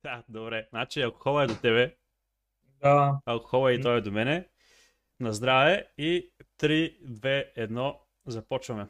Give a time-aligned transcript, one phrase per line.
[0.04, 0.68] Да, добре.
[0.70, 1.96] Значи алкохол е до тебе,
[2.82, 3.20] Да.
[3.26, 4.48] алкохол е и той е до мене.
[5.20, 8.88] На здраве и 3, 2, 1, започваме.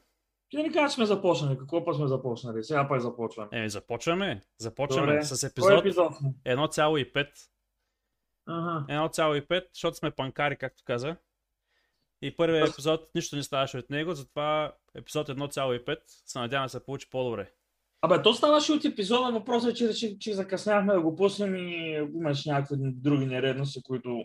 [0.48, 1.58] Ти да ни кажа, че сме започнали.
[1.58, 2.64] Какво път сме започнали?
[2.64, 3.48] Сега пак започваме.
[3.52, 4.42] Еми, започваме.
[4.58, 5.24] Започваме Добре.
[5.24, 6.28] с епизод епизод сме?
[6.44, 7.28] 1,5.
[8.46, 8.84] Ага.
[8.88, 11.16] 1,5, защото сме панкари, както каза.
[12.22, 16.84] И първият епизод нищо не ставаше от него, затова епизод 1,5 се надявам да се
[16.84, 17.52] получи по-добре.
[18.02, 19.32] Абе, то ставаше от епизода.
[19.32, 24.24] Въпросът е, че, че, че закъсняхме да го пуснем и имаш някакви други нередности, които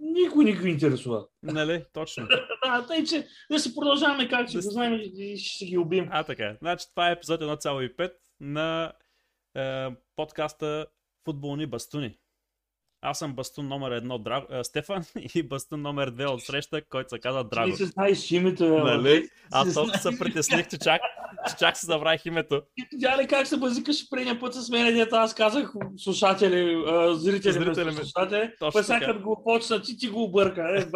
[0.00, 1.26] никой не ги интересува.
[1.42, 1.84] Нали?
[1.92, 2.28] Точно.
[2.64, 5.66] Да, тъй, че да си продължаваме както си Да го знаем и и ще си
[5.66, 6.08] ги убием.
[6.10, 6.56] А, така.
[6.60, 8.92] Значи това е епизод 1,5 на
[9.56, 10.86] е, подкаста
[11.24, 12.18] Футболни бастуни.
[13.02, 14.46] Аз съм бастун номер едно Дра...
[14.50, 17.76] е, Стефан и бастун номер две от среща, който се казва Ти Драго.
[17.76, 18.64] се знаеш името.
[18.64, 19.28] бе, Нали?
[19.52, 21.00] Аз толкова се притесних, че чак,
[21.48, 22.62] че чак се забравих името.
[22.76, 27.52] Ти видя ли как се базикаш предния път с мен, дето аз казах слушатели, зрители,
[27.52, 30.62] Зрители, слушатели, Точно па сега го почна, ти ти го обърка.
[30.72, 30.86] Е.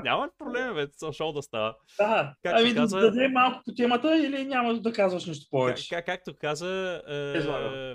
[0.04, 1.74] Няма проблем, бе, то шоу да става.
[1.98, 5.50] да, Както ами казва- да даде малко по темата или няма да казваш нищо Как,
[5.50, 5.88] повече?
[5.88, 7.94] как, както каза, е,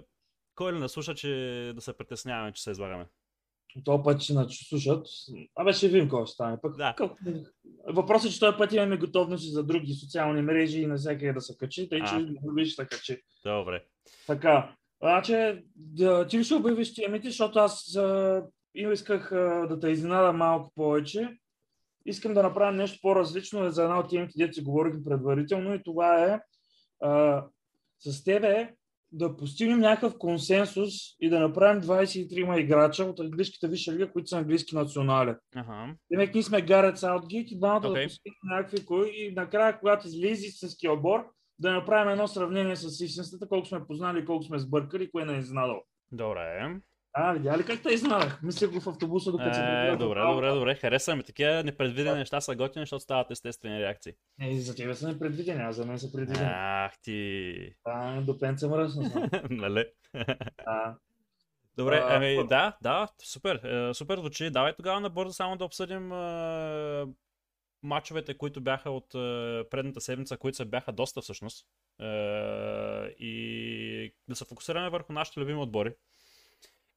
[0.55, 1.27] кой ли наслуша, че
[1.75, 3.05] да се притесняваме, че се излагаме?
[3.85, 5.07] То път ще слушат.
[5.55, 6.57] Абе ще видим какво ще стане.
[6.61, 6.93] Пък, Да.
[6.97, 7.11] къв...
[7.87, 11.41] Въпросът е, че този път имаме готовност за други социални мрежи и на всякъде да
[11.41, 13.21] се качи, тъй че други ще се качи.
[13.45, 13.83] Добре.
[14.27, 18.43] Така, значи, да, ти ли ще обявиш темите, защото аз а,
[18.75, 21.37] и исках а, да те изненада малко повече.
[22.05, 26.25] Искам да направим нещо по-различно за една от темите, дето си говорихме предварително и това
[26.25, 26.39] е
[27.01, 27.43] а,
[27.99, 28.73] с тебе
[29.11, 34.37] да постигнем някакъв консенсус и да направим 23 играча от английската висша лига, които са
[34.37, 35.35] английски национали.
[35.55, 35.95] Ага.
[36.11, 38.03] Демек ние сме Гарет Саутгейт и двамата Окей.
[38.03, 41.25] да постигнем някакви кои и накрая, когато излезе с отбор,
[41.59, 45.39] да направим едно сравнение с истинствата, колко сме познали, колко сме сбъркали, кое не е
[45.39, 45.81] изненадал.
[46.11, 46.75] Добре.
[47.19, 48.43] А, видя ли как те изненадах?
[48.43, 50.75] Мислях го в автобуса, докато се Е, добре, добре, добре.
[50.75, 51.23] Харесваме.
[51.23, 54.13] Такива непредвидени неща са готини, защото стават естествени реакции.
[54.41, 56.49] Е, за тебе са непредвидени, а за мен са предвидени.
[56.51, 57.75] Ах ти.
[57.85, 59.29] А, до пенца съм.
[59.49, 59.85] нали?
[60.65, 60.95] А,
[61.77, 63.55] Добре, ами да, да, супер.
[63.55, 64.49] Е, супер звучи.
[64.49, 67.05] Давай тогава набързо само да обсъдим е,
[67.83, 71.67] матчовете, които бяха от е, предната седмица, които се бяха доста всъщност.
[73.19, 75.93] И да се фокусираме върху нашите любими отбори.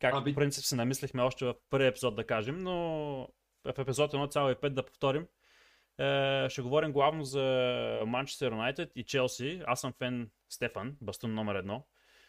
[0.01, 2.73] Както Аби- по принцип се намислихме още в първия епизод да кажем, но
[3.65, 5.27] в епизод 1,5 да повторим.
[5.99, 7.45] Е, ще говорим главно за
[8.07, 9.63] Манчестър Юнайтед и Челси.
[9.67, 11.87] Аз съм фен Стефан, бастун номер едно.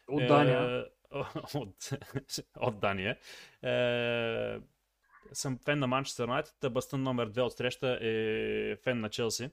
[0.07, 0.85] от Дания.
[1.13, 1.17] Е,
[1.57, 1.89] от,
[2.55, 3.17] от Дания.
[3.63, 4.59] Е,
[5.33, 9.49] съм фен на Манчестър Юнайтед, Бастън номер 2 от среща е фен на Челси.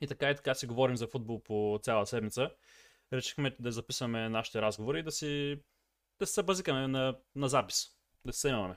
[0.00, 2.50] И така и така си говорим за футбол по цяла седмица.
[3.12, 5.60] Решихме да записваме нашите разговори и да си
[6.18, 7.86] да се базикаме на, на запис.
[8.24, 8.76] Да се снимаме.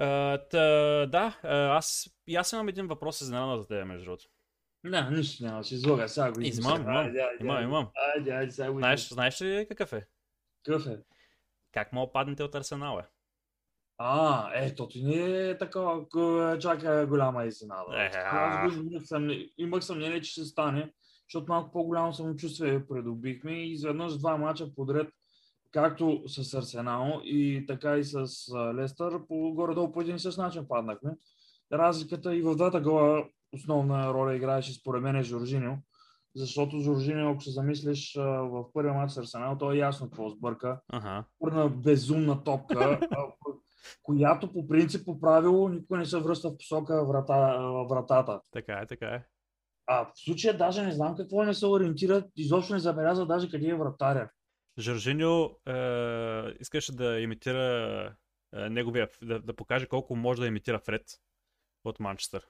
[0.00, 1.38] Uh, та, да,
[1.72, 4.24] аз, и аз имам един въпрос изненада за теб, между другото.
[4.84, 7.64] Не, нищо няма, ще излага, сега го Имам, имам, имам, айде.
[7.64, 7.88] имам.
[8.14, 10.06] Айде, айде, сега го Знаеш, знаеш ли какъв е?
[10.64, 10.98] Какъв е?
[11.72, 13.06] Как мога паднете от Арсенал, е?
[13.98, 16.06] А, ето ти не е такова,
[16.60, 18.02] чака голяма изненада.
[18.02, 18.88] Е, Аз го
[19.58, 20.92] имах съмнение, че ще стане,
[21.28, 25.08] защото малко по-голямо самочувствие придобихме и изведнъж два мача подред,
[25.72, 28.26] както с Арсенал и така и с
[28.74, 31.10] Лестър, по горе-долу по един и същ начин паднахме.
[31.72, 33.24] Разликата и в двата гола
[33.54, 35.76] основна роля играеше според мен е Жоржиньо,
[36.36, 40.80] защото Жоржиньо, ако се замислиш в първия матч с Арсенал, то е ясно какво сбърка
[40.88, 41.24] Ага.
[41.70, 43.00] безумна топка,
[44.02, 47.58] която по принцип по правило никой не се връща в посока врата,
[47.90, 48.40] вратата.
[48.50, 49.24] Така е, така е.
[49.86, 53.68] А в случая даже не знам какво не се ориентира, изобщо не забеляза даже къде
[53.68, 54.30] е вратаря.
[54.78, 55.72] Жоржиньо е,
[56.60, 58.16] искаше да имитира
[58.54, 61.02] е, неговия, да, да покаже колко може да имитира Фред
[61.84, 62.46] от Манчестър.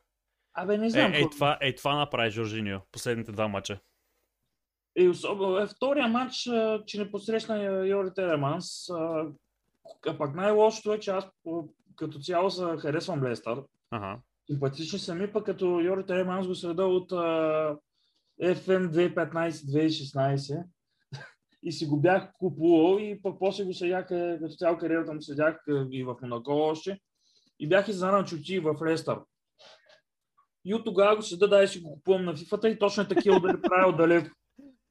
[0.54, 1.06] Абе, не Е, знам.
[1.06, 3.80] ей, какво- това, ей, това направи Жоржиньо последните два мача.
[4.96, 8.90] Е, особено, е, втория матч, а, че не посрещна Йори Телеманс.
[8.90, 9.24] А,
[10.18, 11.25] пък най-лошото е, че аз
[11.96, 13.62] като цяло се харесвам Лестър.
[13.90, 14.18] Ага.
[14.46, 17.16] Симпатични са ми, пък като Йори Телеманс го следа от а,
[18.42, 20.64] FM 2015-2016
[21.62, 25.23] и си го бях купувал и пък после го седях, е, като цяло кариерата му
[25.23, 26.99] седях е, и в Монако още
[27.61, 29.19] и бях изненадан, че отиде в Лестър.
[30.64, 33.37] И от тогава го седа, дай си го купувам на фифата и точно е такива
[33.37, 34.31] удари правил далеко.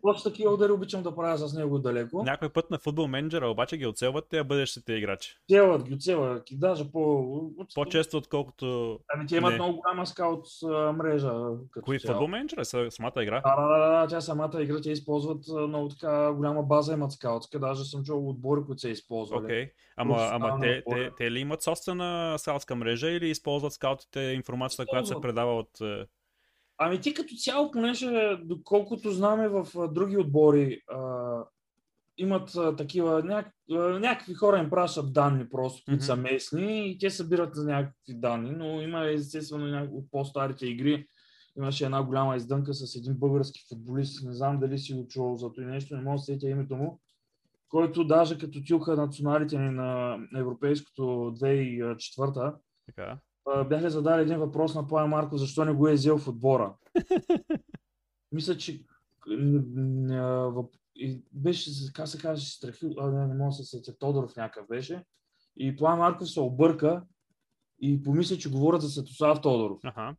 [0.02, 2.24] Просто такива удари обичам да правя с него далеко.
[2.24, 5.38] Някой път на футбол менеджера обаче ги оцелват те бъдещите играчи.
[5.50, 7.26] Целват ги, оцелват ги, даже по...
[7.76, 9.00] По-често, отколкото...
[9.14, 9.56] Ами те имат Не.
[9.58, 10.46] много голяма скаут
[10.96, 11.34] мрежа.
[11.72, 12.14] Като Кои цяло.
[12.14, 13.42] футбол менеджера са самата игра?
[13.46, 17.60] Да, да, да, да, тя самата игра, те използват много така голяма база имат скаутска,
[17.60, 19.46] даже съм чувал отбори, които са използвали.
[19.46, 19.72] Окей.
[19.98, 21.10] Ама, ама Професионална те, отбора.
[21.10, 25.22] те, те ли имат собствена скаутска мрежа или използват скаутите информацията, която се Използват.
[25.22, 25.82] предава от...
[26.84, 31.44] Ами ти като цяло, понеже доколкото знаме в други отбори, а,
[32.18, 33.48] имат а, такива, няк,
[34.00, 36.22] някакви хора им пращат данни просто, които са Мгм.
[36.22, 41.08] местни и те събират някакви данни, но има естествено някои от по-старите игри.
[41.58, 45.54] Имаше една голяма издънка с един български футболист, не знам дали си го чувал за
[45.54, 47.00] това нещо, не мога да сетя името му,
[47.70, 52.54] който даже като тюха националите ни на европейското 2004
[52.86, 53.18] Така.
[53.70, 56.76] Бяха задали един въпрос на Пламен Марко, защо не го е взел в отбора.
[58.32, 58.84] Мисля, че
[61.34, 65.04] беше, как се каже, Страхил, а, не, не мога да се сетя, Тодоров някакъв беше.
[65.58, 67.04] И Пламен Марков се обърка
[67.82, 69.80] и помисли, че говорят за Светослав Тодоров.
[69.84, 70.16] Аха.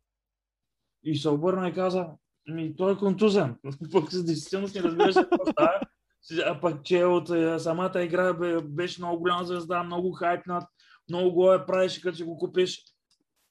[1.03, 2.07] И се обърна и каза,
[2.47, 3.55] ми той е контузен.
[3.91, 5.79] Пък с действителност не разбираше какво става.
[6.45, 7.27] А пък че от
[7.61, 10.63] самата игра бе, беше много голяма звезда, много хайпнат,
[11.09, 12.83] много го е правеше, като си го купиш.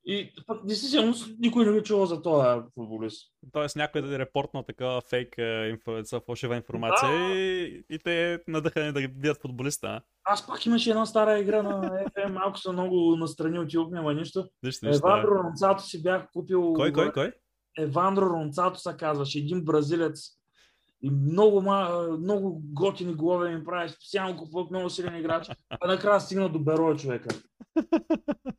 [0.04, 3.32] И пък действително никой не би чувал за този футболист.
[3.52, 7.34] Тоест някой да е репортнал такава фейк е, инфо, за фалшива информация Да.
[7.34, 9.86] и, и те надъхани да бият футболиста.
[9.86, 10.02] а?
[10.24, 14.14] Аз пак имаше една стара игра на FM, малко са много настрани от YouTube, няма
[14.14, 14.44] нищо.
[14.62, 15.06] Нищо, нищо.
[15.06, 16.72] Евандро Ронцато си бях купил...
[16.72, 17.32] Кой, кой, кой?
[17.78, 20.20] Евандро Ронцато се казваше, един бразилец.
[21.04, 21.60] И много,
[22.18, 25.50] много готини голове ми прави, специално купувах много силен играч.
[25.70, 27.28] А накрая стигна до Бероя човека.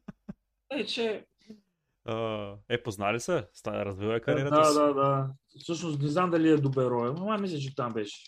[0.76, 1.26] Е, че...
[2.70, 3.48] Е, познали се?
[3.68, 4.74] Развива е Да, кариерата си.
[4.74, 5.30] да, да.
[5.58, 8.24] Всъщност не знам дали е до Бероя, но май мисля, че там беше.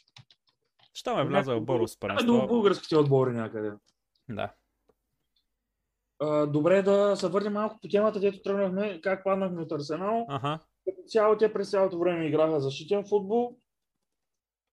[0.93, 2.47] Щом е влязъл в Борус Е, до първенство.
[2.47, 3.71] българските отбори някъде.
[4.29, 4.53] Да.
[6.19, 10.27] А, добре да се върнем малко по темата, дето тръгнахме, как паднахме от Арсенал.
[10.85, 13.57] Като цяло те през цялото време играха защитен футбол,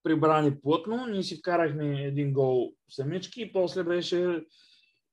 [0.03, 4.45] прибрани плътно, ние си вкарахме един гол самички и после беше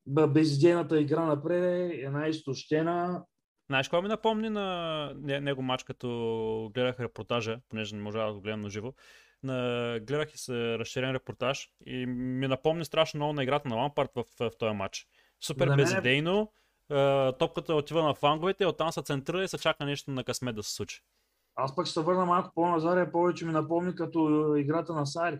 [0.07, 1.63] б- безидейната игра напред,
[1.95, 3.25] една изтощена.
[3.71, 8.33] Знаеш, кой ми напомни на не- него матч, като гледах репортажа, понеже не можа да
[8.33, 8.93] го гледам на живо.
[9.43, 9.99] На...
[10.03, 14.25] Гледах и се разширен репортаж и ми напомни страшно много на играта на Лампард в,
[14.41, 15.07] в, този матч.
[15.41, 16.53] Супер мен е- безидейно,
[16.91, 20.63] е, топката отива на фланговете, оттам се центрира и се чака нещо на късмет да
[20.63, 21.03] се случи.
[21.57, 25.39] Аз пък ще се върна малко по-назад, повече ми напомни като играта на Сари.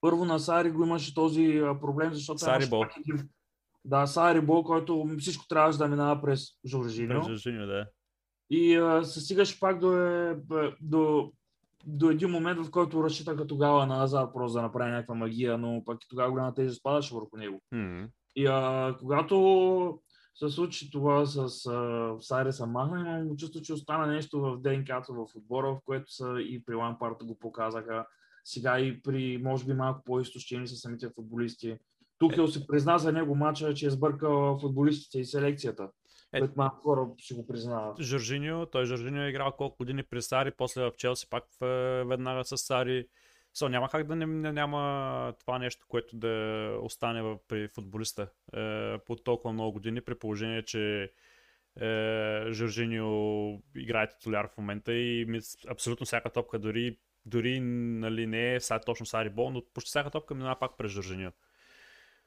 [0.00, 3.28] Първо на Сари го имаше този проблем, защото Сари имаше пак един-
[3.84, 7.22] Да, Сари Бол, който всичко трябваше да минава през Жоржиньо.
[7.22, 7.86] Прежужинio, да.
[8.50, 10.36] И а, се стигаше пак до, е,
[10.80, 11.32] до,
[11.86, 15.82] до един момент, в който разчитаха тогава на Назар просто да направи някаква магия, но
[15.86, 17.62] пък и тогава голяма тежест падаше върху него.
[17.72, 18.08] М.
[18.36, 19.98] И а, когато
[20.34, 25.14] се случи това с а, Сайре са махна, имам чувство, че остана нещо в ДНК-то
[25.14, 28.06] в отбора, в което са и при Лампарт го показаха.
[28.44, 31.78] Сега и при, може би, малко по-изтощени са самите футболисти.
[32.28, 35.88] Тухел се призна за него мача, че е сбъркал футболистите и селекцията.
[36.32, 36.38] Е.
[36.38, 36.48] Е...
[36.56, 38.00] малко хора ще го признават.
[38.00, 42.44] Жоржиньо, той Жоржиньо е играл колко години при Сари, после в Челси пак в, веднага
[42.44, 43.06] с Сари.
[43.56, 48.28] So, няма как да не, не, няма това нещо, което да остане в, при футболиста
[48.56, 51.10] е, по толкова много години, при положение, че
[51.80, 58.54] е, Жоржиньо играе титуляр в момента и ми, абсолютно всяка топка, дори, дори нали, не
[58.54, 61.30] е сега точно Сари Бол, но почти всяка топка минава пак през Жоржиньо.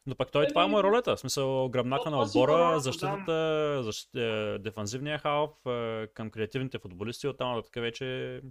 [0.08, 4.16] Но пък той това е му е ролята, в смисъл гръбнака на отбора, защитата, защ...
[4.16, 8.42] е, дефанзивния халф, е, към креативните футболисти, оттам нататък вече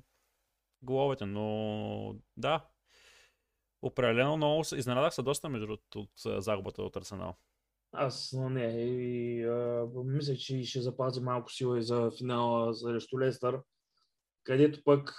[0.82, 2.66] головете, но да.
[3.82, 7.36] Определено много изненадах се доста между другото от е, загубата от Арсенал.
[7.92, 8.64] Аз не.
[8.64, 13.60] И, а, мисля, че ще запази малко сила и за финала срещу Лестър,
[14.44, 15.14] където пък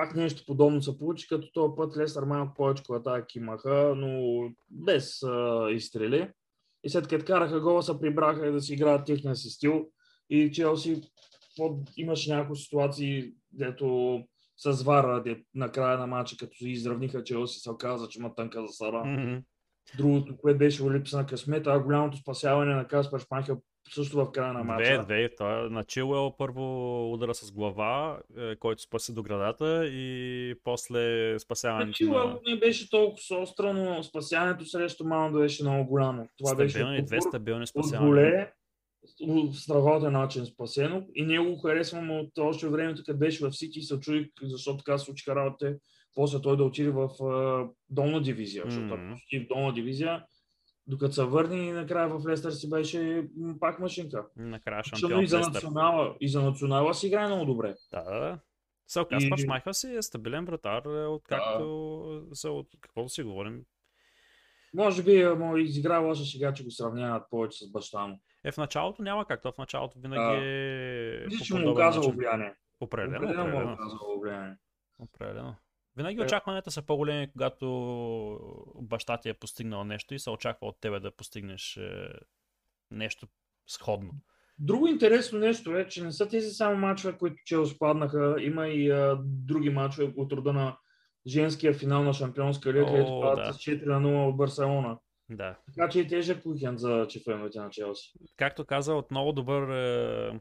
[0.00, 5.22] пак нещо подобно се получи, като този път Лестър малко повече атаки имаха, но без
[5.22, 6.30] а, изстрели.
[6.84, 9.90] И след като караха гола, се прибраха и да си играят техния си стил.
[10.30, 11.02] И Челси
[11.56, 14.20] под, имаше някои ситуации, дето
[14.56, 18.34] с вара, де, на края на матча, като се изравниха Челси, се оказа, че има
[18.34, 19.04] тънка за Сара.
[19.04, 19.38] Мгм.
[19.96, 24.52] Другото, което беше липса на късмет, а голямото спасяване на Каспар Шмахел също в края
[24.52, 25.04] на Две, матча.
[25.04, 25.34] две.
[25.36, 31.38] Той е на Чилуел първо удара с глава, е, който спаси до градата и после
[31.38, 32.38] спасяването на...
[32.46, 36.28] не беше толкова остро, но спасяването срещу Маунда беше много голямо.
[36.38, 38.10] Това беше Стабилни, от, две стабилни от спасявания.
[38.10, 38.52] голе
[39.52, 43.82] страхотен начин спасено и ние го харесвам от още времето, като беше в Сити и
[43.82, 45.76] се чуих защо така случиха работите,
[46.14, 47.08] после той да отиде в
[47.90, 49.44] долна дивизия, защото mm-hmm.
[49.44, 50.24] в долна дивизия,
[50.90, 53.28] докато се върне и накрая в Лестър си беше
[53.60, 54.26] пак машинка.
[54.36, 57.74] Накрая шампион и за национала, и за национала си играе много добре.
[57.90, 58.38] Да, да, да.
[58.86, 63.22] Се оказва, И- Шмайхъл си е стабилен вратар, е, откакто са от какво да си
[63.22, 63.62] говорим.
[64.74, 68.20] Може би е, му изигра лоша сега, че го сравняват повече с баща му.
[68.44, 72.04] Е, в началото няма как, то в началото винаги е Мисля, че му подобен оказало
[72.04, 72.18] начин.
[72.18, 72.54] влияние.
[72.80, 74.56] Определено, Определено
[74.98, 75.54] определено.
[76.00, 76.24] Винаги Е.
[76.24, 77.66] очакванията са по-големи, когато
[78.80, 82.08] баща ти е постигнал нещо и се очаква от тебе да постигнеш е,
[82.90, 83.26] нещо
[83.66, 84.10] сходно.
[84.58, 88.36] Друго интересно нещо е, че не са тези само мачове, които Челси паднаха.
[88.40, 90.76] Има и а, други мачове от рода на
[91.26, 93.52] женския финал на Шампионска лига, където падат да.
[93.52, 94.98] с 4 на 0 от Барселона.
[95.30, 95.56] Да.
[95.66, 98.12] Така че и тежък уикенд за чефеновете на Челси.
[98.36, 100.40] Както каза, от много добър, е,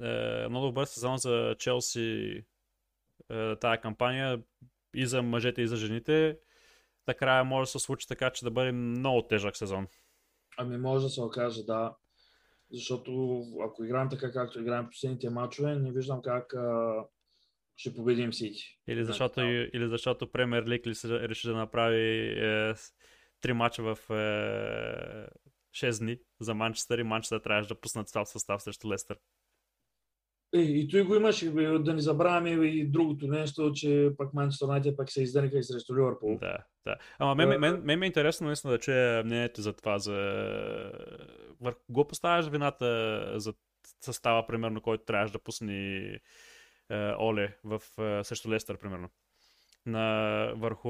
[0.00, 2.42] е, много добър сезон за Челси
[3.30, 4.42] е, тая кампания
[4.94, 6.38] и за мъжете и за жените.
[7.06, 9.86] Накрая може да се случи така, че да бъде много тежък сезон.
[10.58, 11.96] Ами може да се окаже, да.
[12.72, 16.94] Защото ако играем така, както играем последните мачове, не виждам как а,
[17.76, 18.78] ще победим Сити.
[18.88, 22.74] Или защото, или защото Премьер Лиг реши да направи е,
[23.40, 25.28] три мача в е,
[25.72, 29.18] 6 дни за Манчестър и Манчестър трябваше да пуснат цял състав срещу Лестър.
[30.54, 34.96] Е, и той го имаше, да не забравяме и другото нещо, че пак Манчестър Юнайтед
[34.96, 36.38] пак се издърниха и срещу Ливърпул.
[36.38, 36.96] Да, да.
[37.18, 39.98] Ама мен, Е, мен, мен, ми е интересно наистина да чуя мнението за това.
[39.98, 40.12] За...
[41.60, 43.54] Върху го поставяш вината за
[44.00, 45.98] състава, примерно, който трябваше да пусне
[46.90, 49.08] е, Оле в, е, срещу Лестър, примерно.
[49.86, 50.88] На, върху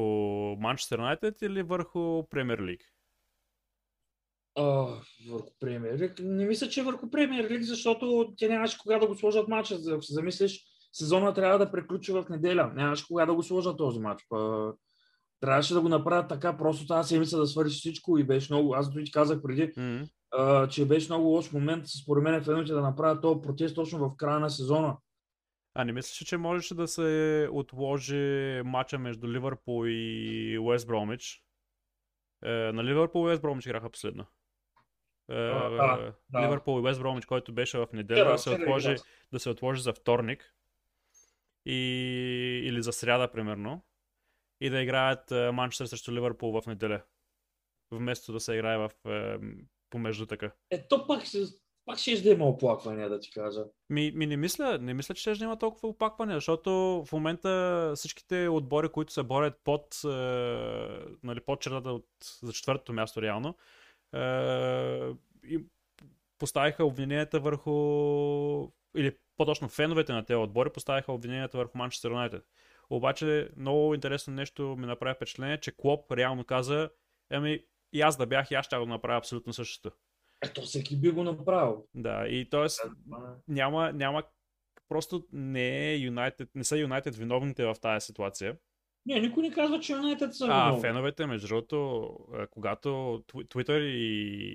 [0.61, 2.81] Манчестър Юнайтед или върху Премьер Лиг?
[4.57, 4.87] А,
[5.31, 6.15] върху Премьер Лиг.
[6.23, 9.79] Не мисля, че е върху Премьер Лиг, защото те нямаше кога да го сложат матча.
[9.91, 12.73] Ако се замислиш, сезона трябва да приключи в неделя.
[12.75, 14.27] Нямаше кога да го сложат този матч.
[14.29, 14.73] Па,
[15.41, 18.75] трябваше да го направят така, просто тази седмица да свърши всичко и беше много.
[18.75, 22.73] Аз дори ти казах преди, М, а, че беше много лош момент, според мен, феновете
[22.73, 24.97] да направят този протест точно в края на сезона.
[25.75, 31.45] А не мислиш, ли, че можеше да се отложи матча между Ливърпул и Уест Бромич?
[32.45, 34.27] Е, на Ливърпул и Уест Бромич играха последно.
[35.31, 36.15] Е, да.
[36.41, 38.97] Ливърпул и Уест Бромич, който беше в неделя, да, се отложи,
[39.33, 40.55] да се отложи за вторник
[41.67, 41.77] и,
[42.65, 43.83] или за сряда, примерно,
[44.61, 47.03] и да играят е, Манчестър срещу Ливърпул в неделя.
[47.91, 49.39] Вместо да се играе в, е,
[49.91, 50.53] помежду така.
[50.71, 51.39] Е, то пак, ще-
[51.85, 53.65] пак ще да има оплаквания, да ти кажа.
[53.91, 56.71] Ми, ми не мисля, не мисля, че ще има толкова опакване, защото
[57.07, 60.09] в момента всичките отбори, които се борят под, е,
[61.23, 62.07] нали, под чертата от,
[62.43, 63.55] за четвъртото място реално, е,
[65.45, 65.65] и
[66.39, 67.71] поставиха обвиненията върху,
[68.97, 72.45] или по-точно феновете на тези отбори поставиха обвиненията върху Манчестър Юнайтед.
[72.91, 76.91] Обаче много интересно нещо ми направи впечатление, че Клоп реално каза,
[77.31, 79.97] еми и аз да бях, и аз ще го направя абсолютно същото.
[80.45, 81.87] Ето всеки би го направил.
[81.95, 82.67] Да, и т.е.
[83.49, 84.23] няма, няма
[84.89, 88.57] просто не е Юнайтед, не са Юнайтед виновните в тази ситуация.
[89.07, 90.81] Не, никой не казва, че Юнайтед са А, виновни.
[90.81, 92.89] феновете, между другото, е, когато
[93.29, 94.07] Twitter и,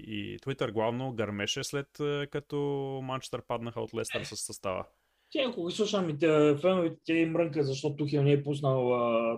[0.07, 2.57] и Twitter главно гърмеше след е, като
[3.03, 4.85] Манчестър паднаха от Лестър с състава.
[5.31, 8.91] Те, ако ги слушам и те, феновете, те им мрънка, защото Тухел не е пуснал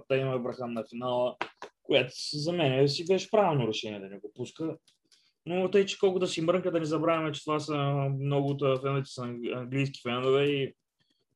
[0.07, 1.35] Тайм Абрахам на финала,
[1.83, 4.77] което за мен си беше правилно решение да не го пуска.
[5.45, 7.77] Но тъй, че колко да си мрънка, да не забравяме, че това са
[8.19, 10.73] много от феновете са ан- английски фенове и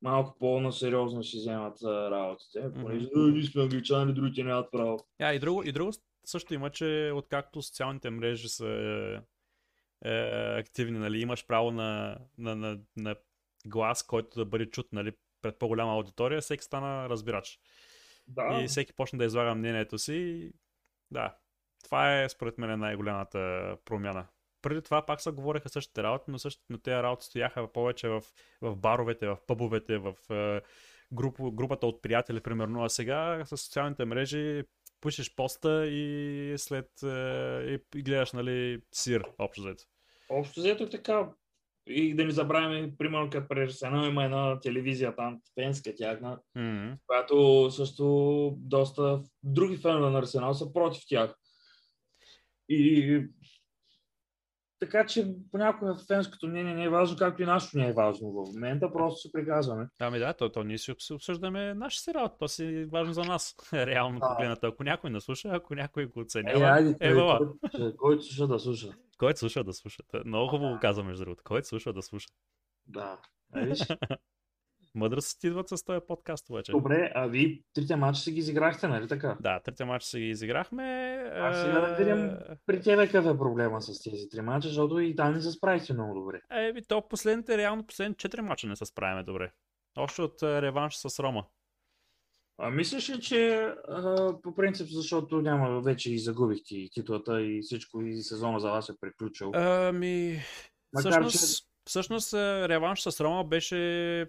[0.02, 2.72] малко по-насериозно си вземат а, работите.
[2.80, 3.32] Понеже mm-hmm.
[3.32, 4.98] ние сме англичани, другите нямат право.
[5.20, 5.92] А, и друго, и друго
[6.24, 12.56] също има, че откакто социалните мрежи са е, е, активни, нали, имаш право на, на,
[12.56, 13.16] на, на
[13.66, 17.58] глас, който да бъде чут нали, пред по-голяма аудитория, всеки стана разбирач.
[18.28, 20.50] Да, и всеки почна да излага мнението си.
[21.10, 21.36] Да,
[21.84, 24.26] това е според мен най-голямата промяна.
[24.62, 28.22] Преди това пак се говореха същите работи, но, същите, но тези работи стояха повече в,
[28.60, 30.60] в баровете, в пъбовете, в е,
[31.12, 32.84] груп, групата от приятели, примерно.
[32.84, 34.62] А сега с социалните мрежи
[35.00, 37.06] пушиш поста и след е,
[37.68, 39.84] и, и гледаш, нали, сир, общо взето.
[40.28, 41.30] Общо взето е така.
[41.86, 46.96] И да не забравяме, примерно, като при Арсенал има една телевизия там, фенска тяхна, Mm-hmm.
[47.06, 51.34] която също доста други фенове на Арсенал са против тях.
[52.68, 53.26] И
[54.82, 58.52] така че понякога фенското мнение не е важно, както и нашето не е важно в
[58.54, 59.86] момента, просто се приказваме.
[60.00, 63.12] Ами да, то, то ние си обс- обсъждаме наши си работа, то си е важно
[63.12, 64.28] за нас, реално Да.
[64.28, 64.66] погледнато.
[64.66, 67.38] Ако някой не слуша, ако някой го Е, оценява, айде, е, вала.
[67.38, 68.88] който, който слуша да слуша.
[69.18, 70.02] Който слуша да слуша.
[70.24, 71.42] Много хубаво казвам, между другото.
[71.44, 72.28] Който слуша да слуша.
[72.86, 73.18] Да.
[73.54, 73.78] А, виж.
[74.94, 76.72] Мъдростите идват с този подкаст вече.
[76.72, 79.36] Добре, а вие трите мача си ги изиграхте, нали така?
[79.40, 80.82] Да, трите мача си ги изиграхме.
[81.34, 82.30] А сега да видим
[82.66, 85.92] при тебе какъв е проблема с тези три мача, защото и там не се справихте
[85.92, 86.40] много добре.
[86.50, 89.52] Еми, то последните, реално последните четири мача не се справяме добре.
[89.98, 91.46] Още от реванш с Рома.
[92.58, 93.54] А мислиш ли, че
[93.88, 98.70] а, по принцип, защото няма вече и загубихте и титлата и всичко и сезона за
[98.70, 99.50] вас е приключил?
[99.54, 100.40] Ами,
[100.92, 101.64] Макар, всъщност, че...
[101.88, 104.26] всъщност реванш с Рома беше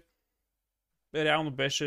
[1.14, 1.84] реално беше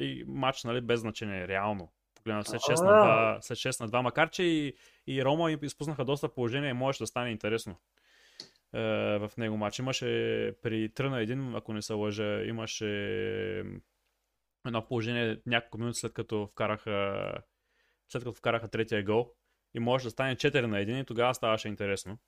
[0.00, 1.92] и матч, нали, без значение, реално.
[2.14, 4.74] Погледна след 6 на 2, след 6 на 2 макар че и,
[5.06, 7.76] и Рома изпуснаха доста положение и можеше да стане интересно
[8.74, 8.80] е,
[9.18, 9.78] в него матч.
[9.78, 10.06] Имаше
[10.62, 12.86] при 3 на 1, ако не се лъжа, имаше
[14.66, 17.32] едно положение няколко минути след като вкараха
[18.08, 19.32] след като вкараха третия гол
[19.74, 22.18] и може да стане 4 на 1 и тогава ставаше интересно.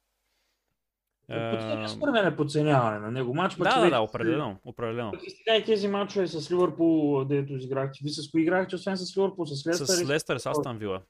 [1.28, 3.56] Подценя, според мен е подценяване на него матч.
[3.56, 4.60] Да, да, да, определено.
[4.64, 5.12] определено.
[5.22, 7.98] И сега и тези матчове с Ливърпул, дето изиграхте.
[8.02, 9.86] Ви с кои играхте, освен с Ливърпул, с Лестър?
[9.86, 11.02] С Лестър, с Астан Вила.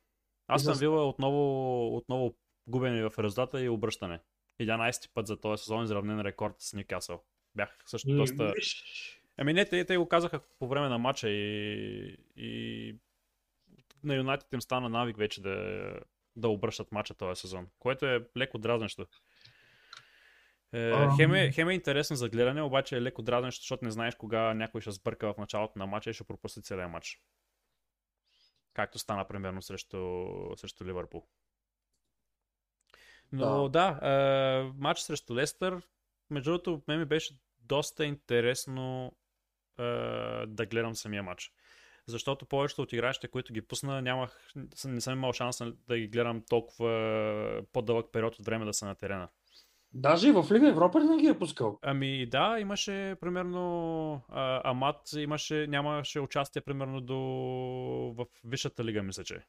[0.48, 0.78] Астан.
[0.78, 2.34] Вила отново, отново
[2.66, 4.20] губени в резултата и обръщане.
[4.60, 7.22] 11 път за този сезон изравнен рекорд с Ньюкасъл.
[7.54, 8.54] Бях също доста...
[9.37, 12.96] Ами не, те, те го казаха по време на матча и, и
[14.04, 15.92] на Юнайтед им стана навик вече да,
[16.37, 19.06] да обръщат матча този сезон, което е леко дразнещо.
[20.72, 24.14] Е, хем, е, хем е интересно за гледане, обаче е леко дразнещо, защото не знаеш
[24.14, 27.22] кога някой ще сбърка в началото на матча и ще пропусне целият матч.
[28.75, 31.26] Както стана примерно срещу, срещу Ливърпул.
[33.32, 35.82] Но да, да е, матч срещу Лестър,
[36.30, 39.12] между другото, мен ми беше доста интересно
[39.78, 39.82] е,
[40.46, 41.52] да гледам самия матч.
[42.06, 44.52] Защото повечето от играчите, които ги пусна, нямах,
[44.84, 45.58] не съм имал шанс
[45.88, 49.28] да ги гледам толкова по-дълъг период от време да са на терена.
[49.92, 51.78] Даже и в Лига Европа не ги е пускал.
[51.83, 57.18] Ами да, имаше примерно а, Амат имаше, нямаше участие примерно до
[58.16, 59.47] в Висшата лига, мисля, че.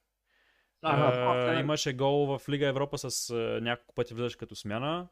[0.82, 5.08] А, а, а, имаше гол в Лига Европа с а, няколко пъти влизаш като смяна.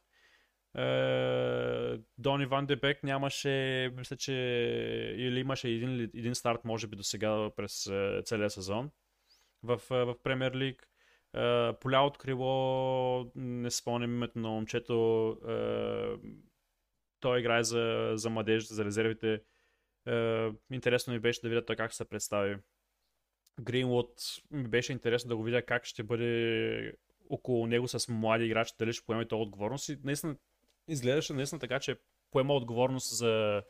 [0.77, 4.33] Е, Дони Ван Дебек нямаше, мисля, че
[5.17, 7.83] или имаше един, един старт, може би до сега през
[8.25, 8.91] целия сезон
[9.63, 10.87] в, в Премьер Лиг.
[11.81, 15.37] Поля от крило, не спомням името на момчето,
[17.19, 19.41] той играе за, за младежите, за резервите.
[20.71, 22.57] Интересно ми беше да видя той как се представи.
[23.61, 24.09] Гринвуд
[24.51, 26.93] ми беше интересно да го видя как ще бъде
[27.29, 29.89] около него с млади играчи, дали ще поеме този отговорност.
[29.89, 30.35] И наистина
[30.87, 31.99] изглеждаше наистина така, че
[32.31, 33.63] поема отговорност за,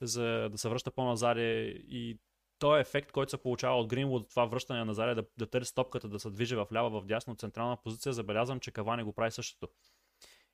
[0.00, 2.18] за да се връща по-назад и
[2.62, 6.08] този ефект, който се получава от Гринвуд, това връщане на заря, да, да търси топката,
[6.08, 9.68] да се движи в лява, в дясно, централна позиция, забелязвам, че Кавани го прави същото.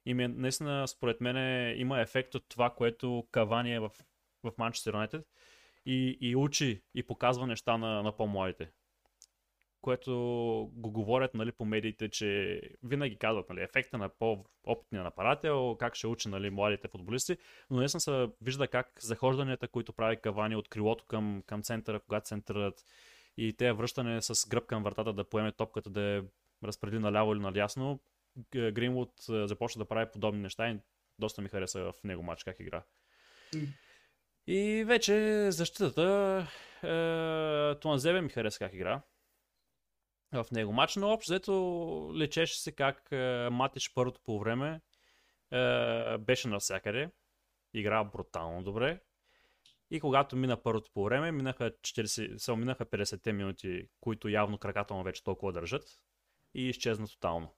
[0.07, 1.37] И ми, наистина, според мен,
[1.81, 3.91] има ефект от това, което Кавани е в,
[4.45, 5.27] в Манчестър Юнайтед
[5.87, 8.71] и, и учи и показва неща на, на по-младите
[9.81, 10.13] което
[10.73, 16.07] го говорят нали, по медиите, че винаги казват нали, ефекта на по-опитния нападател, как ще
[16.07, 17.37] учи нали, младите футболисти,
[17.71, 22.27] но съм се вижда как захожданията, които прави Кавани от крилото към, към центъра, когато
[22.27, 22.85] центърът
[23.37, 26.25] и те връщане с гръб към вратата да поеме топката да я
[26.65, 28.01] разпредели наляво или надясно,
[28.53, 30.79] Гринвуд започва да прави подобни неща и
[31.19, 32.83] доста ми хареса в него матч как игра.
[34.47, 36.47] И вече защитата,
[36.83, 39.03] е, Туанзебе ми хареса как игра
[40.33, 41.53] в него матч, но общо взето
[42.15, 44.81] лечеше се как е, Матич първото по време
[45.51, 47.11] е, беше навсякъде,
[47.75, 49.01] игра брутално добре.
[49.91, 54.95] И когато мина първото по време, минаха 40, само минаха 50 минути, които явно краката
[54.95, 56.01] му вече толкова държат
[56.55, 57.55] и изчезна тотално.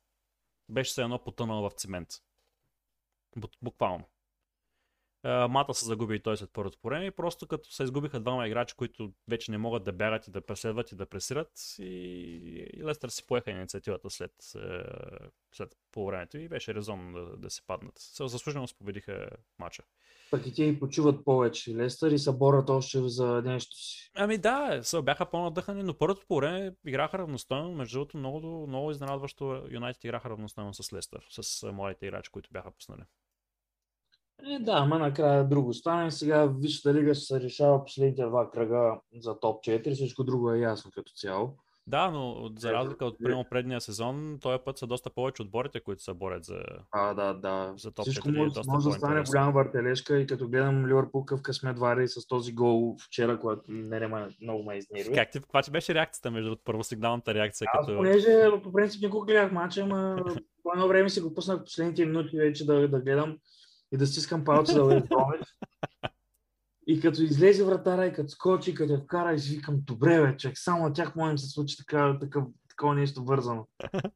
[0.68, 2.08] Беше се едно потънал в цимент.
[3.62, 4.04] Буквално.
[5.24, 8.74] Мата се загуби и той след първото време и просто като се изгубиха двама играчи,
[8.76, 11.84] които вече не могат да бягат и да преследват и да пресират и,
[12.74, 14.32] и Лестър си поеха инициативата след,
[15.54, 17.94] след по времето и беше резонно да, да се паднат.
[18.20, 19.82] Заслужено победиха матча.
[20.30, 21.74] Пък и те и почиват повече.
[21.74, 24.10] Лестър и са борят още за нещо си.
[24.14, 27.72] Ами да, са, бяха по-надъхани, но първото по време играха равностойно.
[27.72, 32.70] Между другото, много, много изненадващо Юнайтед играха равностойно с Лестър, с младите играчи, които бяха
[32.70, 33.02] пуснали.
[34.46, 36.10] Е, да, ама накрая друго стане.
[36.10, 39.94] Сега Висшата лига ще се решава последните два кръга за топ 4.
[39.94, 41.56] Всичко друго е ясно като цяло.
[41.86, 46.02] Да, но за разлика от прямо предния сезон, този път са доста повече отборите, които
[46.02, 46.58] се борят за,
[46.92, 47.72] а, да, да.
[47.76, 51.78] за топ Всичко може, може да стане голяма въртележка и като гледам Ливърпул къв късмет
[51.78, 55.14] вари с този гол вчера, който не, не много ме изнерви.
[55.14, 57.68] Как ти, каква ти беше реакцията между първосигналната реакция?
[57.72, 57.96] Аз като...
[57.98, 60.24] понеже по принцип никога гледах мача, ама
[60.62, 63.38] по едно време си го пуснах последните минути вече да, да гледам
[63.92, 65.42] и да стискам палци за Уест Бромвич.
[66.86, 70.36] И като излезе вратара и като скочи, като я вкара, и си викам, добре, бе,
[70.36, 73.66] човек, само на тях може да се случи така, такъв, такова нещо вързано.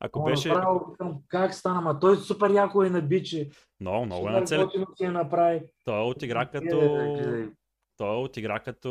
[0.00, 0.48] Ако Ама беше...
[0.48, 0.96] направо,
[1.28, 3.50] как стана, ма той супер яко е бичи.
[3.80, 4.64] Много, много е Супер на цели.
[4.64, 5.62] готино си я направи.
[5.84, 6.78] Той е отигра Гледай, като...
[7.14, 7.48] гледай.
[7.96, 8.88] Той е отигра като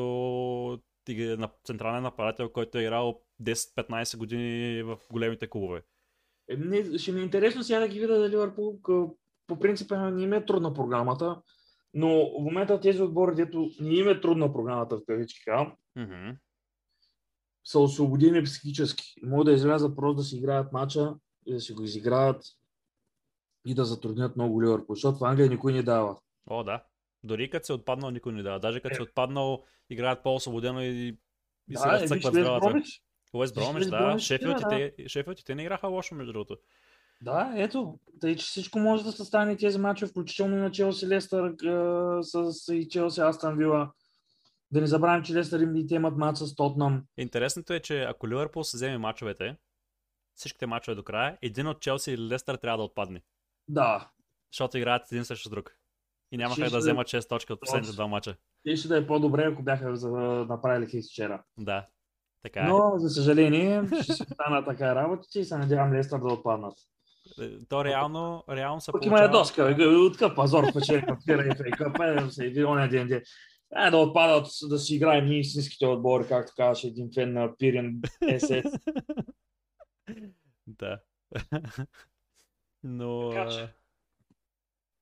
[1.07, 5.81] тиг- на- централен нападател, който е играл 10-15 години в големите клубове.
[6.49, 8.79] Е, не, ще ми е интересно сега да ги видя за Ливърпул.
[9.51, 11.41] По принцип е, не им е трудна програмата,
[11.93, 15.39] но в момента тези отбори, дето не им е трудна програмата в кавички,
[15.95, 16.29] Мгм.
[17.63, 19.03] са освободени психически.
[19.23, 22.43] Могат да излязат просто да си играят матча и да си го изиграят
[23.65, 26.17] и да затруднят много Ливърпул, защото в Англия никой не дава.
[26.49, 26.83] О, да.
[27.23, 28.59] Дори като се отпаднал, никой не дава.
[28.59, 28.95] Даже като Е.
[28.95, 31.17] се отпаднал, играят по-освободено и,
[31.69, 32.81] и се Да, е, виж, разцъкват Уест здравата.
[33.33, 34.19] Уест Уест да.
[34.19, 36.57] Шефилд и, да, те, Шефилд и те не играха лошо, между другото.
[37.21, 37.99] Да, ето.
[38.21, 41.53] Тъй, че всичко може да се стане тези мачове, включително и на Челси Лестър
[42.21, 43.91] с и Челси Астан Вила.
[44.71, 47.03] Да не забравим, че Лестър им и те имат матч с Тотнам.
[47.17, 49.55] Интересното е, че ако Ливърпул се вземе мачовете,
[50.35, 53.21] всичките мачове до края, един от Челси или Лестър трябва да отпадне.
[53.67, 54.09] Да,
[54.51, 55.77] Защото играят един срещу друг.
[56.31, 58.35] И нямаха Ще да вземат 6 точки от последните два мача.
[58.65, 59.89] и ще да е по-добре, ако бяха
[60.49, 61.43] направили хейс вчера.
[61.57, 61.87] Да.
[62.43, 62.67] Така е.
[62.67, 66.73] Но, за съжаление, ще се стана така работите и се надявам Лестър да отпаднат.
[67.39, 71.47] Е, То реално, реално се Пък има я доска, от какъв пазор печели от Фира
[71.47, 73.21] и се иди оня ден, ден.
[73.75, 78.01] Е, да отпадат, да си играем ние истинските отбори, както казваше един фен на Пирен
[78.39, 78.63] СС.
[80.67, 80.99] да.
[82.83, 83.29] Но...
[83.29, 83.61] Така че.
[83.61, 83.69] а,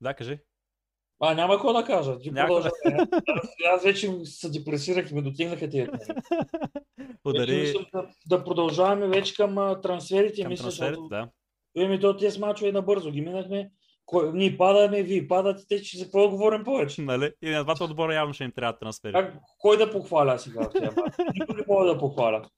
[0.01, 0.39] Да, кажи.
[1.19, 2.19] А, няма какво да кажа.
[2.19, 2.71] Ти продължавай.
[3.27, 5.91] Аз, аз вече се депресирах и ме дотигнаха тия
[7.25, 10.41] Удари да, да продължаваме вече към а, трансферите.
[10.41, 11.29] към мисля, трансферите, да.
[11.77, 13.71] Еми, то тези мачове набързо ги минахме.
[14.05, 17.01] Кой, ние падаме, вие падате, те, че за какво да говорим повече?
[17.01, 17.31] Нали?
[17.41, 19.13] И на двата отбора явно ще им трябва трансфери.
[19.13, 20.59] Как, кой да похваля сега?
[21.33, 22.49] Никой не мога да похваля.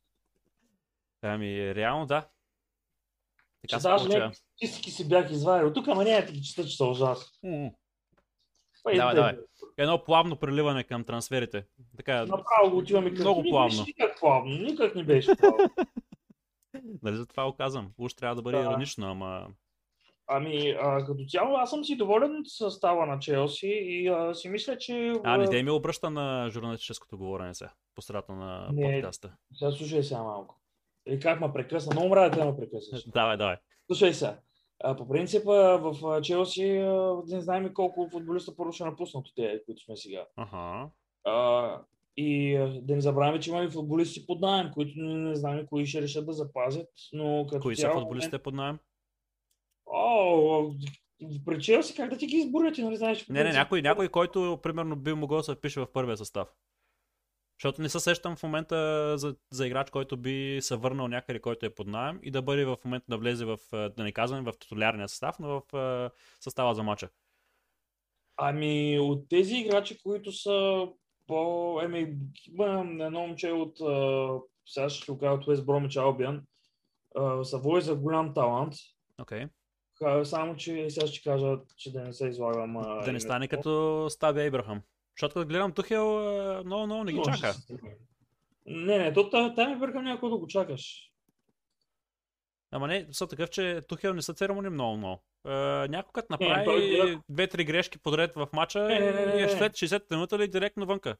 [1.21, 2.27] Ами, реално да.
[3.61, 5.73] Така Че даже статистики си бях извадил.
[5.73, 7.15] Тук, ама не ги чета, че са.
[8.83, 9.37] Па и Давай, да, давай.
[9.77, 11.65] Едно плавно преливане към трансферите.
[11.97, 13.19] Така, Направо го отиваме към...
[13.19, 13.83] Много Не плавно.
[13.87, 15.69] Никак плавно, никак не беше плавно.
[17.03, 17.91] нали за това го казвам.
[17.97, 18.63] Уж трябва да бъде Да.
[18.63, 19.47] иронично, ама...
[20.27, 24.49] Ами, а, като цяло аз съм си доволен от състава на Челси и а, си
[24.49, 25.13] мисля, че...
[25.23, 27.71] А, не дей ми обръща на журналистическото говорене сега.
[27.95, 28.93] По средата на Не.
[28.93, 29.33] подкаста.
[29.53, 30.55] Сега слушай сега малко.
[31.05, 31.93] И как ме прекъсна?
[31.95, 33.03] Много мразя да ме прекъсваш.
[33.07, 33.55] Давай, давай.
[33.87, 34.39] Слушай сега.
[34.83, 36.69] А, по принцип в Челси
[37.27, 40.25] не знаем колко футболиста първо ще напуснат от тези, които сме сега.
[40.35, 40.89] Ага.
[41.23, 41.81] А,
[42.21, 45.85] и да не забравяме, че има и футболисти под найем, които не, не знаем кои
[45.85, 47.99] ще решат да запазят, но като Кои са цяло...
[47.99, 48.79] футболистите под найем?
[49.85, 50.71] О,
[51.45, 53.27] при Челси как да ти ги изборят, нали знаеш?
[53.27, 56.47] Не, не, някой, някой, който примерно би могъл да се впише в първия състав.
[57.59, 61.65] Защото не се сещам в момента за, за играч, който би се върнал някъде, който
[61.65, 64.53] е под найем и да бъде в момента да влезе в, да не казвам в
[64.59, 67.09] титулярния състав, но в състава за мача.
[68.37, 70.87] Ами от тези играчи, които са
[71.31, 71.81] по...
[71.83, 72.17] Еми,
[72.57, 73.77] има едно момче от...
[74.65, 76.43] Сега ще го кажа от Албиан.
[77.15, 78.73] а, Се води за голям талант.
[79.21, 79.45] Окей.
[79.99, 82.73] Ха, Само, че сега ще кажа, че да не се излагам.
[82.73, 83.19] Да не името.
[83.19, 84.81] стане като Ставия Ибрахам.
[85.17, 86.05] Защото като гледам Тухел,
[86.65, 87.53] много, много не ги чака.
[87.53, 87.73] се.
[88.65, 91.11] Не, не, то та- там бъркам някой да го чакаш.
[92.71, 95.23] Ама не, са такъв, че Тухел не са церемони много, много.
[95.47, 95.51] Е,
[95.87, 99.73] някой като направи две-три грешки подред в мача Не, не, не, не, и е след
[99.73, 101.17] 60 минути ли директно вънка.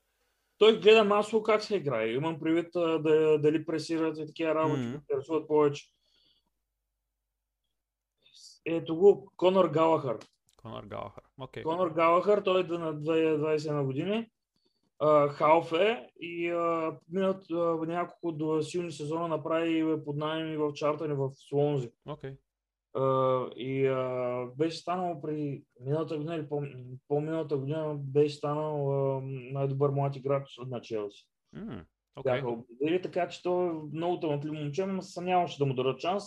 [0.58, 2.08] Той гледа масово как се играе.
[2.08, 4.96] Имам предвид а, да, дали пресират и такива работи, mm-hmm.
[4.96, 5.86] интересуват повече.
[8.66, 10.18] Ето го, Конор Галахър.
[10.62, 11.24] Конор Галахър.
[11.40, 11.64] Окей.
[11.64, 14.28] Конор Галахър, той е на 21 години.
[15.30, 17.56] Халф е и а, минат а,
[17.86, 21.92] няколко до силни сезона направи под найем и в Чартън и в Слонзи.
[22.06, 22.32] Окей.
[22.94, 26.64] А, и а, беше станал при миналата година или по,
[27.08, 31.28] по-миналата година беше станал а, най-добър млад играч на Челси.
[31.54, 32.42] М, Окей.
[32.82, 36.24] Бяха така че той е много талантливо момче, но се съмняваше да му дадат шанс.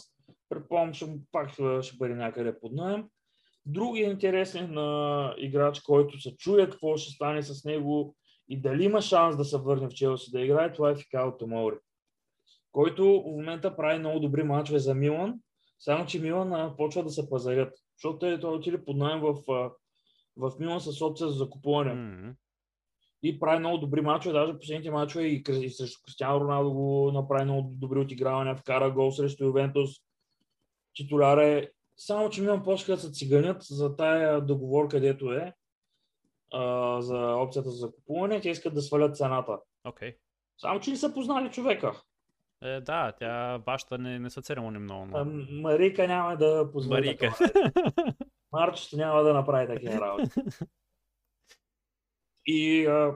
[0.49, 3.05] Предполагам, че пак ще, ще бъде някъде под найем.
[3.67, 8.17] Другият интересен на играч, който се чуе какво ще стане с него
[8.49, 11.77] и дали има шанс да се върне в Челси да играе, това е Фикао Томори,
[12.73, 15.41] който в момента прави много добри мачове за Милан,
[15.85, 19.35] само че Милан почва да се пазарят, защото той, той отиде под найем в,
[20.37, 22.35] в Милан с опция за закупуване М,
[23.23, 27.45] и прави много добри мачове, даже последните мачове и, и срещу Кристиано Роналдо го направи
[27.45, 29.91] много добри отигравания, вкара гол срещу Ювентус.
[30.95, 35.53] Титуляр е Само, че имам почка да се циганят за тая договор, където е,
[36.53, 39.59] а, за опцията за закупуване, те искат да свалят цената.
[39.85, 40.17] Окей.
[40.59, 42.03] Само, че не са познали човека.
[42.65, 45.09] Е, да, тя баща не, не са церемони много.
[45.15, 45.47] А, Но...
[45.63, 47.07] Марика няма да позволи.
[47.07, 47.35] Марика.
[48.53, 50.31] Марчето няма да направи такива работи.
[52.47, 53.15] И а,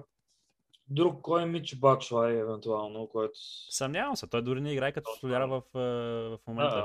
[0.89, 3.33] друг кой Мич Бачвай, евентуално, който...
[3.71, 5.79] Съмнявам се, той дори не играе като столяра в, е,
[6.37, 6.85] в момента.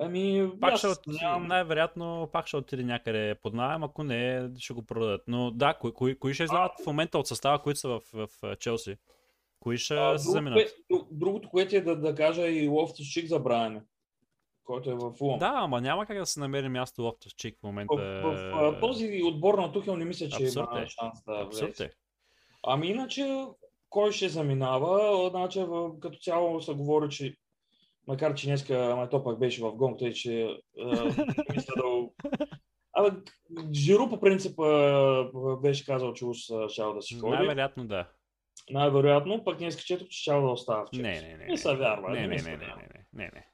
[0.00, 1.06] Ами, Пак ще от...
[1.06, 5.22] нямам- най-вероятно пак ще отиде някъде под найем, ако не, ще го продадат.
[5.26, 8.28] Но да, кои, кои, кои ще излязат в момента от състава, които са в, в,
[8.42, 8.96] в Челси?
[9.60, 10.58] Кои ще А, се заминат?
[10.58, 13.82] кое- друг- другото, което е да, да кажа и Лофтус Чик забравяме,
[14.64, 15.38] който е в Фулъм.
[15.38, 17.96] Да, ама няма как да се намери място в Чик в момента.
[17.96, 20.86] В, в, а, този отбор на Тухел не мисля, че Абсурд има е.
[20.86, 21.90] шанс да Абсурд е.
[22.66, 23.44] Ами иначе,
[23.90, 25.28] кой ще заминава?
[25.30, 27.34] Значи, в, като цяло се говори, че
[28.06, 32.08] макар че днеска ама то пак беше в гонг, тъй че не мисля да...
[32.92, 33.16] Абе,
[33.72, 34.56] Жиро по принцип
[35.62, 37.36] беше казал, че а, щял да си ходи.
[37.36, 38.08] Най-вероятно да.
[38.70, 41.02] Най-вероятно, пък днес четох, че щял да остава в Челси.
[41.02, 41.46] Не, не, не.
[41.46, 42.10] Не се вярва.
[42.10, 43.46] Не, не, не, не, не, не, не.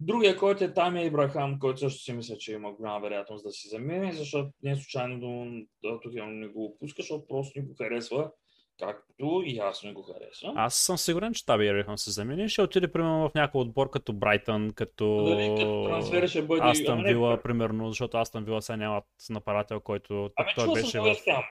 [0.00, 3.50] Другия, който е там е Ибрахам, който също си мисля, че има голяма вероятност да
[3.50, 8.30] си замине, защото не случайно до, тук не го пуска, защото просто ни го харесва,
[8.78, 10.52] както и аз не го харесвам.
[10.56, 12.48] Аз съм сигурен, че Таби Ерихъм се замени.
[12.48, 16.60] Ще отиде примерно в някой отбор като Брайтън, като Дали като трансфер ще бъде...
[16.64, 21.04] Астън Вила, примерно, защото Астън Вила сега нямат нападател, който Ами той беше в...
[21.04, 21.42] Вест Хем.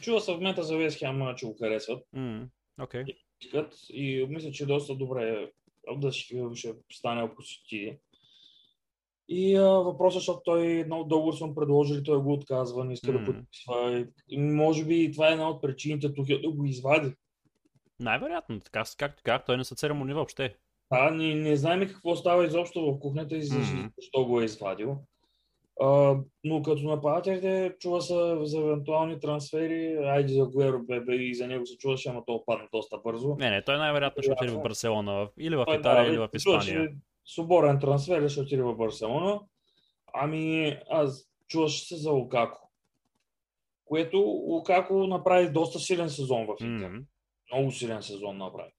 [0.00, 2.04] Чува се в момента за Вест Хем, че го харесват.
[2.12, 2.48] М,
[2.82, 3.04] Окей.
[3.40, 5.50] искат и мисля, че доста добре
[5.96, 7.98] да ще, стане ако си.
[9.28, 13.12] И а, въпросът, е, защото той едно договор съм предложили, той го отказва, не иска
[13.12, 13.18] М.
[13.18, 14.06] да подписва.
[14.28, 17.12] И, може би това е една от причините тук да го извади.
[18.00, 20.56] Най-вероятно, така, както как, той не са церемони въобще.
[20.92, 24.96] Да, не, не знаем какво става изобщо в кухнята и защо, защо го е извадил.
[25.82, 31.46] А, но като нападателите чува се за евентуални трансфери, айде за Гуеро бебе и за
[31.46, 33.36] него се чуваше, ама то падна доста бързо.
[33.38, 34.62] Не, не, той най-вероятно ще отиде в.
[34.62, 36.92] Барселона, или в Италия, да, или в чуваше Испания.
[37.24, 39.40] Свободен трансфер ще отиде в Барселона.
[40.14, 42.70] Ами аз чуваше се за Лукако.
[43.84, 46.88] Което Лукако направи доста силен сезон в Интер.
[46.88, 47.00] М,
[47.52, 48.70] Много силен сезон направи.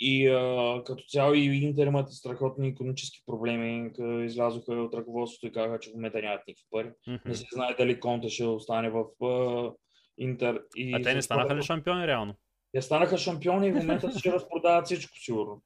[0.00, 3.90] И а, като цяло и Интер имат страхотни економически проблеми.
[4.24, 6.90] Излязоха от ръководството и казаха, че в момента нямат никакви пари.
[7.08, 7.18] мгм.
[7.26, 9.72] Не се знае дали Конте ще остане в а,
[10.18, 10.62] Интер.
[10.76, 12.34] И А те не станаха ли шампиони реално?
[12.72, 15.62] Те станаха шампиони и в момента ще разпродават всичко, сигурно.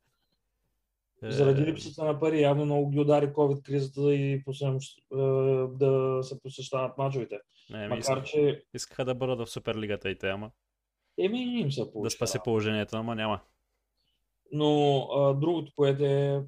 [1.24, 5.16] Е, Заради липсата на пари, явно много ги удари COVID-кризата и посем, е,
[5.68, 7.38] да се посещават мачовете.
[7.70, 10.50] Не, Макар, исках, че искаха да бъдат в Суперлигата и те, ама
[11.18, 12.10] еми им се да получава.
[12.10, 13.40] спаси положението, ама няма.
[14.54, 16.42] Но а, другото, което е,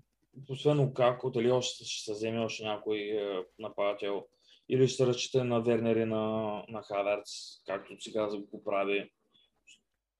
[0.51, 4.27] освен Лукако, дали още ще се вземе още някой е, нападател,
[4.69, 6.23] или ще разчита на Вернер и на,
[6.69, 7.29] на Хаверц,
[7.67, 9.11] както сега го прави.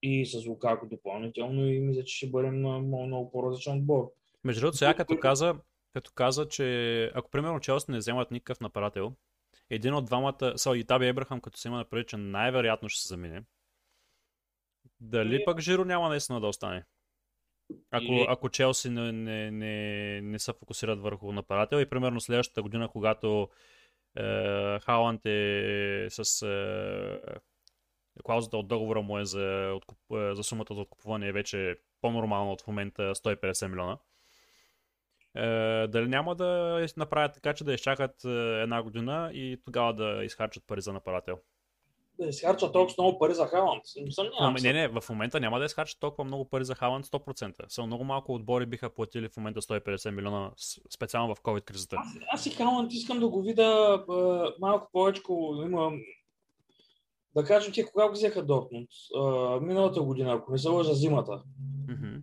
[0.03, 4.13] И с Лукако допълнително и мисля, че ще бъдем на много, много по-различен отбор.
[4.45, 5.55] Между другото, сега като каза,
[5.93, 9.13] като каза, че ако примерно Челси не вземат никакъв нападател,
[9.71, 13.09] един от двамата, са и Таби Ебрахам, като се има напред, че най-вероятно ще се
[13.09, 13.43] замине.
[15.01, 16.85] Дали И- пък Жиро няма наистина да остане?
[17.91, 22.63] Ако, И- ако Челси не, не, не, не се фокусират върху нападател и примерно следващата
[22.63, 23.49] година, когато
[24.17, 27.41] е, Халанд е с е,
[28.25, 32.53] клаузата от договора му е за, откуп, е, за сумата за откупуване е вече по-нормално
[32.53, 33.99] от момента 150 милиона.
[35.35, 40.25] Е, дали няма да направят така, че да изчакат е, една година и тогава да
[40.25, 41.41] изхарчат пари за нападател?
[42.19, 43.83] Да изхарчат толкова много пари за Халанд.
[44.11, 44.73] Съмнявам се.
[44.73, 47.53] не, не, в момента няма да изхарчат толкова много пари за Халанд 100%.
[47.69, 50.51] Само много малко отбори биха платили в момента 150 милиона,
[50.95, 51.97] специално в COVID-кризата.
[51.99, 55.23] Аз, аз и Халанд искам да го видя а, малко повече.
[55.65, 55.93] Има...
[57.35, 58.89] Да кажем, те кога го взеха Дортмунд?
[59.17, 59.21] А,
[59.61, 61.43] миналата година, ако не се лъжа зимата.
[61.89, 62.17] Мгм.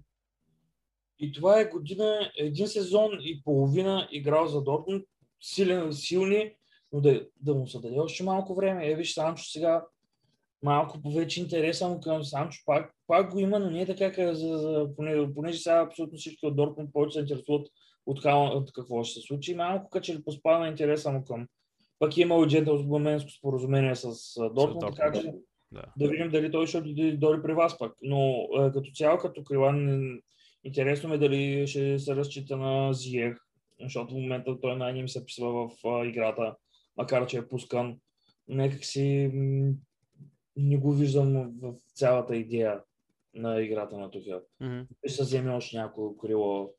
[1.20, 5.04] И това е година, един сезон и половина играл за Дортмунд,
[5.42, 6.54] силен, силни,
[6.94, 8.92] но да, да му се даде още малко време.
[8.92, 9.86] Е, виж, Санчо сега
[10.64, 14.36] малко повече интереса му към Санчо, пак, пак го има, но не е така, как
[14.36, 17.68] за, за, поне, понеже сега абсолютно всички от Дортмунд повече се интересуват
[18.06, 19.56] от, от какво ще се случи.
[19.56, 21.48] Малко като че ли поспадна интереса му към
[22.00, 24.14] пък е имал и джентълменско споразумение с
[24.56, 25.34] Дортмунд, така че.
[25.72, 25.84] Да.
[25.98, 27.94] да видим дали той ще дойде дори при вас пък.
[28.02, 30.10] Но е, като цяло, като крилан,
[30.64, 33.36] интересно ме дали ще се разчита на Зиех,
[33.82, 36.56] защото в момента той най ми се писва в а, играта,
[36.98, 38.00] макар че е пускан.
[38.48, 39.74] Някак си м,
[40.56, 42.82] не го виждам в цялата идея
[43.34, 44.42] на играта на Тухел.
[44.60, 44.82] Мгм.
[45.06, 46.74] Ще се вземе още някой крило.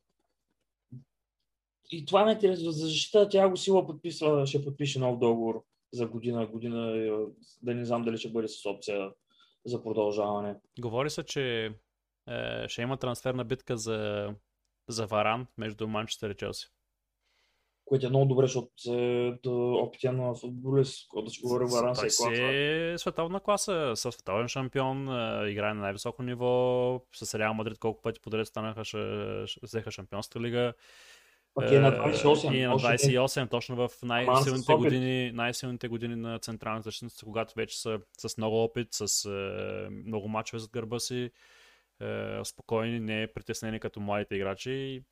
[1.90, 2.72] и това ме интересува.
[2.72, 6.92] За защита Тяго Сила подписва, ще подпише нов договор за година, година,
[7.62, 9.10] да не знам дали ще бъде с опция
[9.64, 10.56] за продължаване.
[10.80, 11.72] Говори се, че
[12.28, 14.28] е, ще има трансферна битка за,
[14.88, 16.73] за Варан между Манчестър и Челси.
[17.84, 21.94] Което е много добре, защото е опитен на футболист, който да си говори Варан е
[21.94, 22.30] класа.
[22.32, 28.20] е световна класа, световен шампион, е, играе на най-високо ниво, с Реал Мадрид колко пъти
[28.20, 28.98] подред станаха, ще,
[29.46, 30.72] ще взеха шампионска лига.
[31.54, 32.54] Пак е на 28.
[32.54, 37.80] И е на 28, точно в най-силните години, най-силните години на централната защитница, когато вече
[37.80, 41.30] са с много опит, с е, много мачове зад гърба си,
[42.02, 45.02] е, спокойни, не притеснени като младите играчи.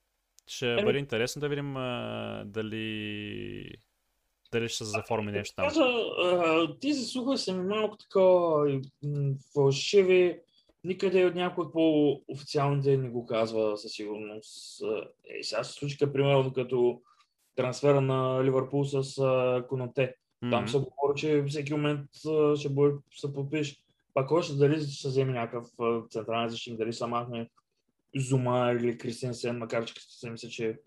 [0.46, 3.74] Ще е, бъде интересно да видим е, дали
[4.52, 5.68] дали ще се заформи нещо там.
[5.68, 8.20] Кажа, ти за слуха са ми малко така
[9.54, 10.40] фалшиви
[10.84, 14.82] никъде от някой по-официалните не го казва със сигурност.
[15.24, 17.00] Е, сега се случи, примерно, като
[17.56, 19.16] трансфера на Ливърпул с
[19.68, 20.14] Конате.
[20.44, 20.50] Mm-hmm.
[20.50, 22.00] Там се говори, че всеки момент
[22.56, 23.76] ще бъде, се подпише.
[24.14, 25.66] Пак още дали ще вземе някакъв
[26.10, 27.48] централен защитник, дали са махне
[28.16, 30.78] Зума или Кристиан Сен, макар че Кристиан мисля, че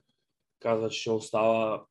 [0.60, 1.86] казва, че ще остава.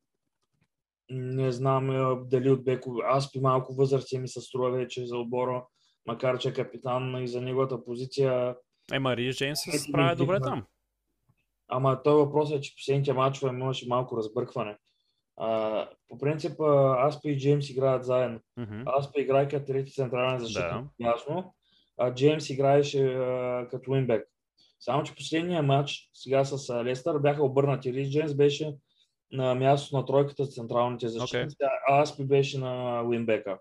[1.10, 1.86] Не знам
[2.30, 3.00] дали от Беко.
[3.04, 5.64] Аз при малко възраст ми се струва вече за отбора
[6.06, 8.56] макар че е капитан и за неговата позиция.
[8.92, 10.64] Е, Мари Джейнс се справя добре там.
[11.68, 14.76] Ама той въпрос е, че последните мачове имаше малко разбъркване.
[15.36, 16.60] А, по принцип,
[17.06, 18.40] Аспи и Джеймс играят заедно.
[18.58, 18.98] Mm-hmm.
[18.98, 21.06] Аспи играе като трети централен защитник, да.
[21.06, 21.54] ясно.
[21.98, 24.28] А Джеймс играеше а, като уинбек.
[24.84, 27.92] Само, че последния матч, сега с Лестър, бяха обърнати.
[27.92, 28.74] Рис Джеймс беше
[29.32, 31.68] на място на тройката с централните защитници, okay.
[31.88, 33.58] а Аспи беше на уинбека.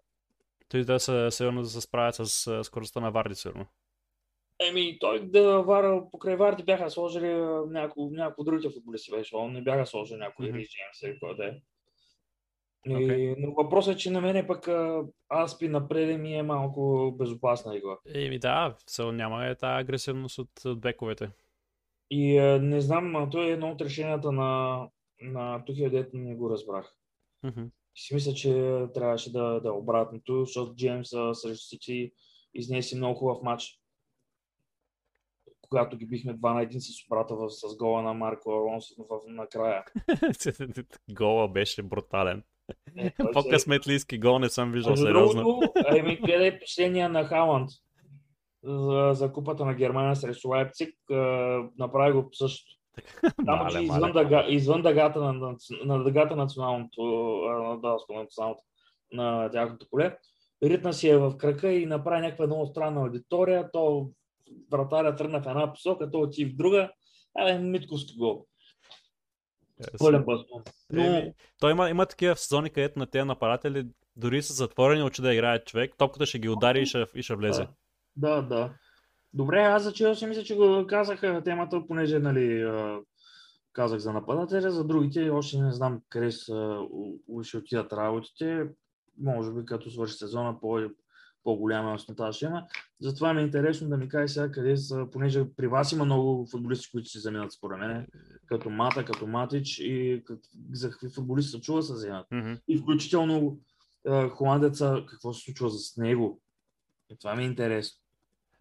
[0.70, 3.66] Той да се, сигурно да се справят с скоростта на Варди, сигурно.
[4.70, 7.34] Еми, той да вара покрай Варди бяха сложили
[7.68, 9.36] някои, някои другите футболисти беше.
[9.36, 10.58] Он не бяха сложили някой mm-hmm.
[10.58, 11.52] Рис Джеймс или кой да е.
[12.88, 13.36] Okay.
[13.38, 14.69] Но въпросът е, че на мен пък
[15.43, 17.98] Аспи напред ми е малко безопасна игра.
[18.15, 21.30] Еми да, все няма е тази агресивност от, бековете.
[22.12, 24.82] И а, не знам, то е едно от решенията на,
[25.22, 26.96] на Тухил, дето не го разбрах.
[27.46, 32.12] Mm-hmm си мисля, че трябваше да, да е обратното, защото Джеймс срещу Сити
[32.54, 33.80] изнеси много хубав матч.
[35.62, 39.19] Когато ги бихме 2 на 1 с обрата в, с гола на Марко Алонсо в,
[39.28, 39.86] накрая.
[41.12, 42.43] гола беше брутален.
[42.97, 45.62] Е, По-късметлийски гол не съм виждал сериозно.
[45.95, 47.69] Еми, гледай последния на Халанд
[48.63, 50.95] за, за купата на Германия срещу Лайпциг.
[51.78, 52.73] Направи го същото.
[53.45, 57.04] Там че извън, дъга, извън дъгата на, на, на дъгата националното,
[57.45, 58.63] на, да, националното,
[59.12, 60.17] на тяхното поле.
[60.63, 63.71] Ритна си е в кръка и направи някаква много странна аудитория.
[63.71, 64.10] То
[64.71, 66.91] вратаря тръгна в една посока, то отиде в друга.
[67.39, 68.45] Абе, митковски гол.
[69.82, 69.98] Yes.
[70.00, 70.24] Пълен
[70.92, 71.34] Но...
[71.60, 75.64] той има, има такива сезони, където на тези нападатели дори са затворени очи да играе
[75.64, 77.68] човек, топката ще ги удари и ще, и ще влезе.
[78.16, 78.42] Да, да.
[78.42, 78.74] да.
[79.34, 82.72] Добре, аз за Челси мисля, че го казах темата, понеже нали,
[83.74, 86.80] казах за нападателя, за другите още не знам къде са,
[87.44, 88.68] ще отидат работите.
[89.22, 90.80] Може би като свърши сезона по,
[91.44, 92.68] по-голяма яснота ще има.
[93.02, 96.48] Затова ми е интересно да ми кажеш сега къде са, понеже при вас има много
[96.52, 98.08] футболисти, които се заминат според мен,
[98.46, 100.24] като Мата, като Матич и
[100.74, 102.28] за какви футболисти се чува се вземат.
[102.30, 102.60] Mm-hmm.
[102.68, 103.60] И включително
[104.30, 106.42] холандеца, какво се случва с него.
[107.12, 108.03] И това ми е интересно.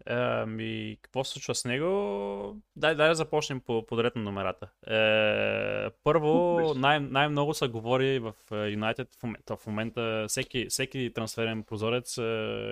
[0.05, 2.61] Ами, какво се случва с него?
[2.75, 4.67] Дай, дай да започнем по подред на номерата.
[4.87, 11.63] Е, първо, най- най-много се говори в Юнайтед в момента, в момента всеки, всеки трансферен
[11.63, 12.17] прозорец,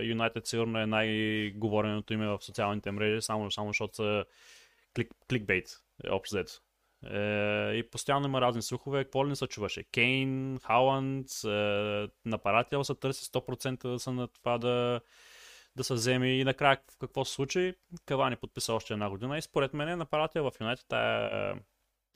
[0.03, 4.25] Юнайтед сигурно е най-говореното име в социалните мрежи, само, само защото са
[4.95, 5.67] клик, кликбейт,
[6.09, 6.51] общо взето.
[7.05, 9.03] Е, и постоянно има разни слухове.
[9.03, 9.83] Какво ли не се чуваше?
[9.83, 15.01] Кейн, Халанд, е, напарател се търси 100% да са на това да
[15.75, 17.73] да се вземе и накрая в какво се случи.
[18.05, 21.55] Кавани подписа още една година и според мен нападател в Юнайтед тая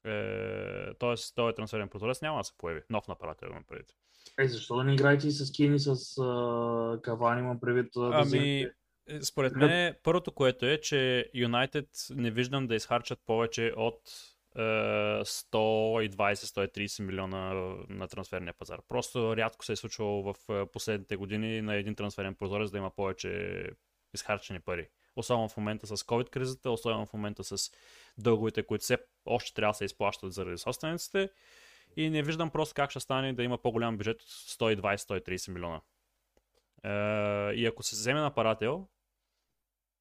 [0.05, 1.15] е, т.е.
[1.35, 2.81] този е трансферен прозорец няма да се появи.
[2.89, 3.87] Нов нападател имам предвид.
[4.39, 8.25] Е, защо да не играете и с Кини, с uh, Кавани, имам предвид да ами,
[8.25, 8.71] вземете?
[9.21, 14.01] Според мен, първото, което е, че Юнайтед не виждам да изхарчат повече от
[14.55, 17.53] 120-130 милиона
[17.89, 18.81] на трансферния пазар.
[18.87, 20.35] Просто рядко се е случвало в
[20.73, 23.63] последните години на един трансферен прозорец да има повече
[24.13, 24.89] изхарчени пари.
[25.15, 27.71] Особено в момента с COVID-кризата, особено в момента с
[28.17, 31.29] дълговете, които все още трябва да се изплащат заради собствениците.
[31.97, 35.81] И не виждам просто как ще стане да има по-голям бюджет от 120-130 милиона.
[37.55, 38.87] И ако се вземе напарател,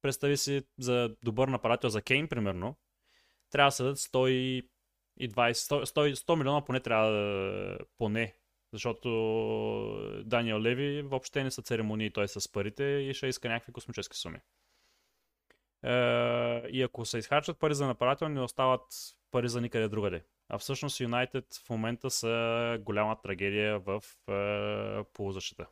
[0.01, 2.75] представи си за добър напарател за Кейн, примерно,
[3.55, 4.27] трябва да се дадат 100
[5.17, 5.51] И 20,
[5.83, 7.77] 100, 100 милиона поне трябва да...
[7.97, 8.35] Поне.
[8.73, 9.09] Защото
[10.25, 14.39] Даниел Леви въобще не са церемонии той с парите и ще иска някакви космически суми.
[15.83, 15.93] Е,
[16.69, 18.81] и ако се изхарчат пари за нападател, не остават
[19.31, 20.23] пари за никъде другаде.
[20.49, 25.67] А всъщност Юнайтед в момента са голяма трагедия в е, полузащита.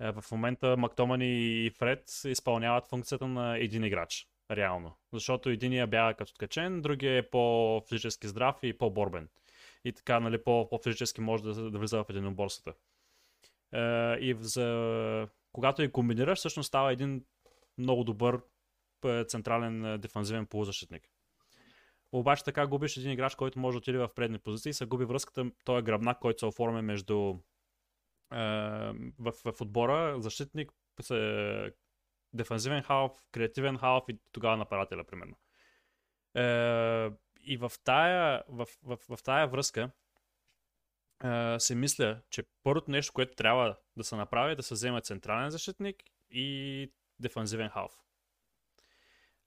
[0.00, 4.26] Е, в момента Мактомани и Фред изпълняват функцията на един играч.
[4.50, 4.96] Реално.
[5.12, 9.28] Защото единия бяга като ткачен, другия е по-физически здрав и по-борбен.
[9.84, 12.78] И така, нали, по-физически може да, да влиза в единоборствата.
[13.72, 13.80] Е,
[14.14, 15.28] и за...
[15.52, 17.24] когато и комбинираш, всъщност става един
[17.78, 18.40] много добър
[19.04, 21.08] е, централен е, дефанзивен полузащитник.
[22.12, 25.04] Обаче така губиш един играч, който може да отиде в предни позиции и се губи
[25.04, 27.34] връзката, той е гръбнак, който се оформя между
[28.32, 28.36] е,
[29.18, 30.72] в, в отбора, защитник,
[32.32, 35.36] дефанзивен халф, креативен халф и тогава нападателя, примерно.
[36.34, 37.10] Е,
[37.40, 39.90] и в тая, в, в, в, тая връзка
[41.24, 45.00] е, се мисля, че първото нещо, което трябва да се направи е да се вземе
[45.00, 45.96] централен защитник
[46.30, 47.92] и дефанзивен халф.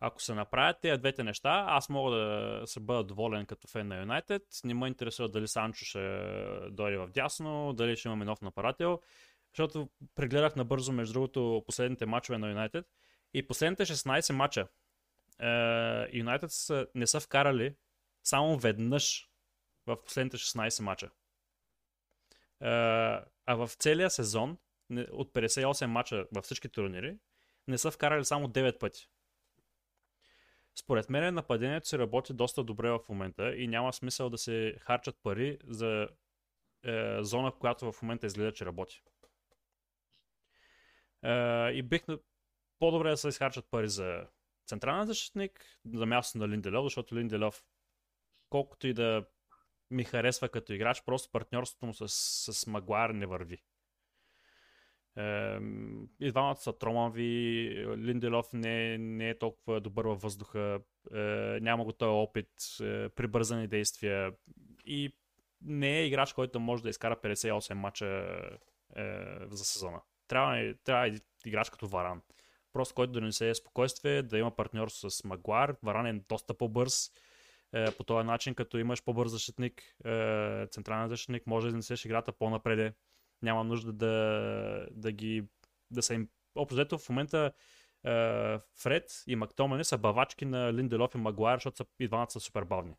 [0.06, 4.00] Ако се направят тези двете неща, аз мога да се бъда доволен като фен на
[4.00, 4.42] Юнайтед.
[4.64, 6.22] Не ме интересува дали Санчо ще
[6.70, 9.02] дойде в дясно, дали ще имаме нов напарател,
[9.54, 12.86] защото прегледах набързо, между другото, последните мачове на Юнайтед
[13.34, 14.68] и последните 16 мача
[16.14, 16.52] Юнайтед
[16.96, 17.76] не са вкарали
[18.24, 19.30] само веднъж
[19.88, 21.10] в последните 16 мача.
[23.46, 24.58] А в целия сезон,
[25.12, 27.18] от 58 мача във всички турнири,
[27.68, 29.10] не са вкарали само 9 пъти.
[30.76, 35.16] Според мен нападението се работи доста добре в момента и няма смисъл да се харчат
[35.24, 36.08] пари за
[36.86, 39.04] е, зона, която в момента изгледа, че работи.
[41.74, 42.06] И бих
[42.80, 44.26] по-добре да се изхарчат пари за
[44.66, 47.64] централен защитник, за място на Линделев, защото Линделев,
[48.50, 49.26] колкото и да
[49.92, 52.08] ми харесва като играч, просто партньорството му с,
[52.54, 53.64] с Магуар не върви.
[55.18, 55.60] Е,
[56.20, 60.80] и двамата са тромави, Линделов не, не е толкова добър във въздуха,
[61.14, 61.18] е,
[61.62, 62.50] няма го този опит,
[62.82, 64.34] е, прибързани действия
[64.86, 65.14] и
[65.62, 68.08] не е играч, който може да изкара 58 мача
[68.96, 70.02] е, за сезона.
[70.34, 71.12] Трябва, трябва
[71.46, 72.22] играч като Варан.
[72.74, 75.76] Просто който да не се е спокойствие, да има партньорство с Магуар.
[75.84, 77.12] Варан е доста по-бърз.
[77.74, 82.32] Е, по този начин, като имаш по-бърз защитник, е, централен защитник, може да несеш играта
[82.32, 82.94] по-напреде
[83.44, 85.48] няма нужда да, да ги
[85.92, 86.30] да са им...
[86.56, 87.52] Общо в момента
[88.06, 92.40] е, Фред и Мактомани са бавачки на Линделов и Магуайр, защото са, и двамата са
[92.40, 92.94] супер бавни.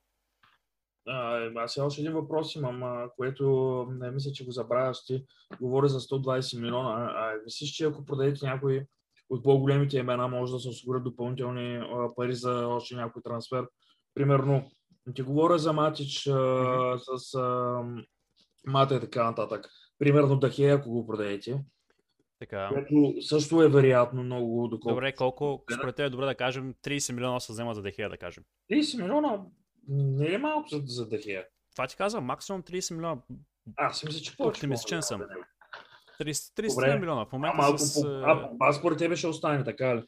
[1.08, 5.24] А, аз още един въпрос имам, а, което не мисля, че го забравяш ти.
[5.60, 7.12] Говоря за 120 милиона.
[7.16, 8.86] А, мислиш, че ако продадете някой
[9.30, 13.66] от по-големите имена, може да се осигурят допълнителни а, пари за още някой трансфер?
[14.14, 14.70] Примерно,
[15.14, 17.16] ти говоря за Матич а, mm-hmm.
[17.16, 17.82] с а,
[18.66, 21.64] Мата и така нататък примерно Дахе, ако го продадете.
[22.38, 22.68] Така.
[22.68, 24.94] Което също е вероятно много доколко.
[24.94, 28.16] Добре, колко според теб е добре да кажем 30 милиона се взема за Дехея, да
[28.16, 28.44] кажем.
[28.72, 29.40] 30 милиона
[29.88, 31.44] не е малко за, за Дехея.
[31.72, 33.20] Това ти казвам, максимум 30 милиона.
[33.76, 34.58] Аз мисля, че повече.
[34.58, 35.22] Оптимистичен съм.
[36.20, 37.24] 30, 30 милиона.
[37.24, 38.02] В момента а, с...
[38.02, 38.08] По...
[38.08, 40.02] А, а според тебе ще остане, така ли?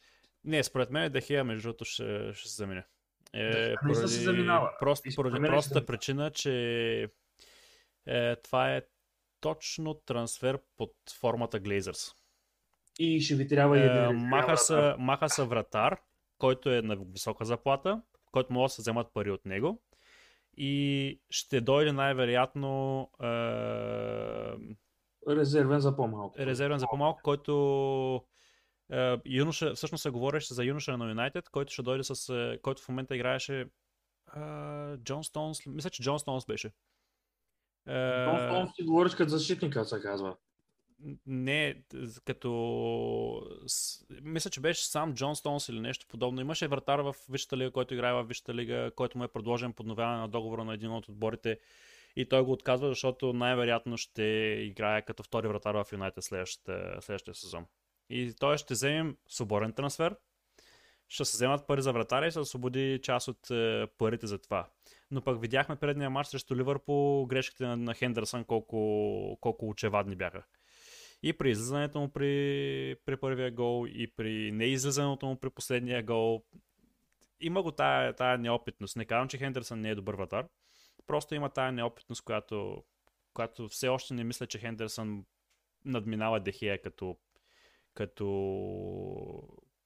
[0.45, 2.85] Не, според мен Дехея, между другото, ще, ще се замине.
[3.33, 4.70] Е, не поради, се заминава.
[4.81, 6.53] Просто, поради простата причина, че
[8.07, 8.83] е, това е
[9.41, 12.14] точно трансфер под формата Glazers.
[12.99, 14.18] И ще ви трябва и един.
[14.18, 16.01] Маха са, маха са вратар,
[16.39, 18.03] който е на висока заплата,
[18.37, 19.82] който може да се вземат пари от него.
[20.57, 23.26] И ще дойде най-вероятно е...
[25.28, 26.39] резервен за по-малко.
[26.39, 28.24] Резервен за по-малко, който
[28.93, 32.82] е, юноша, всъщност се говореше за юноша на Юнайтед, който ще дойде с, е, който
[32.82, 33.66] в момента играеше е,
[34.97, 36.72] Джон Стоунс, мисля, че Джон Стоунс беше.
[37.87, 40.37] Том си говориш като защитника, се казва.
[41.26, 41.82] Не,
[42.24, 43.42] като...
[44.22, 46.40] Мисля, че беше сам Джон Стоунс или нещо подобно.
[46.40, 50.20] Имаше вратар в Висшата лига, който играе в Висшата лига, който му е предложен подновяване
[50.20, 51.59] на договора на един от отборите.
[52.16, 54.22] И той го отказва, защото най-вероятно ще
[54.62, 57.66] играе като втори вратар в Юнайтед следващия, следващия сезон.
[58.11, 60.16] И той ще вземем свободен трансфер,
[61.09, 64.68] ще се вземат пари за вратаря и се освободи част от е, парите за това.
[65.11, 70.42] Но пък видяхме предния матч срещу Ливърпул грешките на, на Хендерсън колко, колко очевадни бяха.
[71.23, 76.45] И при излизането му при, при първия гол, и при неизлизането му при последния гол.
[77.41, 78.97] Има го тая, тая неопитност.
[78.97, 80.47] Не казвам, че Хендерсън не е добър вратар.
[81.07, 82.85] Просто има тая неопитност, която,
[83.35, 85.25] която все още не мисля, че Хендерсън
[85.85, 87.17] надминава Дехия като,
[87.95, 88.27] като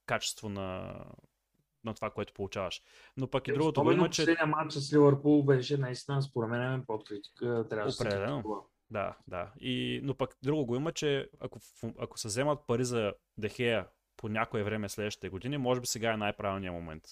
[0.07, 0.95] качество на,
[1.85, 2.83] на това, което получаваш.
[3.17, 4.23] Но пък и Е, другото го има, че...
[4.23, 7.67] Последния матч с Ливърпул беше наистина, според мен, под критика.
[7.71, 8.67] Трябва да се Определено.
[8.91, 9.53] Да, да.
[9.61, 11.59] И, но пък друго го има, че ако,
[11.99, 13.87] ако се вземат пари за Дехея
[14.17, 17.03] по някое време следващите години, може би сега е най-правилният момент.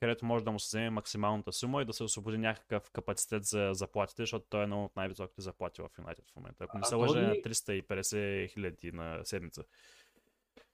[0.00, 3.70] Където може да му се вземе максималната сума и да се освободи някакъв капацитет за
[3.72, 6.64] заплатите, защото той е едно от най-високите заплати в Юнайтед в момента.
[6.64, 9.64] Ако не се лъжа, е на този- 350 хиляди на седмица.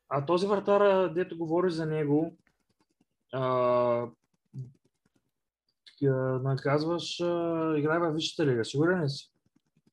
[0.08, 2.36] А този вратар, дето говори за него,
[3.32, 4.06] а,
[6.42, 7.20] наказваш,
[7.78, 8.64] играе във Висшата лига.
[8.64, 9.32] Сигурен ли си?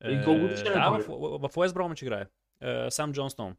[0.04, 2.26] И колко годишен е да, в, в Уест Бромич играе.
[2.60, 3.56] Е, Сам Джонстон.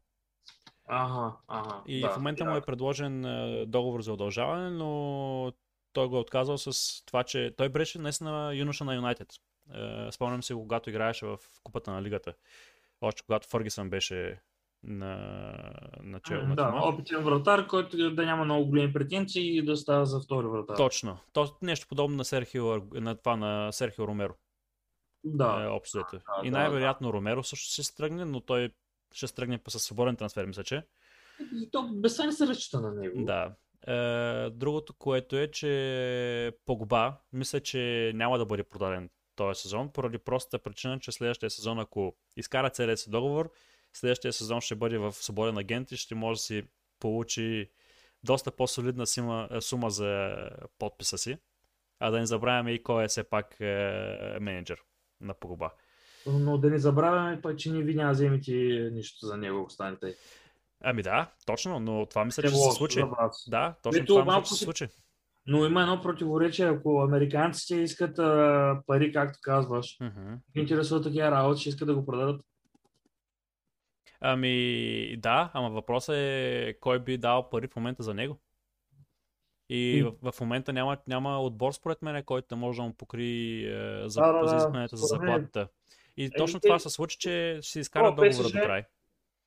[0.88, 1.82] Ага, ага.
[1.86, 2.50] И да, в момента да.
[2.50, 5.52] му е предложен е, договор за удължаване, но
[5.92, 9.28] той го е отказал с това, че той беше наистина юноша на Юнайтед.
[9.74, 12.34] Е, Спомням се, когато играеше в Купата на Лигата.
[13.00, 14.40] Още когато Фъргисън беше
[14.82, 15.16] на,
[16.02, 20.06] на чел на да, опитен вратар, който да няма много големи претенции и да става
[20.06, 20.76] за втори вратар.
[20.76, 21.18] Точно.
[21.32, 24.34] То, нещо подобно на Серхио, на това на Серхио Ромеро.
[25.34, 25.68] Е, Да.
[25.70, 26.16] общо взето.
[26.16, 28.70] да, И да, най-вероятно Ромеро също ще се тръгне, но той
[29.12, 30.82] ще се тръгне със свободен трансфер, мисля, че.
[31.40, 33.24] И то без това не се разчита на него.
[33.24, 33.54] Да.
[33.86, 40.18] Е, другото, което е, че Погба, мисля, че няма да бъде продаден този сезон, поради
[40.18, 43.52] простата причина, че следващия сезон, ако изкара целият си договор,
[43.92, 46.62] следващия сезон ще бъде в свободен агент и ще може да си
[47.00, 47.70] получи
[48.24, 50.36] доста по-солидна сума, сума за
[50.78, 51.36] подписа си.
[52.00, 54.82] А да не забравяме и кой е все пак е, менеджер
[55.20, 55.70] на Погба.
[56.26, 58.52] Но да не забравяме пък, че ние ви няма вземете
[58.92, 60.14] нищо за него, ако стане тъй.
[60.80, 63.02] Ами да, точно, но това мисля, че се случи.
[63.46, 64.88] да, точно Ето, това мисля, че се случи.
[65.46, 69.98] Но има едно противоречие, ако американците искат а, пари, както казваш,
[70.54, 72.40] ги интересуват такива работи, ще искат да го продадат.
[74.20, 78.40] Ами да, ама въпросът е кой би дал пари в момента за него.
[79.68, 83.64] И в, в момента няма, няма отбор, според мен, който да може да му покри
[83.64, 85.68] е, за, Да, да, за заплатата.
[86.16, 88.84] И точно те- това се случи, че ще си изкарат договора до край.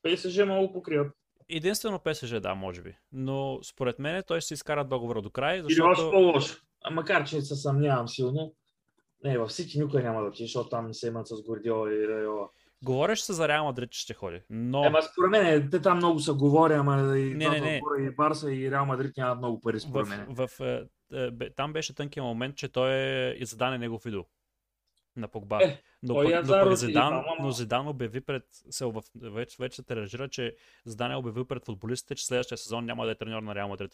[0.03, 1.11] ПСЖ много покриват.
[1.49, 2.95] Единствено ПСЖ, да, може би.
[3.11, 6.11] Но според мен той ще си изкара договора до край, Или още защото...
[6.11, 6.61] по-лошо.
[6.83, 8.53] А макар, че се съмнявам силно.
[9.23, 12.07] Не, в Сити никой няма да отиде, защото там не се имат с Гордиола и
[12.07, 12.49] Райола.
[12.83, 14.41] Говореше се за Реал Мадрид, че ще ходи.
[14.49, 14.85] Но...
[14.85, 17.81] Ема според мен, те там много са говори, ама и, Не, не, не.
[17.99, 20.27] и Барса и Реал Мадрид нямат много пари, според в, мен.
[20.29, 24.05] в, е, е, бе- там беше тънкият момент, че той е и задан е негов
[24.05, 24.25] идол
[25.15, 25.59] на Погба.
[25.63, 29.55] Е, но, пък, е но пък Зидан, там, но Зидан обяви пред, се, в, вече,
[29.59, 30.55] вече се тиражира, че
[30.85, 33.91] Зидан е обявил пред футболистите, че следващия сезон няма да е треньор на Реал Мадрид.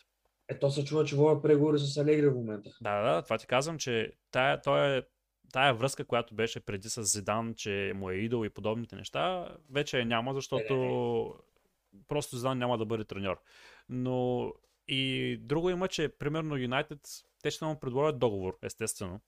[0.50, 2.70] Е, то се чува, че водят преговори с Алегри в момента.
[2.82, 5.04] Да, да, това ти казвам, че тая, той е,
[5.52, 10.00] тая връзка, която беше преди с Зидан, че му е идол и подобните неща, вече
[10.00, 13.42] я няма, защото Не, просто Зидан няма да бъде треньор.
[13.90, 14.54] Но
[14.88, 17.00] и друго има, че примерно Юнайтед,
[17.44, 19.22] те ще му предложат договор, естествено,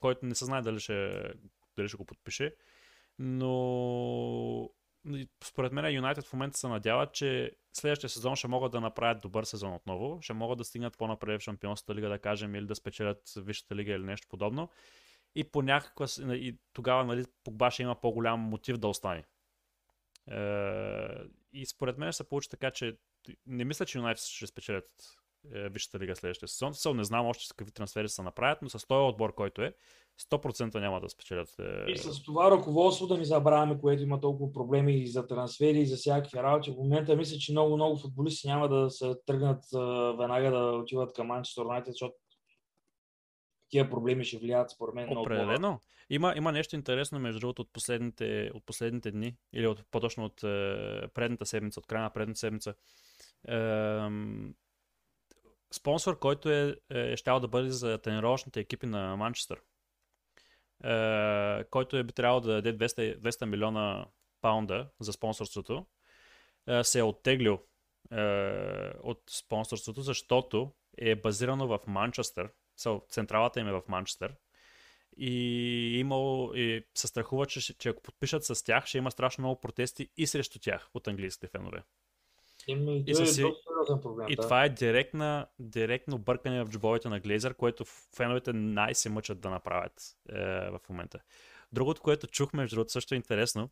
[0.00, 1.22] който не се знае дали ще,
[1.76, 2.54] дали ще го подпише,
[3.18, 4.70] но
[5.44, 9.44] според мен Юнайтед в момента се надяват, че следващия сезон ще могат да направят добър
[9.44, 13.32] сезон отново, ще могат да стигнат по-напред в Шампионската лига, да кажем, или да спечелят
[13.36, 14.70] Висшата лига или нещо подобно.
[15.36, 16.06] И по някаква...
[16.34, 19.24] И тогава, нали, Погба ще има по-голям мотив да остане.
[20.30, 20.38] Е,
[21.52, 22.96] и според мен ще се получи така, че
[23.46, 24.90] не мисля, че Юнайтед ще спечелят
[25.54, 26.74] е, Висшата лига следващия сезон.
[26.74, 29.74] Съл не знам още с какви трансфери се направят, но с този отбор, който е,
[30.30, 31.48] 100% няма да спечелят.
[31.58, 35.80] Е, И с това ръководство да не забравяме, което има толкова проблеми и за трансфери,
[35.80, 36.70] и за всякакви работи.
[36.70, 39.78] В момента мисля, че много-много футболисти няма да се тръгнат а,
[40.18, 42.14] веднага да отиват към Манчестър Юнайтед, защото
[43.68, 45.20] тия проблеми ще влияят според мен много.
[45.20, 45.80] Определено.
[46.10, 50.42] Има, има нещо интересно, между другото, от последните, от последните дни, или от, по-точно от
[50.42, 52.74] е, предната седмица, от края на предната седмица.
[53.48, 54.54] Ем,
[55.72, 59.60] спонсор, който е, е щял да бъде за тренировъчните екипи на Манчестър,
[60.84, 64.06] е, който е би трябвало да даде 200, 200 милиона
[64.40, 65.86] паунда за спонсорството,
[66.68, 67.58] е, се е оттеглил
[68.12, 68.22] е,
[69.02, 72.50] от спонсорството, защото е базирано в Манчестър.
[72.78, 74.34] So, централата им е в Манчестър.
[75.18, 79.60] И имало, и се страхува, че, че ако подпишат с тях, ще има страшно много
[79.60, 81.82] протести и срещу тях от английските фенове.
[82.68, 84.26] Еми, И е си- сериозен проблем.
[84.28, 84.42] И да.
[84.42, 87.84] това е директна, директно бъркане в джобовете на Глейзър, което
[88.16, 91.20] феновете най-се мъчат да направят е, в момента.
[91.72, 93.70] Другото, което чух, между другото, също е интересно,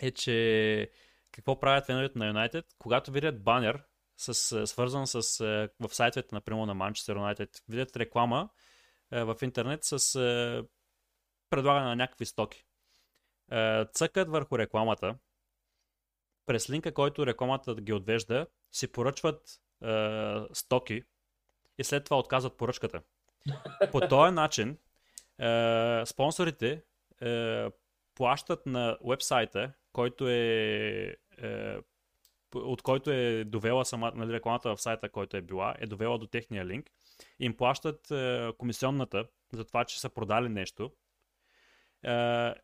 [0.00, 0.90] е, че
[1.32, 3.82] какво правят феновете на Юнайтед, когато видят банер,
[4.22, 8.48] с, е, свързан с, е, в сайтовете, например, на Манчестър Юнайтед, видят реклама
[9.12, 10.64] е, в интернет с
[11.50, 12.64] предлагане на някакви стоки.
[13.94, 15.18] Цъкат върху рекламата,
[16.46, 19.60] през линка, който рекламата ги отвежда, си поръчват
[20.52, 21.02] стоки
[21.78, 23.02] и след това отказват поръчката.
[23.92, 24.78] По този начин
[26.06, 26.82] спонсорите
[28.14, 31.76] плащат на вебсайта, който е, е
[32.54, 36.26] от който е довела сама, нали, рекламата в сайта, който е била, е довела до
[36.26, 36.90] техния линк.
[37.40, 40.84] Им плащат е, комисионната за това, че са продали нещо.
[40.84, 42.10] Е,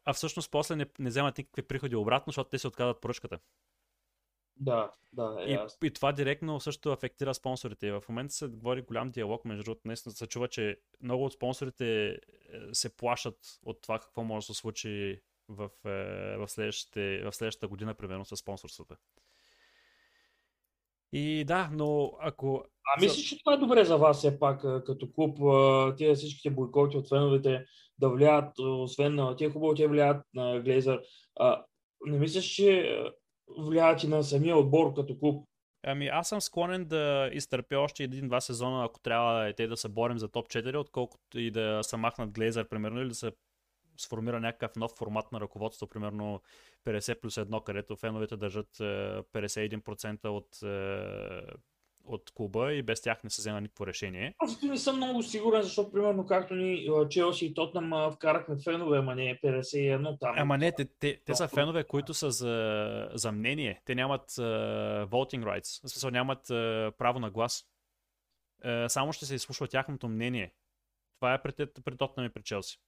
[0.05, 3.39] а всъщност после не, не вземат никакви приходи обратно, защото те се отказват поръчката.
[4.61, 7.93] Да, да, е и, и това директно също афектира спонсорите.
[7.93, 12.09] В момента се говори голям диалог, между другото, наистина се чува, че много от спонсорите
[12.09, 12.18] е,
[12.72, 17.68] се плашат от това какво може да се случи в, е, в, следващите, в следващата
[17.68, 18.97] година, примерно, с спонсорствата.
[21.12, 22.64] И да, но ако...
[22.96, 25.38] А мислиш, че това е добре за вас все пак като клуб,
[25.96, 27.64] тия всичките бойкоти от феновете
[27.98, 31.00] да влияят, освен на тия хубаво, те влияят на Глейзър.
[32.06, 32.98] Не мислиш, че
[33.59, 35.44] влияят и на самия отбор като клуб?
[35.86, 40.18] Ами аз съм склонен да изтърпя още един-два сезона, ако трябва те да се борим
[40.18, 43.32] за топ 4, отколкото и да се махнат Глейзър, примерно, или да се
[43.99, 46.42] сформира някакъв нов формат на ръководство, примерно
[46.84, 51.42] 50 плюс 1, където феновете държат 51% е, от, е,
[52.05, 54.34] от клуба и без тях не се взема никакво решение.
[54.38, 59.14] Аз не съм много сигурен, защото примерно както ни Челси и Тотнам вкарахме фенове, ама
[59.14, 60.34] не 51 там.
[60.36, 63.80] Ама не, те, те, те са фенове, които са за, за мнение.
[63.84, 67.64] Те нямат uh, voting rights, в смисъл нямат uh, право на глас.
[68.64, 70.53] Uh, само ще се изслушва тяхното мнение.
[71.20, 72.78] Това е пред, пред Тотнам и пред Челси.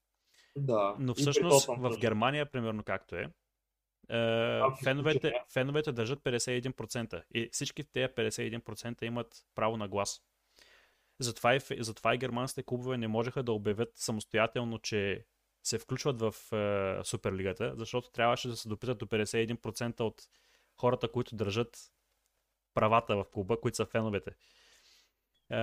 [0.56, 0.96] Да.
[0.98, 3.30] Но всъщност в Германия, примерно както е,
[4.10, 7.22] е феновете, феновете държат 51%.
[7.34, 10.22] И всички тези 51% имат право на глас.
[11.18, 15.24] Затова и, затова и германските клубове не можеха да обявят самостоятелно, че
[15.62, 20.22] се включват в е, Суперлигата, защото трябваше да се допитат до 51% от
[20.76, 21.78] хората, които държат
[22.74, 24.30] правата в клуба, които са феновете.
[25.50, 25.58] Е,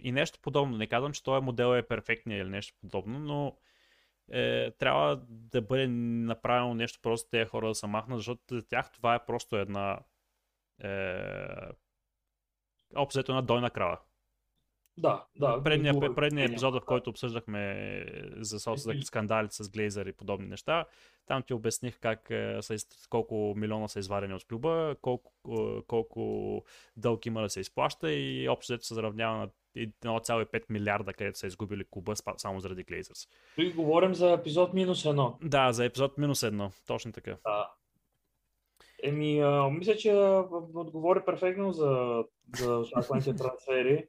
[0.00, 0.76] и нещо подобно.
[0.76, 3.56] Не казвам, че този модел е перфектният или нещо подобно, но
[4.30, 8.92] е, трябва да бъде направено нещо просто тези хора да се махнат, защото за тях
[8.92, 10.00] това е просто една
[10.82, 11.18] е,
[12.96, 13.98] общо една дойна крава.
[14.98, 15.62] Да, да.
[15.62, 18.04] Предния, предния епизод, в който обсъждахме
[18.36, 18.60] за
[19.04, 20.84] скандалите с Глейзър и подобни неща,
[21.26, 22.76] там ти обясних как е, са,
[23.10, 26.62] колко милиона са извадени от клуба, колко, е, колко
[26.96, 31.84] дълг има да се изплаща и общо се заравнява на 1,5 милиарда, където са изгубили
[31.90, 33.28] клуба само заради Глейзърс.
[33.56, 35.38] Тук говорим за епизод минус едно.
[35.42, 37.36] Да, за епизод минус едно, точно така.
[37.44, 37.70] Да.
[39.02, 40.14] Еми, а, мисля, че
[40.74, 42.24] отговори перфектно за,
[42.58, 44.08] за очакваните трансфери.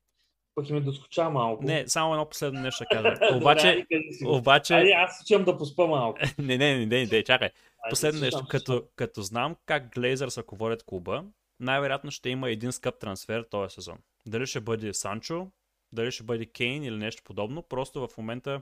[0.56, 1.64] Пък и ми доскоча малко.
[1.64, 3.36] Не, само едно последно нещо ще кажа.
[3.36, 3.86] обаче,
[4.26, 4.74] обаче...
[4.74, 6.20] Аз чем да поспа малко.
[6.40, 7.50] не, не, не, не, не, чакай.
[7.90, 8.46] Последно нещо.
[8.50, 11.24] Като, като знам как Глейзърс ръководят клуба,
[11.60, 13.98] най-вероятно ще има един скъп трансфер този сезон.
[14.26, 15.48] Дали ще бъде Санчо,
[15.92, 17.62] дали ще бъде Кейн или нещо подобно.
[17.62, 18.62] Просто в момента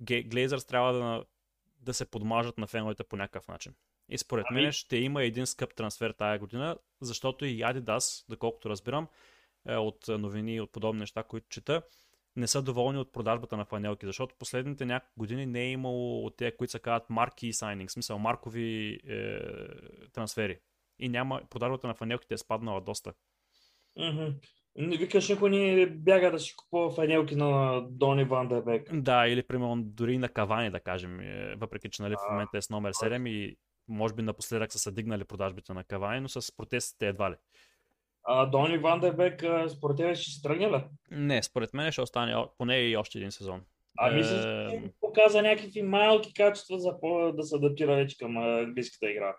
[0.00, 1.24] Глейзърс трябва да,
[1.80, 3.74] да се подмажат на феновете по някакъв начин.
[4.08, 4.62] И според ами...
[4.62, 9.08] мен ще има един скъп трансфер тая година, защото и Adidas, доколкото разбирам, е,
[9.66, 11.82] от новини и от подобни неща, които чета,
[12.36, 16.36] не са доволни от продажбата на фанелки, защото последните няколко години не е имало от
[16.36, 19.38] тези, които се казват марки сайнинг, в смисъл маркови е,
[20.12, 20.58] трансфери.
[20.98, 23.12] И няма, продажбата на фанелките е спаднала доста.
[23.98, 24.34] Mm-hmm.
[24.98, 28.94] Викаш, никой не бяга да си купува фанелки на Дони Ван Дебек.
[28.94, 32.62] Да, или примерно дори на Кавани, да кажем, е, въпреки че нали, в момента е
[32.62, 33.56] с номер 7 и
[33.88, 37.34] може би напоследък са дигнали продажбите на Кавани, но с протестите едва ли.
[38.24, 40.84] А Дони Ван Дебек, според тебе ще се тръгне ли?
[41.10, 43.62] Не, според мен ще остане поне и още един сезон.
[43.98, 46.92] А мисля, че показа някакви малки качества за
[47.32, 49.36] да се адаптира вече към английската игра.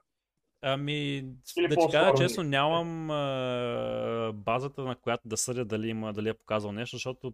[0.61, 1.17] Ами,
[1.57, 6.29] Или да ти кажа честно, нямам а, базата, на която да съдя дали, има, дали
[6.29, 7.33] е показал нещо, защото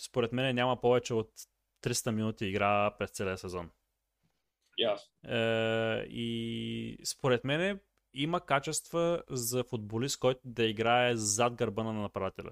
[0.00, 1.30] според мен няма повече от
[1.84, 3.70] 300 минути игра през целия сезон.
[4.80, 4.98] Yes.
[5.28, 7.80] Е, и според мен
[8.14, 12.50] има качества за футболист, който да играе зад гърба на нападателя.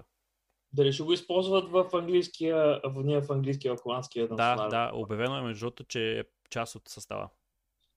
[0.73, 5.41] Дали ще го използват в английския, в, в английския, в холандския Да, да, обявено е
[5.41, 7.29] между другото, че е част от състава.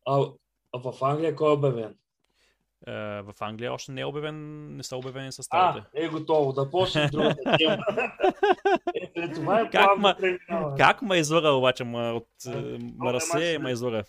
[0.07, 0.27] А,
[0.73, 1.97] а в Англия кой е обявен?
[2.87, 5.87] Е, в Англия още не е обявен, не са обявени съставите.
[5.97, 7.85] А, е готово, да почнем другата тема.
[8.95, 10.17] е, това е как, ма,
[10.77, 12.29] как ме излага обаче, ма, от
[12.99, 14.05] Марасе ме излага?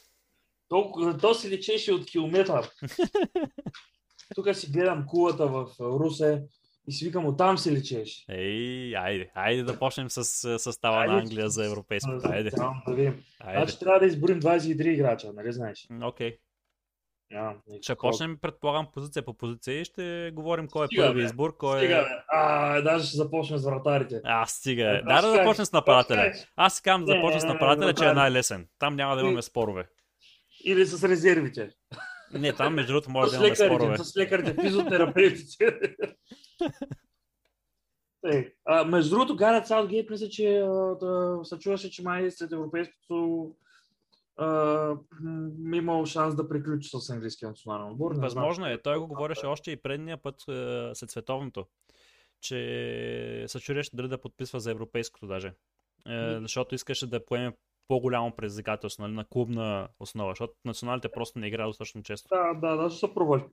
[0.69, 0.91] То,
[1.21, 2.69] то си лечеше от километър.
[4.35, 6.43] Тук си гледам кулата в Русе
[6.87, 8.25] и си викам, оттам си лечеш.
[8.29, 10.23] Ей, айде, айде да почнем с
[10.59, 12.27] състава на Англия за европейското.
[12.29, 12.49] Айде.
[12.87, 13.23] Да видим.
[13.39, 13.59] Айде.
[13.59, 15.87] Значи трябва да изборим 23 играча, нали знаеш?
[16.03, 16.31] Окей.
[16.31, 16.37] Okay.
[17.81, 21.25] Ще почнем, предполагам, позиция по позиция и ще говорим кой е Стига, първи бе.
[21.25, 22.01] избор, кой Стига, е...
[22.01, 22.07] бе.
[22.27, 24.21] А, даже ще започнем с вратарите.
[24.23, 24.83] А, стига.
[24.83, 25.01] е.
[25.01, 26.33] Да, да аз започнем с нападателя.
[26.55, 28.67] Аз си казвам да Не, започнем с нападателя, че е най-лесен.
[28.79, 29.87] Там няма да имаме спорове.
[30.67, 31.69] Или с резервите.
[32.33, 33.83] Не, там между другото може да имаме спорове.
[33.83, 35.79] лекарите, с лекарите, физиотерапевтите.
[38.21, 38.53] Тъй.
[38.65, 40.59] А, между другото, Гарет Саутгейт мисля, че
[40.99, 43.51] да, се чуваше, че май след европейското
[44.37, 44.95] а,
[45.73, 48.13] имал шанс да приключи с английския национален отбор.
[48.13, 48.23] Знам.
[48.23, 48.81] Възможно е.
[48.81, 51.65] Той го говореше още и предния път е, след световното,
[52.41, 55.53] че се чудеше дали да подписва за европейското даже.
[56.07, 57.53] Е, защото искаше да поеме
[57.87, 62.27] по-голямо предизвикателство нали, на клубна основа, защото националите просто не играят достатъчно често.
[62.31, 63.43] Да, да, да, ще се провали.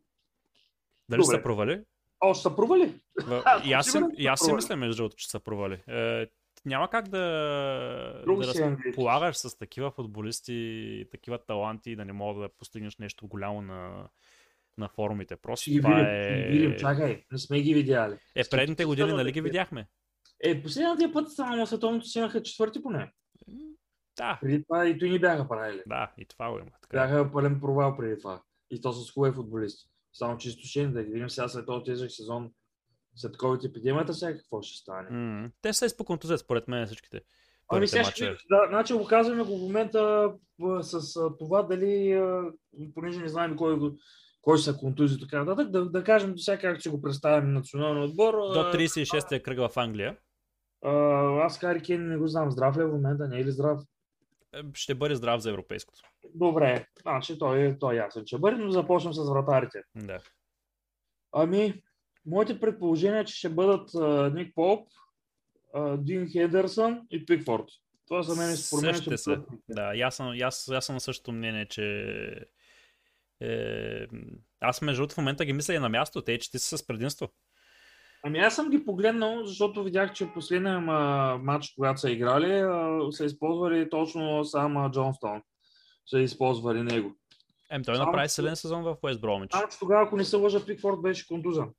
[1.09, 1.37] Дали Добре.
[1.37, 1.81] са провали?
[2.21, 2.95] О, ще се провали.
[3.27, 3.43] В...
[3.45, 5.83] А, И аз, си, и аз си мисля, между другото, че са провали.
[5.89, 6.27] Е,
[6.65, 12.05] няма как да, Друго да си е разполагаш с такива футболисти, такива таланти и да
[12.05, 14.09] не мога да постигнеш нещо голямо на,
[14.79, 15.37] на форумите.
[15.37, 16.49] Просто ги това видим, е...
[16.51, 18.17] видим, чакай, не сме ги видяли.
[18.35, 19.87] Е, предните години, нали ги видяхме?
[20.41, 23.13] Е, последния път само на световното си имаха четвърти поне.
[24.17, 25.83] Да, Преди това и той ни бяха правили.
[25.87, 26.71] да, и това го има.
[26.83, 26.97] Така.
[26.97, 27.01] е.
[27.01, 28.43] Бяха пълен провал преди това.
[28.71, 29.85] И то с хубави футболисти.
[30.13, 32.51] Само че изтощени, да ги видим сега след този тежък сезон,
[33.17, 35.09] след COVID епидемията, сега какво ще стане.
[35.11, 37.21] М, Те са изпоконтузят, според мен, всичките.
[37.69, 40.33] Ами сега ще, да, значи го казваме го в момента
[40.81, 42.43] с а, това дали, а,
[42.95, 43.97] понеже не знаем кой, го-
[44.43, 47.53] кой са контузи и така нататък, да, да кажем до сега как ще го представим
[47.53, 48.35] националния отбор.
[48.35, 50.17] До а, 36-я кръг в Англия
[50.85, 50.91] а,
[51.37, 53.81] аз Хари Кейн не го знам, здрав ли е в момента, не е ли здрав?
[54.55, 56.01] Е, ще бъде здрав за европейското.
[56.35, 59.83] Добре, значи той, е- той е ясен, че бъде, но започвам с вратарите.
[59.95, 60.19] Да.
[61.33, 61.83] Ами,
[62.27, 64.89] моите предположения, че ще бъдат а, Ник Поп,
[65.97, 67.65] Дин Хедерсън и Пикфорд.
[68.07, 69.37] Това за мен според мен ще.
[69.69, 72.07] Да, аз съм, аз, аз съм на същото мнение, че
[73.41, 74.07] е,
[74.61, 77.29] аз между в момента ги мисля и на място, те че ти са с предимство.
[78.27, 82.63] Ами аз съм ги погледнал, защото видях, че последния ма- матч, когато са играли,
[83.11, 85.43] са използвали точно само Джонстон.
[86.07, 87.13] Са използвали него.
[87.71, 89.53] Ем, той Само, направи силен сезон в Уест Бромич.
[89.53, 91.71] Само, че тогава, ако не се лъжа, Пикфорд беше контузен.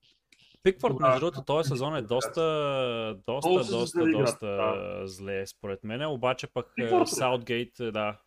[0.64, 2.42] Пикфорд, тогава- между другото, този сезон е доста,
[3.28, 5.02] доста, доста, заигра, доста да.
[5.08, 6.06] зле, според мен.
[6.06, 7.08] Обаче пък е, Пикфорд?
[7.08, 8.18] Саутгейт, е, да.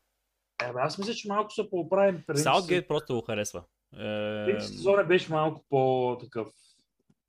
[0.63, 2.23] Е, бе, аз мисля, че малко се поправим.
[2.35, 3.63] Саутгейт просто го харесва.
[3.99, 6.49] Е, сезона беше малко по-такъв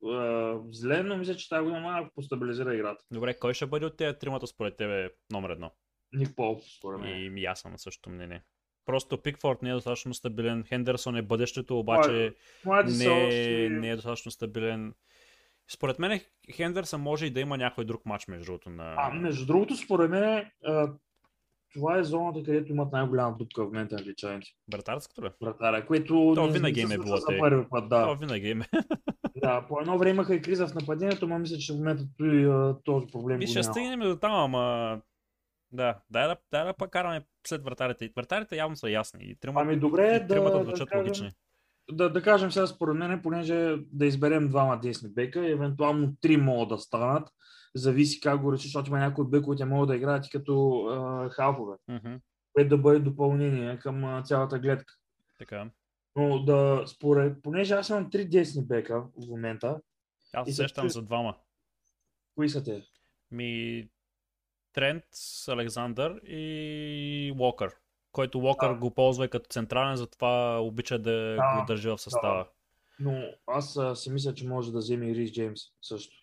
[0.04, 3.04] е, зле, но мисля, че тази година малко постабилизира играта.
[3.12, 5.72] добре, кой ще бъде от тези тримата според тебе номер едно?
[6.14, 7.36] Ник Поп, според мен.
[7.38, 8.44] И, и аз съм на същото мнение.
[8.86, 12.34] Просто Пикфорд не е достатъчно стабилен, Хендерсон е бъдещето, обаче
[12.66, 13.68] Млади не, още...
[13.72, 14.94] не е достатъчно стабилен.
[15.72, 16.20] Според мен
[16.52, 18.96] Хендерсон може и да има някой друг матч между другото на...
[18.98, 20.52] А, между другото, според мен,
[21.74, 24.48] това е зоната, където имат най-голяма дупка в момента англичаните.
[24.74, 25.30] Вратарското ли?
[25.42, 27.40] Вратаря, което То не- винаги им е било за тъй.
[27.40, 28.06] първи път, да.
[28.06, 28.66] То винаги има.
[29.54, 29.68] да.
[29.68, 32.04] По едно време имаха и криза в нападението, но мисля, че в момента
[32.84, 35.02] този проблем И ще стигнем до там, ама...
[35.72, 38.12] Да, дай да, дай да пък караме след вратарите.
[38.16, 39.24] Вратарите явно са ясни.
[39.24, 41.32] И тримата, Ами добре, и тримата да, да, кажем, логични.
[41.92, 46.38] да, да кажем сега според мен, понеже да изберем двама десни бека, и евентуално три
[46.38, 47.30] могат да станат.
[47.76, 51.30] Зависи как го решиш, защото има някои от бековете могат да играят и като а,
[51.30, 52.16] халфове, Мгм,
[52.54, 54.94] което да бъде допълнение към а, цялата гледка.
[55.40, 55.70] Така.
[56.16, 59.82] Но да, според, понеже аз имам три десни бека в момента,
[60.34, 61.36] Аз сещам за двама.
[62.36, 62.84] кои са те?
[63.32, 63.90] Ми
[64.74, 65.04] Трент,
[65.48, 67.76] Александър и Уокър.
[68.12, 68.80] Който Уокър Да.
[68.80, 72.48] го ползва и като централен, затова обича да, Да, го държи в състава.
[73.00, 76.18] Но аз а, си мисля, че може да вземе и Рис Джеймс също.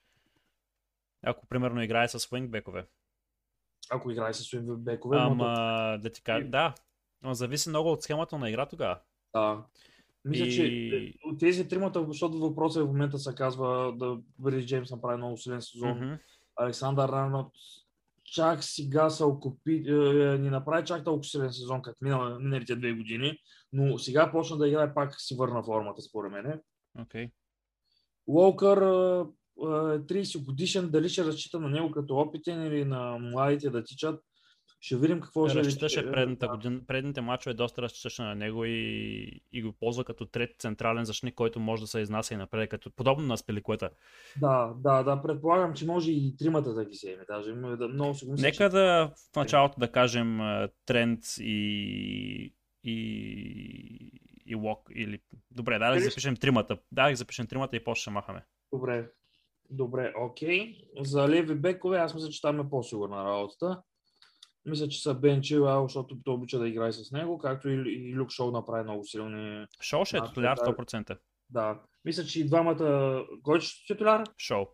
[1.22, 2.86] Ако примерно играе с уингбекове.
[3.90, 6.74] Ако играе с Уинве бекове, но Ама да ти кажа, да.
[7.22, 8.98] Но зависи много от схемата на игра тогава.
[9.34, 9.64] Да.
[10.24, 10.66] Мисля, И- че
[10.96, 14.18] е, от тези тримата, защото въпросът в момента се казва да
[14.50, 15.98] Рис Джеймс направи много силен сезон.
[15.98, 16.14] Мгм.
[16.56, 17.52] Александър Арнолд
[18.24, 22.76] чак сега се окупи, е, е, ни направи чак толкова силен сезон, как минал, миналите
[22.76, 23.38] две години,
[23.72, 26.60] но сега почна да играе пак си върна формата, според мен.
[28.26, 29.26] Уолкър е,
[29.60, 34.20] е 30 годишен, дали ще разчита на него като опитен или на младите да тичат.
[34.86, 36.52] Ще видим какво ще Разчиташе е, предната да.
[36.52, 41.34] година, предните мачове доста разчиташе на него и, и го ползва като трет централен защитник,
[41.34, 43.90] който може да се изнася и напред, като подобно на Спеликуета.
[44.40, 47.24] Да, да, да, предполагам, че може и тримата да ги вземе.
[47.28, 51.20] Даже да, много си го мисля, Нека че- да в началото да кажем а, Трент
[51.40, 53.00] и, и,
[54.46, 55.20] и Лок или...
[55.50, 56.78] Добре, да Дали- запишем тримата.
[56.92, 58.44] Да, ги запишем тримата и после ще махаме.
[58.72, 59.10] Добре.
[59.70, 60.76] Добре, окей.
[61.00, 63.82] За леви бекове, аз мисля, че там е по-сигурна работата.
[64.66, 68.14] Мисля, че са Бен Чилуел, защото той обича да играе с него, както и, и
[68.14, 69.66] Люк Шоу направи много силни.
[69.80, 70.72] Шоу ще е титуляр да.
[70.72, 71.18] 100%.
[71.50, 71.80] Да.
[72.04, 73.24] Мисля, че и двамата...
[73.42, 74.24] Кой ще титуляр?
[74.38, 74.64] Шоу.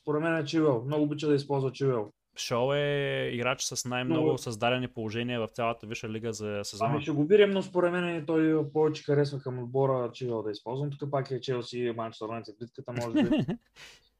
[0.00, 0.84] Според мен е Чилуел.
[0.86, 2.12] Много обича да използва Чилуел.
[2.36, 6.90] Шоу е играч с най-много Но- създадени положения в цялата Висша лига за сезона.
[6.92, 10.90] Ами ще го видим, но според мен той повече харесва към отбора Чилуел да използвам.
[10.90, 13.28] Тук пак е Челси и Манчестър Юнайтед битката, може би.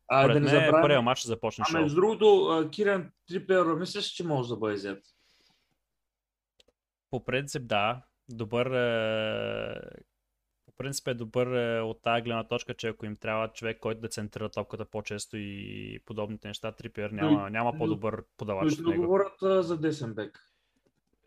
[0.09, 0.83] А, Според да не мен забравяме.
[0.83, 1.81] първият матч ще започне А шоу.
[1.81, 5.03] между другото, а, Киран Трипер, мислиш, че може да бъде взет?
[7.11, 8.03] По принцип, да.
[8.29, 8.67] Добър.
[8.67, 9.81] Е...
[10.67, 14.01] По принцип е добър е, от тази гледна точка, че ако им трябва човек, който
[14.01, 18.83] да центрира топката по-често и подобните неща, Трипиер няма, няма но- по-добър Но подавач ще
[18.83, 19.03] от него.
[19.03, 20.41] говорят за десен бек.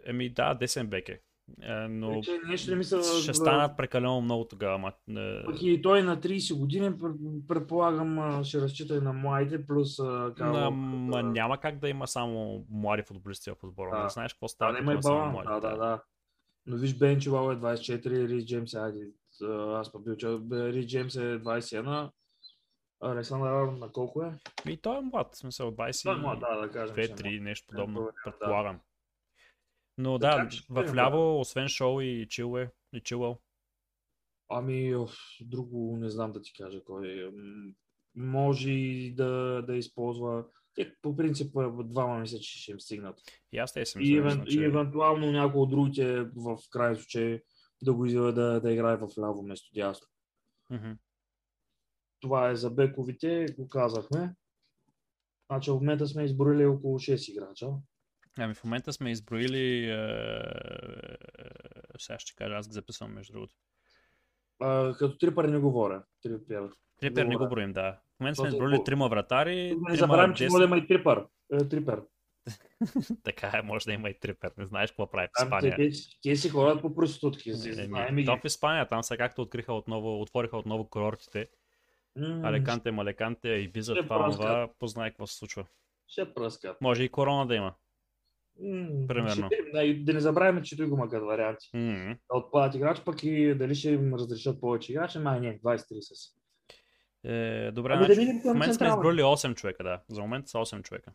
[0.03, 1.21] Еми да, десен бек е.
[1.61, 3.03] Е, Но Вече нещо не мисля...
[3.03, 4.93] ще станат прекалено много тогава.
[5.09, 9.97] е, Пък и той на 30 години, пр- предполагам, ще разчита и на младите, плюс
[10.37, 13.89] Карл На, няма как да има само млади футболисти в отбора.
[13.91, 14.03] Да.
[14.03, 14.73] Не знаеш какво Да, става.
[14.73, 16.03] да има и млади, Да, да, да.
[16.65, 18.79] Но виж, Бен Чилуел е 24, Рис Джеймс е,
[19.75, 22.09] аз пък бил, че Рис Джеймс е 21,
[23.03, 24.33] Александър Арон на колко е?
[24.69, 26.03] И той е млад, в смисъл 20.
[26.03, 26.95] Той е млад, да, да кажем.
[26.99, 27.07] е.
[27.07, 28.75] 2-3, нещо подобно, Да.
[29.97, 33.37] Но да, ще в ляво, освен Шоу и Чилуе, и Чилуел,
[34.53, 37.07] Ами, оф, друго не знам да ти кажа кой.
[37.07, 37.31] е.
[38.15, 40.45] Може и да, да използва.
[40.75, 43.19] Те, по принцип, а, двама мисля, че ще им стигнат.
[43.51, 44.59] и аз те си И, евен, че...
[44.59, 47.41] и евентуално някой от другите в крайен случай
[47.81, 50.07] да го изведе да, да играе в ляво вместо дясно.
[52.19, 54.35] Това е за бековите, го казахме.
[55.51, 57.67] Значи в момента сме изброили около 6 играча.
[58.39, 59.89] Ами в момента сме изброили...
[59.89, 60.41] Е...
[61.97, 63.53] Сега ще кажа, аз ги записвам между другото.
[64.59, 66.03] А, като трипър не говоря.
[66.21, 66.69] Трипър.
[66.99, 67.99] Трипер не го броим, да.
[68.17, 71.25] В момента сме изброили трима вратари, Не забравям, че може да има и трипър.
[71.53, 72.01] Е, трипър.
[73.23, 74.51] Така е, може да има и трипер.
[74.57, 75.93] Не знаеш какво прави в Ами, Испания.
[76.23, 77.05] те, си ходят по
[77.85, 78.25] знаем ги.
[78.25, 81.47] то в Испания, там сега както откриха отново, отвориха отново курортите.
[82.15, 85.65] М, Алеканте, Малеканте, Ибиза, това, това, познай какво се случва.
[86.07, 86.81] Ще пръскат.
[86.81, 87.73] Може и корона да има.
[89.07, 89.31] Примерно.
[89.47, 89.71] ще.
[89.73, 91.69] Да, да не забравяме, че той го има като варианти.
[91.73, 92.15] М.
[92.31, 96.41] Да отпадат играч, пък и дали ще им разрешат повече играчи, май не, 23 са.
[97.23, 100.01] Е, добре, Ами да значи, видим в момента сме изброили 8 човека, да.
[100.09, 101.13] За момента са 8 човека.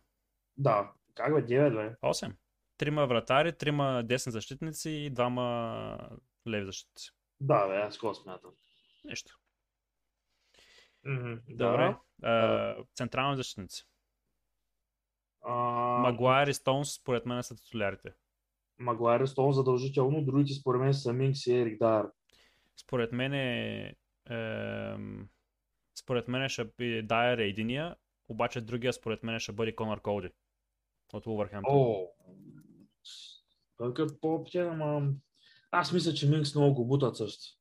[0.57, 1.95] Да, как бе, 9 бе.
[2.03, 2.31] 8.
[2.77, 5.97] Трима вратари, трима десни защитници и двама
[6.47, 7.11] леви защитници.
[7.39, 8.51] Да, бе, аз какво смятам.
[9.05, 9.39] Нещо.
[11.05, 11.95] Мгм, Добре.
[12.19, 12.75] Да.
[12.79, 13.83] Е, централни защитници.
[15.49, 15.53] А,
[15.99, 18.13] Магуайр и Стоунс, според мен са титулярите.
[18.79, 22.05] Магуайр е Стоун задължително, другите според мен са Минкс и Ерик Дайер.
[22.77, 23.93] Според мен е...
[24.29, 25.29] Ем,
[25.99, 27.95] според мен ще бъде Дайер е единия,
[28.29, 30.29] обаче другия според мен ще бъде Конър Колди.
[31.13, 31.75] От Уверхемптън.
[31.75, 32.07] О,
[33.77, 35.11] той като по-птен, ама...
[35.71, 37.56] Аз мисля, че Минкс много го бутат също.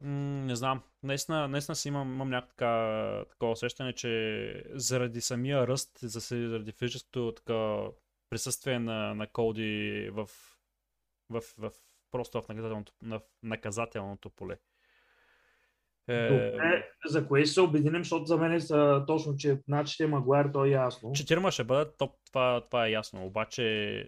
[0.00, 0.82] М, не знам.
[1.02, 6.72] Наистина, наистина си имам, имам някакво така, такова усещане, че заради самия ръст, за- заради
[6.72, 7.86] физическото така,
[8.30, 10.28] присъствие на, на Колди в,
[11.30, 11.70] в, в,
[12.10, 14.58] просто в наказателното, в наказателното поле.
[16.08, 20.46] Е, Добре, за кое ще се обединим, защото за мен са точно, че начите Магуайр,
[20.52, 21.12] то е ясно.
[21.12, 23.26] Четирима ще бъдат топ, това, това е ясно.
[23.26, 23.98] Обаче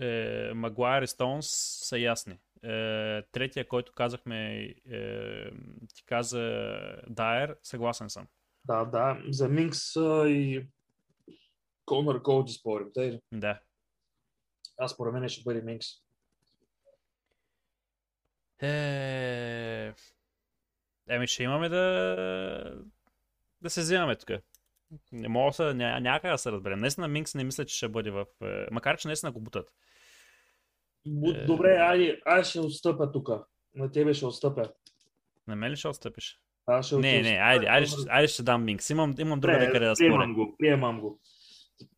[0.00, 1.46] е, Магуайр и Стоунс
[1.88, 2.38] са ясни.
[2.62, 4.54] Е, третия, който казахме,
[4.90, 5.50] е,
[5.94, 6.40] ти каза
[7.08, 8.26] Дайер, съгласен съм.
[8.64, 9.96] Да, да, за Минкс
[10.26, 10.66] и
[11.84, 12.88] Конър Колди спорим.
[12.94, 13.60] Тъй, Да.
[14.78, 15.86] аз според мен ще бъде Минкс.
[18.62, 19.94] Е...
[21.08, 22.82] Еми, ще имаме да...
[23.60, 24.30] да се взимаме тук.
[25.12, 26.80] Не мога да ня, някак да се разберем.
[26.80, 28.26] Наистина Минкс не мисля, че ще бъде в...
[28.42, 29.74] е, Макар, че наистина го бутат.
[31.06, 31.44] Е.
[31.44, 33.28] Добре, айде, аз ще отстъпя тук.
[33.74, 34.72] На тебе ще отстъпя.
[35.46, 36.40] На мен ли ще отстъпиш?
[36.66, 38.90] Аз ще Не, не, айде, айде, ще, айде ще дам Минкс.
[38.90, 40.08] Имам, имам друга къде да споря.
[40.08, 41.20] приемам го, приемам го.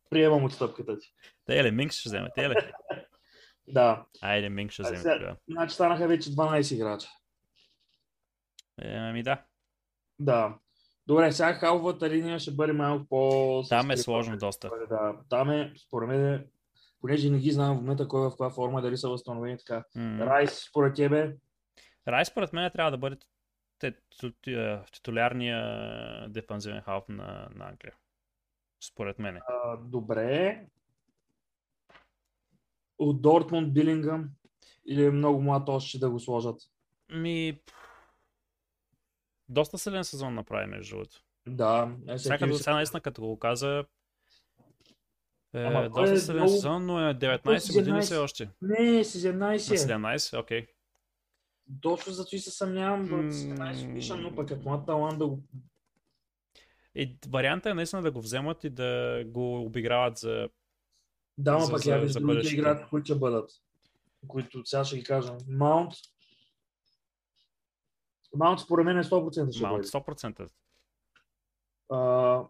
[0.09, 1.13] Приемам отстъпката ти.
[1.45, 2.55] Те ли, Минкс ще вземе, те ли?
[3.67, 4.05] Да.
[4.21, 5.35] Айде, Минкс ще вземе сега-.
[5.49, 7.07] Значи станаха вече 12 играча.
[8.81, 9.43] Е, Ами да,
[10.19, 10.57] Да.
[11.07, 13.63] Добре, сега халвата линия ще бъде малко по...
[13.69, 14.69] там е сложно доста.
[14.89, 16.45] Да, там е, според мен,
[17.01, 19.83] понеже не ги знам в момента кой е в каква форма, дали са възстановени така.
[19.95, 20.25] М.
[20.25, 21.35] Райс, според тебе,
[22.07, 23.17] Рай според мен трябва да бъде
[24.91, 27.95] титулярния дефанзивен халф на, на Англия.
[28.83, 29.39] Според мен.
[29.47, 30.65] а, добре.
[32.97, 34.29] От Дортмунд, Билингъм
[34.87, 36.61] или е много млад още да го сложат?
[37.09, 37.59] Ми...
[39.49, 41.23] Доста силен сезон направи, между другото.
[41.47, 41.95] Да.
[42.07, 43.85] Е, Сега, като, сега наистина, като го каза,
[45.53, 48.01] Ама той доста е силен много- сезон, но е Той 19 години 17.
[48.01, 48.49] все още.
[48.61, 49.57] Не, 17 На е.
[49.57, 50.67] 17, окей.
[51.81, 53.31] Точно зато и се съмнявам М.
[53.31, 55.43] 17 годишен, но пък е млад талант да го...
[56.95, 60.49] И варианта е наистина да го вземат и да го обиграват за...
[61.37, 63.51] Да, За- пък я виж другите играчи, които ще бъдат.
[64.27, 65.33] Които сега ще ги кажа.
[65.47, 65.93] Маунт.
[68.35, 69.87] Маунт според мен е 100% ще Маунт бъде.
[69.87, 70.49] 100%.
[71.89, 72.43] А,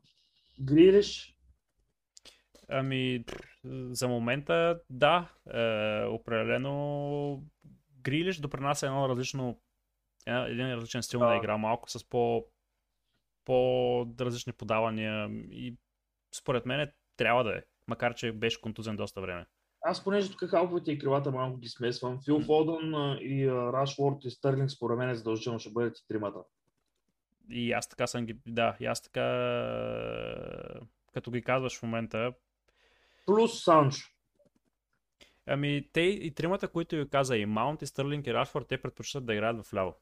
[0.62, 1.31] Грилиш.
[2.72, 3.26] Ами,
[3.92, 5.30] за момента, да.
[5.54, 7.44] Е, определено
[8.02, 9.62] Грилиш допринася едно различно,
[10.26, 11.26] една- един различен стил Да.
[11.26, 12.46] на игра, малко с по,
[13.46, 15.76] по-различни подавания и
[16.36, 19.46] според мен трябва да е, макар че беше контузен доста време.
[19.82, 22.20] Аз понеже тук халфовете и крилата малко ги смесвам.
[22.26, 26.40] Фил Фодън а, и а, Рашфорд и Стърлинг според мен задължително ще бъдат и тримата.
[27.50, 29.26] И аз така съм ги, да, и аз така,
[31.14, 32.34] като ги казваш в момента,
[33.36, 34.08] Плюс Санчо.
[35.48, 39.26] ами те и тримата, които ви каза, и Маунт, и Стърлинг, и Рашфорд, те предпочитат
[39.26, 39.94] да играят в ляво.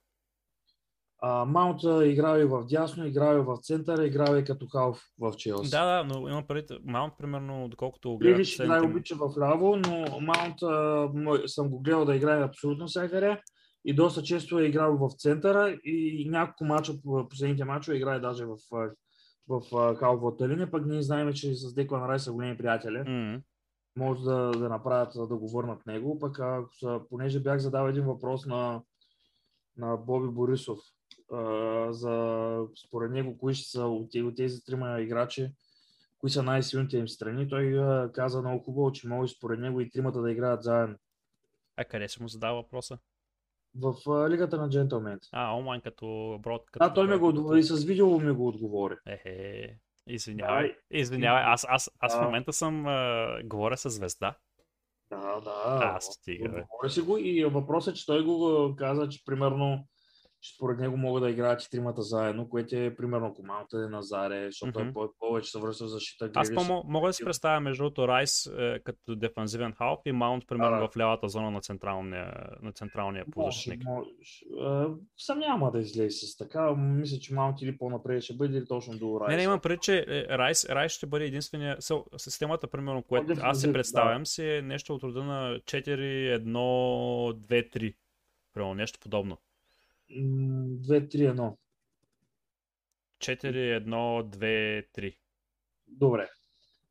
[1.22, 5.02] А, Маунт а, играл и в дясно, играл и в центъра, играл и като халф
[5.20, 5.72] в Челси.
[5.72, 9.38] Да, да, но имам предвид, Маунт, примерно, доколкото го гледах Грилиш играе последните- обича в
[9.40, 13.42] ляво, но Маунт а, съм го гледал да играе абсолютно всякъде
[13.86, 18.46] и доста често е играл в центъра и няколко мача, по последните мачове играе даже
[18.46, 18.56] в,
[19.50, 23.04] в, халфовата линия, пък ние знаем, че с Деклан Рай са големи приятели.
[23.08, 23.42] М,
[23.96, 26.20] може да, да направят, да го върнат него.
[26.20, 28.82] Пък ако са, понеже бях задал един въпрос на,
[29.78, 30.80] на Боби Борисов
[31.32, 35.52] а, за според него кои ще са от, от тези трима играчи,
[36.18, 39.90] кои са най-силните им страни, той а, каза много хубаво, че може според него и
[39.90, 40.96] тримата да играят заедно.
[41.78, 42.98] А къде си му задава въпроса?
[43.76, 45.28] В а, лигата на джентълмените.
[45.32, 46.62] А, онлайн като брод.
[46.72, 48.96] Като, Да, той ми го отговори, и с видео ми го отговори.
[49.08, 50.76] Ехе, извинявай.
[50.92, 54.36] Извинявай, аз, аз, аз в момента съм, а, говоря с звезда.
[55.10, 55.80] Да, да.
[55.96, 56.62] А, стига, бе.
[56.62, 59.86] Отговори си го и въпросът е, че той го а, каза, че примерно
[60.56, 64.80] според него могат да играят и тримата заедно, което е примерно командата е Назаре, защото
[64.80, 64.90] Мгм.
[64.90, 66.32] е по- повече се връща в защита.
[66.36, 70.48] Аз по- мога да си представя между другото Райс е, като дефанзивен халф и Маунт,
[70.48, 70.88] примерно Да, да.
[70.88, 73.88] в лявата зона на централния, на централния полузащитник.
[74.62, 74.88] А,
[75.18, 76.76] Сам няма да излезе с така.
[76.76, 79.30] Мисля, че малко или по-напред ще бъде или точно до Райс.
[79.30, 81.78] Не, не, имам преди, че е, Райс, Райс ще бъде единствения.
[82.18, 83.74] Системата, примерно, което аз си да.
[83.74, 86.54] представям, си е нещо от рода на 4, 1,
[87.34, 87.96] 2, 3.
[88.54, 89.38] Примерно, нещо подобно.
[90.10, 91.56] М, 2-3-1.
[93.20, 95.18] 4, 1, 2, 3.
[95.88, 96.30] Добре.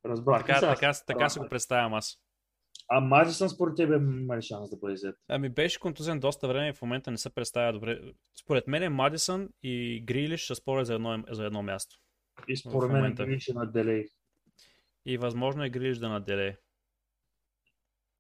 [0.05, 0.41] Разбрах.
[0.47, 2.19] Така, сега- така, така си го представям аз.
[2.91, 5.17] А Мадисън според тебе има ли шанс да бъде взет?
[5.29, 8.01] Ами беше контузен доста време и в момента не се представя добре.
[8.41, 11.97] Според мен е Мадисън и Грилиш ще спорят за едно, за едно място.
[12.49, 13.15] И според мен.
[13.15, 14.05] Грилиш е на Делей.
[15.07, 16.57] И възможно е Грилиш да наделе.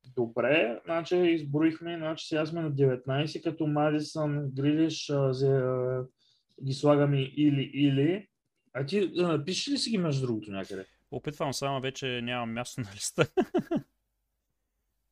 [0.04, 5.12] Добре, значи изброихме, значи сега сме на 19, като Мадисън, Грилиш,
[6.64, 8.28] ги слагаме или или.
[8.72, 10.86] А ти а, пишеш ли си ги между другото някъде?
[11.10, 13.26] Опитвам само вече нямам място на листа.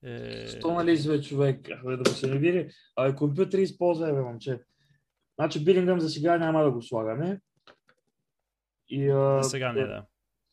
[0.02, 2.68] Е, Що нали изве човек, Абе, да се не види.
[2.96, 4.60] А, компютър използвай, бе, момче.
[5.38, 7.40] Значи Билингъм за сега няма да го слагаме.
[8.88, 10.06] И, а, За сега не, да.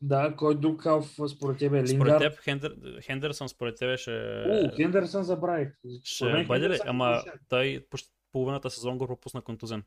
[0.06, 2.20] Да, кой друг халф според тебе е Според Лингард?
[2.20, 4.12] теб Хендер, Хендерсон според тебе ще,
[4.48, 5.70] О, Хендерсън забравих.
[6.04, 6.64] ще Според мен бъде ли?
[6.64, 9.84] Хендерсън е Ама той почти половината сезон го пропусна контузен.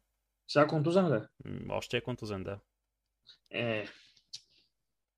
[0.49, 1.21] Сега контузен ли?
[1.69, 2.59] Още е контузен, да.
[3.51, 3.85] Е,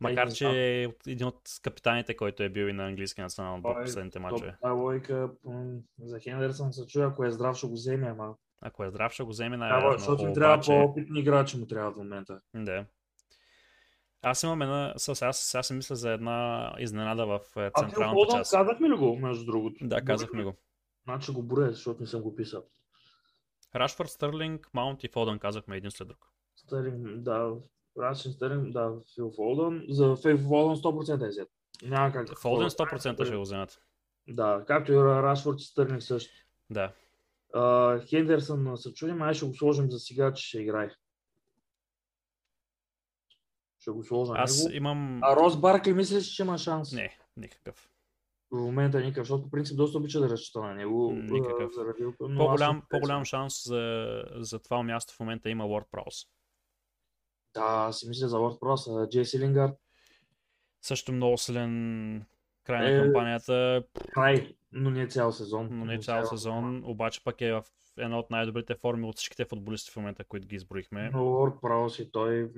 [0.01, 0.47] Макар, че
[0.83, 4.19] е един от капитаните, който е бил и на английския национален отбор в Той- последните
[4.19, 4.57] мачове.
[4.63, 5.65] тази логика м,
[5.99, 8.35] за Хендерсън се чуя, ако е здрав ще го вземе, ама.
[8.61, 9.99] Ако е здрав, ще го вземе най-вероятно.
[9.99, 12.41] защото им трябва по-опитни играчи му трябва в момента.
[12.55, 12.85] Да.
[14.23, 18.41] Аз имам една, аз, сега си мисля за една изненада в е, А централната Фодън,
[18.41, 18.51] част.
[18.51, 19.77] казахме ли го, между другото?
[19.81, 20.55] Да, казахме го.
[21.05, 22.65] Значи го броя, защото не съм го писал.
[23.75, 26.19] Рашфорд, Стърлинг, Маунт и Фодън казахме един след друг.
[26.57, 27.53] Стъринг, да,
[27.99, 29.85] Рашен Стъринг, да, Фил Фолдън.
[29.89, 31.49] За Фил Фолдън 100% е взет.
[31.83, 32.39] Няма как.
[32.39, 33.81] Фолден 100% ще го вземат.
[34.29, 36.33] Да, както и Рашфорд и Стърнинг също.
[36.71, 36.93] Да.
[37.55, 40.91] А, Хендерсън се чудим, ай ще го сложим за сега, че ще играе.
[43.89, 44.77] Ще го сложа Аз него.
[44.77, 45.21] имам...
[45.23, 46.93] А Рос Баркли мислиш, че има шанс?
[46.93, 47.91] Не, никакъв.
[48.51, 51.13] В момента никакъв, защото по принцип доста обича да разчита на него.
[51.13, 51.73] Никакъв.
[51.75, 52.05] Заради...
[52.19, 56.29] По-голям, по-голям шанс за, за това място в момента има Prowse.
[57.55, 59.75] Да, си мисля за World Pro, Джейси Лингард.
[60.83, 62.25] Също много силен
[62.65, 63.83] край на Е, кампанията,
[64.13, 65.69] Край, но не цял сезон.
[65.71, 67.65] но не цял сезон, обаче пък е в
[67.97, 71.11] една от най-добрите форми от всичките футболисти в момента, които ги изброихме.
[71.11, 72.53] Но World Pro си той...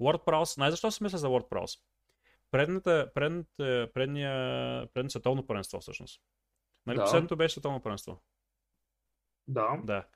[0.00, 1.80] Ward Prowse, най защо си мисля за Ward Prowse?
[2.50, 4.32] предната, предната, предния,
[4.94, 6.22] предното световно първенство всъщност.
[6.86, 7.04] Нали, Да.
[7.04, 8.22] последното беше световно първенство.
[9.48, 9.80] Да.
[9.84, 10.06] Да.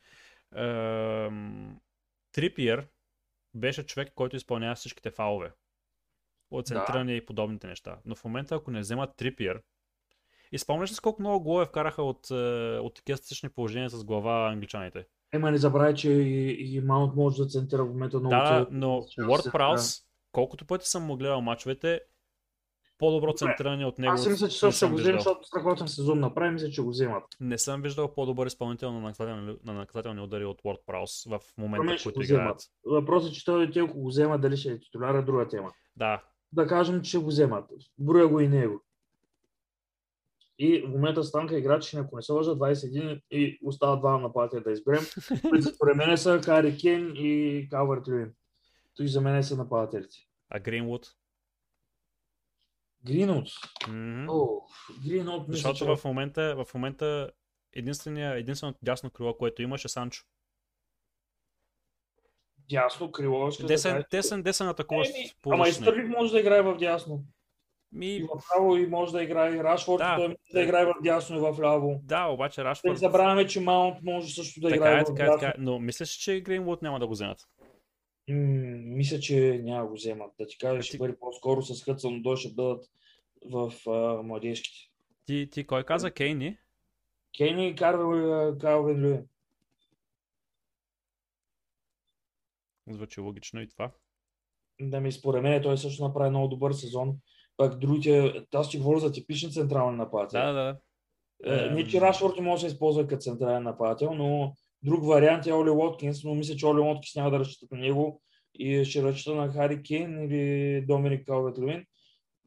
[0.55, 1.80] Ем,
[2.32, 2.88] Трипиер
[3.55, 5.53] беше човек, който изпълнява всичките фалове.
[6.51, 7.05] От Да.
[7.12, 7.99] и подобните неща.
[8.05, 9.62] Но в момента, ако не вземат Трипиер,
[10.55, 12.34] и спомняш ли колко много голове вкараха от, е,
[12.78, 15.07] от такива статични положения с глава англичаните?
[15.32, 19.02] Ема не забравяй, че и, и Маунт може да центира в момента много Да, но
[19.02, 20.00] се- Праус,
[20.32, 22.00] колкото пъти съм му гледал мачовете,
[22.98, 26.50] по-добро центриране от него Аз мисля, че също ще го вземем, защото страхотен сезон направи,
[26.50, 27.24] мисля, че го вземат.
[27.40, 31.94] Не съм виждал по-добър изпълнител на наказателни, на наказателни удари от Уорд Праус в момента,
[31.94, 32.57] в ще който играят.
[32.57, 32.62] вземат.
[32.86, 35.72] Въпросът е, че той те, ако го взема, дали ще е титуляр, е друга тема.
[35.96, 37.64] Да, Да кажем, че го вземат.
[37.98, 38.84] Броя го и него.
[40.59, 44.72] И в момента станка играчи, ако не се лъжа, 21 и остават два нападатели да
[44.72, 45.02] изберем.
[45.74, 48.32] Според мен са Хари Кен и Калварт Люин.
[48.96, 50.16] Той за мен са нападателите.
[50.48, 50.61] а
[53.07, 53.46] Гринвуд?
[54.28, 54.61] О,
[55.05, 55.84] Гринот мисля, Защото че...
[55.84, 57.30] в момента, в момента
[57.72, 60.24] единственото дясно крило, което имаше Санчо.
[62.68, 63.50] Дясно крило.
[63.50, 65.72] ще да са, те са атакуващ Еми, Ама и.
[65.72, 67.24] Стърлинг може да играе в дясно.
[67.95, 69.51] И Ми, в право и може да играе.
[69.51, 70.16] И Рашфорд Да.
[70.16, 72.01] той може да играе в дясно и в ляво.
[72.03, 72.99] да, обаче Да не Рашфорд...
[72.99, 75.40] забравяме, че Маунт може също да Така играе е, в така е, дясно.
[75.40, 75.55] така е.
[75.59, 77.38] Но мислиш, че Гринвуд няма да го вземат.
[78.28, 78.36] М,
[78.86, 80.32] мисля, че няма го вземат.
[80.38, 82.84] Да ти кажа, А ще ти- бъде по-скоро с Хътсън Дой ще бъдат
[83.45, 84.90] в а, младежките.
[85.26, 86.59] Ти, ти кой каза Кейни?
[87.38, 89.26] Кейни и Карвел Калвин Люин.
[92.88, 93.90] Звучи логично и това.
[94.80, 97.16] Да ми според мен той също направи много добър сезон.
[97.57, 100.40] Пак другите, аз ще говоря за типични централни нападатели.
[100.40, 100.76] Да, да, да.
[101.44, 102.00] Е, Не, че.
[102.00, 106.34] Рашфорд може да се използва като централен нападател, но друг вариант е Оли Уоткинс, но
[106.34, 108.22] мисля, че Оли Уоткинс няма да разчитат на него
[108.55, 111.84] и ще разчита на Хари Кейн или Доминик Калвет Левин.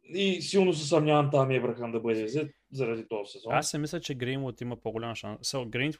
[0.03, 3.53] И силно се съмнявам там Ебрахам да бъде взет заради този сезон.
[3.53, 5.53] Аз си мисля, че Гринвуд има по-голям шанс.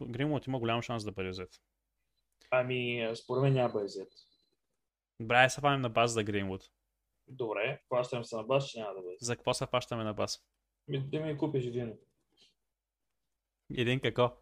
[0.07, 1.49] Гринвуд има голям шанс да бъде взет.
[2.51, 4.07] Ами, според мен няма бъде взет.
[5.21, 6.63] Бре, се фанем на база за Гринвуд.
[7.27, 9.17] Добре, плащам се на бас, че няма да бъде.
[9.21, 10.39] За какво се фащаме на база?
[10.87, 11.97] Ми, да ми купиш вино.
[13.77, 14.37] Един какво?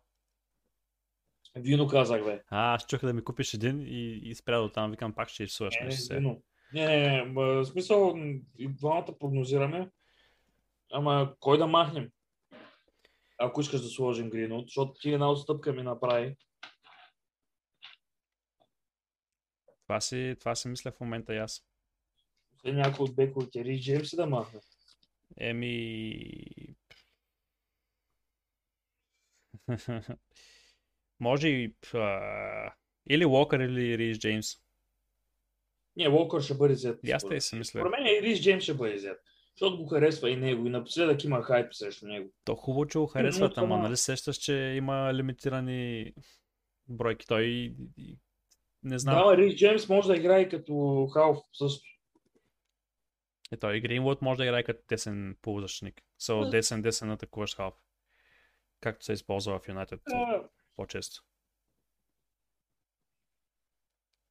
[1.56, 2.44] Вино казах, бе.
[2.48, 4.92] А, аз чух да ми купиш един и, и спря до там.
[4.92, 6.16] Викам, пак ще изсуваш Не, се.
[6.16, 6.42] вино.
[6.74, 8.16] Не, не, не, в смисъл,
[8.58, 9.92] и двамата прогнозираме,
[10.92, 12.12] ама кой да махнем?
[13.38, 16.36] Ако искаш да сложим Гринот, защото ти една отстъпка ми направи.
[19.84, 21.66] Това си, това си мисля в момента и аз.
[22.66, 24.60] След някой от бековите Рич Джеймс да махне.
[25.40, 26.16] Еми...
[31.20, 31.76] Може и...
[33.10, 34.48] Или Уокър, или Рис Джеймс.
[35.96, 37.00] Не, Уокър ще бъде взет.
[37.04, 37.80] И аз те си мисля.
[37.80, 39.20] Според мен и Рич Джеймс ще бъде взет.
[39.56, 40.66] Защото го харесва и него.
[40.66, 42.30] И напоследък има хайп срещу него.
[42.46, 46.14] То хубаво, че го харесват, ама нали сещаш, че има лимитирани
[46.88, 47.28] бройки.
[47.28, 47.76] Той
[48.84, 49.28] не знам.
[49.28, 51.95] Да, Рич Джеймс може да играе като халф също.
[53.52, 56.02] Е, той и Гринвуд може да играе като десен полузащитник.
[56.22, 56.50] So, Да.
[56.50, 57.74] десен, десен атакуващ халф.
[58.80, 60.44] Както се използва в Юнайтед А,
[60.76, 61.24] по-често.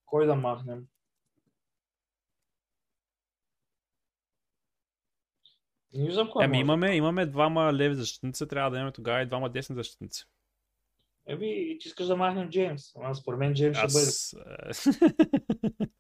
[0.07, 0.87] кой да махнем?
[5.93, 9.51] Не виждам кой Ами имаме, имаме двама леви защитници, трябва да имаме тогава и двама
[9.51, 10.25] десни защитници.
[11.27, 12.97] Еми, ти искаш да махнем Джеймс.
[12.97, 14.11] Ама според мен Джеймс ще бъде.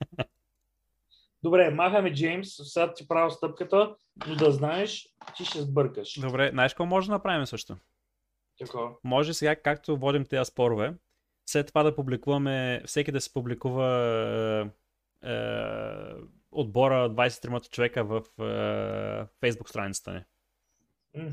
[1.45, 6.21] Добре, махаме Джеймс, сега ти правя стъпката, но да знаеш, ти ще сбъркаш.
[6.21, 7.77] Добре, знаеш какво може да направим също?
[8.59, 8.79] Така.
[9.05, 10.95] Може сега, както водим тези спорове,
[11.47, 13.87] след това да публикуваме, всеки да се публикува
[15.23, 15.35] е, е,
[16.51, 18.43] отбора 23 човека в е,
[19.47, 20.25] Facebook страницата ни.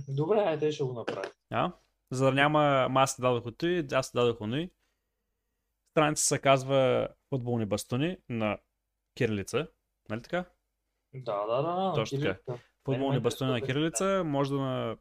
[0.07, 1.31] Добре, айде ще го направим.
[1.49, 1.71] А?
[2.11, 4.69] За да няма аз те дадох от той, аз те дадох от.
[5.91, 8.57] Страница се казва Футболни бастуни на
[9.17, 9.67] кирилица.
[10.11, 10.45] Нали така?
[11.13, 11.93] Да, да, да.
[11.95, 12.33] Точно така.
[12.33, 12.63] Кирилка.
[12.85, 14.23] Футболни ме бастуни на кирилица.
[14.25, 14.97] Може да на,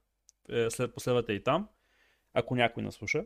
[0.51, 1.69] е, след последвате и там,
[2.35, 3.25] ако някой наслуша.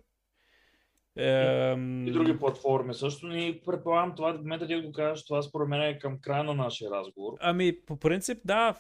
[1.16, 3.32] Ем, И други платформи също.
[3.32, 6.54] И предполагам, това, в момента ти го кажеш, това според мен е към края на
[6.54, 7.32] нашия разговор.
[7.40, 8.74] Ами, по принцип, да,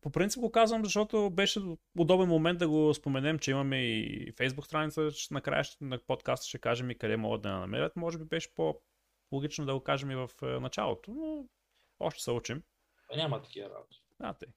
[0.00, 1.60] по принцип го казвам, защото беше
[1.98, 6.58] удобен момент да го споменем, че имаме и Facebook страница, че накрая на подкаста ще
[6.58, 7.96] кажем и къде могат да я намерят.
[7.96, 11.44] Може би беше по-логично да го кажем и в е, началото, но
[12.00, 12.62] още се учим.
[13.12, 14.02] А, няма такива работи.
[14.18, 14.48] А, тъй.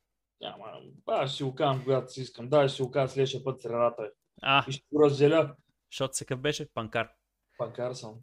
[0.42, 0.82] Няма.
[1.06, 2.50] Ба, ще си го казвам, когато си искам.
[2.50, 4.12] Да, ще си го казвам следващия път средата.
[4.42, 5.56] А, И ще го разделя.
[5.92, 7.10] защото се къв беше панкар.
[7.58, 8.22] Панкар съм.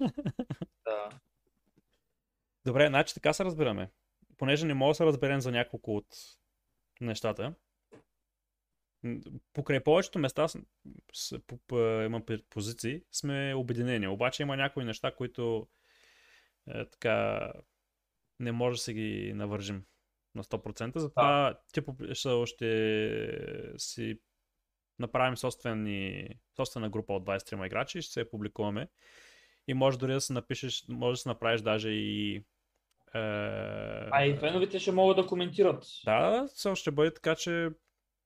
[0.84, 1.08] да.
[2.66, 3.90] Добре, значи така се разбираме.
[4.36, 6.06] понеже не мога да се разберем за няколко от
[7.00, 7.54] нещата,
[9.52, 14.08] покрай повечето места с, по, по, има позиции, сме обединени.
[14.08, 15.68] Обаче има някои неща, които
[16.68, 17.52] е, така
[18.40, 19.82] не може да се ги навържим
[20.34, 20.98] на 100%.
[20.98, 21.58] Затова да.
[21.72, 21.96] типо
[22.46, 24.18] ще, си
[24.98, 28.88] направим собствени, собствена група от 23 играчи и ще се я публикуваме.
[29.68, 32.36] И може дори да се напишеш, може да се направиш даже и
[33.14, 33.18] е...
[34.10, 35.84] А и феновете ще могат да коментират.
[36.04, 37.70] Да, все ще бъде така, че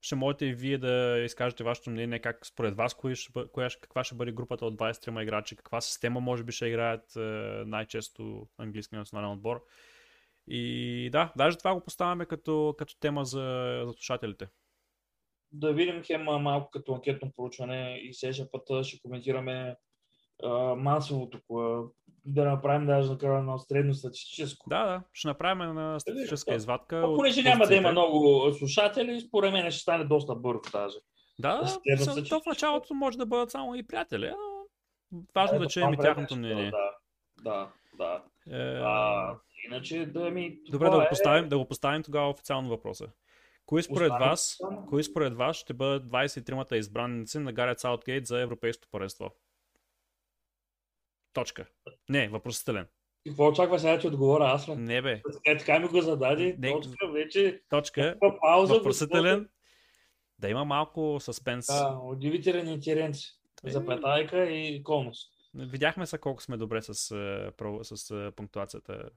[0.01, 4.05] ще можете и вие да изкажете вашето мнение как според вас коя ще, коя, каква
[4.05, 7.21] ще бъде групата от 23 играчи, каква система може би ще играят е,
[7.67, 9.65] най-често английски национален отбор.
[10.53, 14.49] И да, даже това го поставяме като, като тема за, за слушателите.
[15.53, 19.77] Да видим хема малко като анкетно проучване и следващия път ще коментираме
[20.43, 21.45] а, масово тук.
[22.25, 24.71] Да направим даже накрая на средно статистическо.
[24.71, 26.99] Да, да, ще направим на статистическа извадка.
[26.99, 30.97] А, понеже няма да има много слушатели, според мен ще стане доста бързо даже.
[31.39, 34.37] Да, да то в началото може да бъдат само и приятели, а
[35.35, 36.71] важно да, да чуем и тяхното мнение.
[36.71, 36.91] Да,
[37.43, 38.23] да, да.
[38.51, 38.81] Е...
[38.85, 39.37] А,
[39.67, 40.59] иначе да ми...
[40.71, 41.09] Добре, да го, е...
[41.09, 43.09] поставим, да го поставим тогава официално въпроса.
[43.67, 44.59] Кои според вас,
[44.89, 49.31] кои според вас ще бъдат 23-мата избранници на Гарет Саутгейт за Европейското паренство?
[51.33, 51.67] Точка.
[52.09, 52.87] Не, въпросителен.
[53.27, 54.69] Какво очаква сега, че отговоря аз?
[54.69, 55.23] Не бе.
[55.47, 56.57] Е, така ми го зададе.
[56.59, 57.63] Не, точка, вече.
[57.69, 58.19] Точка.
[58.41, 59.49] Пауза, въпросителен.
[60.39, 61.67] Да има малко съспенс.
[61.67, 63.25] Да, удивителен интерес.
[63.67, 63.71] Е...
[63.71, 65.19] Запетайка и конус.
[65.55, 69.11] Видяхме се колко сме добре с, с, с пунктуацията.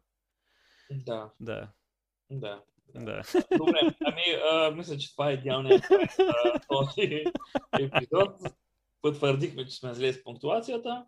[0.91, 1.31] Да.
[1.39, 1.69] Да.
[2.31, 2.64] Да.
[2.95, 3.22] Да.
[3.57, 5.84] Добре, ами а, мисля, че това е идеалният
[6.69, 7.23] този
[7.80, 8.39] епизод.
[9.01, 11.05] Потвърдихме, че сме зле с пунктуацията.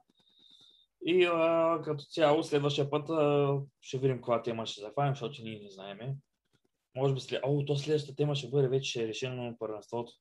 [1.06, 5.60] И а, като цяло, следващия път а, ще видим каква тема ще зафаем, защото ние
[5.60, 6.15] не знаеме.
[6.95, 7.41] Може би след...
[7.43, 10.14] О, то следващата тема ще бъде вече решено на първенството.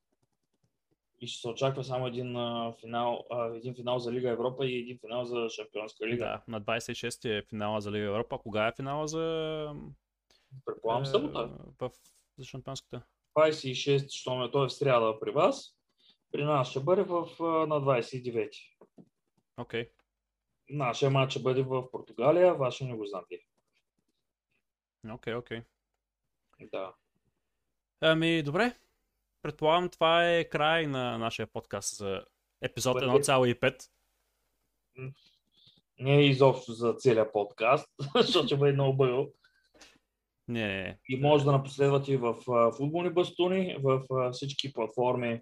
[1.20, 4.78] И ще се очаква само един, а, финал, а, един финал за Лига Европа и
[4.78, 6.24] един финал за Шампионска лига.
[6.24, 8.38] Да, на 26 е финала за Лига Европа.
[8.38, 9.74] Кога е финала за...
[10.64, 11.50] Предполагам е, събота.
[11.80, 11.90] В...
[12.38, 13.02] За Шампионската.
[13.38, 15.76] 26, що той е в сряда при вас.
[16.32, 17.26] При нас ще бъде в,
[17.66, 18.50] на 29.
[19.56, 19.84] Окей.
[19.84, 19.90] Okay.
[20.70, 23.04] Нашия матч ще бъде в Португалия, вашия не го.
[25.12, 25.62] Окей, okay, окей.
[26.60, 26.70] Okay.
[26.70, 26.94] Да.
[28.00, 28.76] Ами, добре.
[29.44, 32.24] Предполагам, това е край на нашия подкаст за
[32.62, 33.88] епизод 1,5.
[35.98, 39.32] Не е изобщо за целият подкаст, защото ще бъде много бъл.
[40.48, 40.98] Не.
[41.08, 42.34] И може да напоследвате и в
[42.76, 44.02] футболни бастуни, в
[44.32, 45.40] всички платформи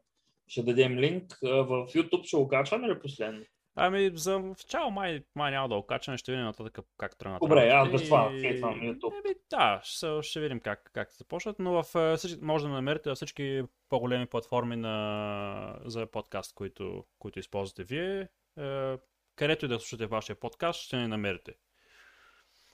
[0.48, 1.38] ще дадем линк.
[1.42, 3.44] В YouTube ще го качваме ли последно?
[3.74, 7.40] Ами, за в чао май, май няма да окачаме, ще видим нататък как тръгнат.
[7.40, 9.12] Добре, аз без това хейтвам YouTube.
[9.12, 13.08] Еми, да, ще, ще видим как, как се започнат, но в, всички, може да намерите
[13.08, 18.28] във всички по-големи платформи на, за подкаст, които, които използвате вие.
[18.58, 18.96] Е,
[19.36, 21.54] където и да слушате вашия подкаст, ще ни намерите.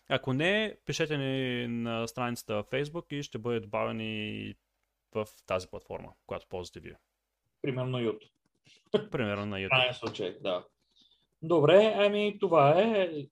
[0.09, 4.55] Ако не, пишете ни на страницата в Facebook и ще бъде добавени
[5.15, 6.97] в тази платформа, която ползвате вие.
[7.63, 9.11] Примерно YouTube.
[9.11, 9.69] Примерно на YouTube.
[9.69, 10.65] Крайен случай, да.
[11.43, 13.27] Добре, ами това е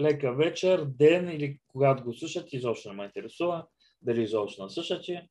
[0.00, 3.66] лека вечер, ден или когато го слушате, изобщо не ме интересува
[4.02, 5.28] дали изобщо не слушате.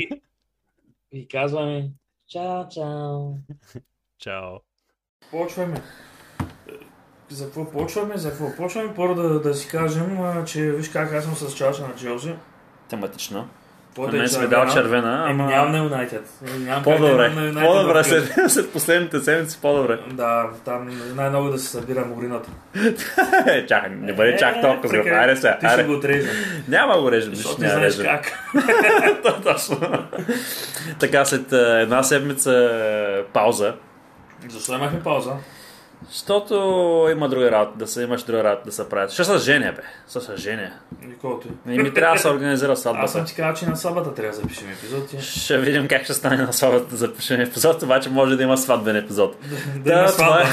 [0.00, 0.22] И,
[1.12, 1.90] и казваме
[2.28, 3.34] чао, чао.
[4.18, 4.58] Чао.
[5.30, 5.82] Почваме.
[7.28, 8.18] За какво почваме?
[8.18, 8.94] За какво почваме?
[8.94, 12.34] Първо да, да си кажем, че виж как аз съм с чаша на Челси.
[13.94, 14.16] Тематично.
[14.16, 15.44] На мен сме дал червена, ама...
[15.44, 16.28] нямам на Юнайтед.
[16.84, 17.32] По-добре.
[17.54, 19.98] По-добре след, след последните седмици, по-добре.
[20.10, 22.50] Да, там най-много да се събира мурината.
[23.68, 25.10] чак, не бъде чак толкова добре.
[25.10, 25.58] Айде сега.
[25.58, 26.30] Ти ще го отрежем.
[26.68, 27.34] Няма го режем.
[27.34, 28.32] Защото не знаеш как.
[29.44, 29.80] Точно.
[31.00, 32.70] така, след една седмица
[33.32, 33.74] пауза.
[34.48, 35.32] Защо имахме пауза?
[36.08, 36.54] Защото
[37.12, 39.10] има друга работа, да се имаш друга работа да се правят.
[39.10, 39.82] Ще с женя, бе.
[40.10, 40.70] Ще с женя.
[41.02, 41.48] Николко.
[41.68, 43.04] И ми трябва да се организира сватбата.
[43.04, 45.20] Аз съм ти казал, че на сватбата трябва да запишем епизод.
[45.20, 48.96] Ще видим как ще стане на сватбата да запишем епизод, обаче може да има сватбен
[48.96, 49.36] епизод.
[49.76, 50.44] да, има сватба.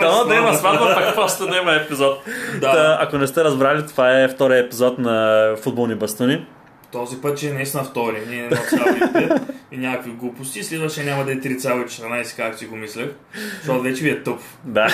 [0.00, 2.18] Да, да има сватба, пак просто да има епизод.
[2.60, 2.98] Да.
[3.00, 6.46] ако не сте разбрали, това е втория епизод на футболни бастуни.
[6.92, 9.42] Този път, че е наистина втори, не е 1,5
[9.72, 10.62] и някакви глупости.
[10.62, 13.08] Следваше няма да е 3,14, както си го мислех,
[13.56, 14.40] защото вече ви е тъп.
[14.64, 14.86] Да.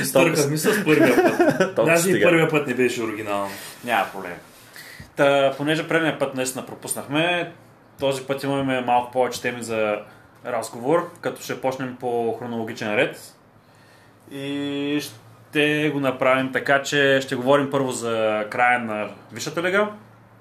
[0.00, 1.86] Изтърках мисля с първия път.
[1.86, 3.50] Даже и първия път не беше оригинално.
[3.84, 4.34] Няма проблем.
[5.16, 7.52] Та, понеже предния път наистина пропуснахме,
[8.00, 9.96] този път имаме малко повече теми за
[10.46, 13.34] разговор, като ще почнем по хронологичен ред.
[14.32, 19.88] И ще го направим така, че ще говорим първо за края на Висшата лига.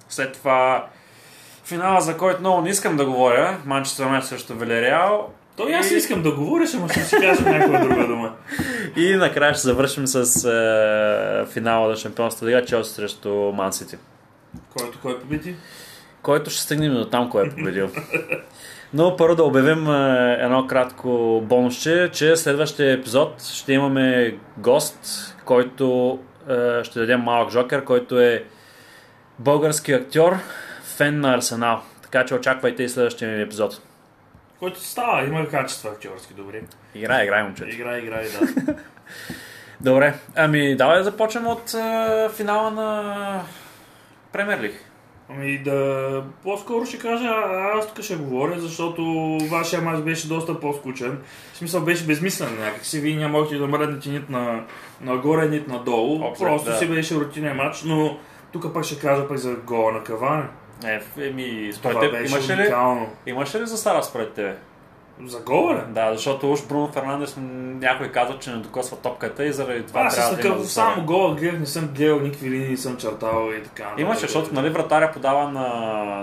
[0.10, 0.88] След това
[1.66, 5.30] финала, за който много не искам да говоря, Манчестър Юнайтед срещу Велереал.
[5.58, 5.96] То и аз и...
[5.96, 8.34] искам да говориш, ама ще си кажа някаква друга дума.
[8.96, 13.96] И накрая ще завършим с е, финала на Шампионската лига, Челси срещу Ман Сити.
[14.78, 15.56] Който кой победи?
[16.22, 17.90] Който ще стигнем до там, кой е победил.
[18.94, 24.98] Но първо да обявим е, едно кратко бонусче, че следващия епизод ще имаме гост,
[25.46, 26.20] който
[26.50, 28.44] е, ще дадем малък жокер, който е
[29.40, 30.38] български актьор,
[30.98, 31.82] фен на Арсенал.
[32.02, 33.82] Така че очаквайте и следващия епизод.
[34.60, 36.62] Който става, има качества актьорски, добре.
[36.96, 37.64] Играй, играй, момче.
[37.64, 38.74] Играй, играй, да.
[39.82, 43.42] Добре, ами давай да започнем от е, финала на
[44.32, 44.86] Премьер Лиг.
[45.30, 47.30] Ами да, по-скоро ще кажа,
[47.76, 49.04] аз тук ще говоря, защото
[49.52, 51.20] вашия мач беше доста по-скучен.
[51.54, 54.64] В смисъл беше безмислен някакси, вие нямахте да мръднете нито на,
[55.02, 56.28] нагоре, нито надолу.
[56.28, 56.78] Обзет, Просто да.
[56.78, 58.18] си беше рутинен матч, но
[58.54, 60.44] тук пак ще кажа пък за гола на Каване.
[60.86, 62.74] Е, еми, според теб, имаше ли,
[63.26, 64.56] имаше ли Сара според тебе?
[65.26, 65.80] За гола ли?
[65.88, 70.16] Да, защото уж Бруно Фернандес някой казва, че не докосва топката и заради това Аз
[70.16, 73.64] трябва да има само гола гледах, не съм гледал никакви линии, не съм чертал и
[73.64, 73.94] така.
[73.98, 75.68] Имаше, защото нали, вратаря подава на,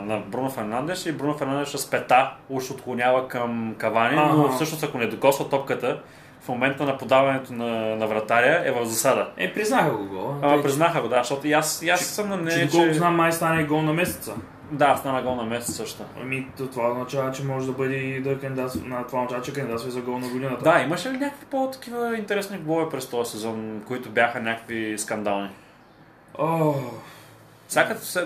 [0.07, 4.35] на Бруно Фернандес и Бруно Фернандес с пета уж отклонява към Кавани, ага.
[4.35, 6.01] но всъщност ако не докосва топката,
[6.43, 9.29] в момента на подаването на, на вратаря е в засада.
[9.37, 10.35] Е, признаха го гола.
[10.43, 12.67] А, признаха го, да, защото и аз, и аз съм на не, че...
[12.67, 14.35] Гол, знам, май стане гол на месеца.
[14.73, 16.03] Да, стана гол на месец също.
[16.23, 19.91] Ами, това означава, че може да бъде и да кандидат, на това означава, че кандидатства
[19.91, 20.65] за гол на годината.
[20.65, 25.49] Да, имаше ли някакви по-такива интересни голове през този сезон, които бяха някакви скандални?
[26.39, 26.75] Oh.
[27.69, 28.25] Сега се,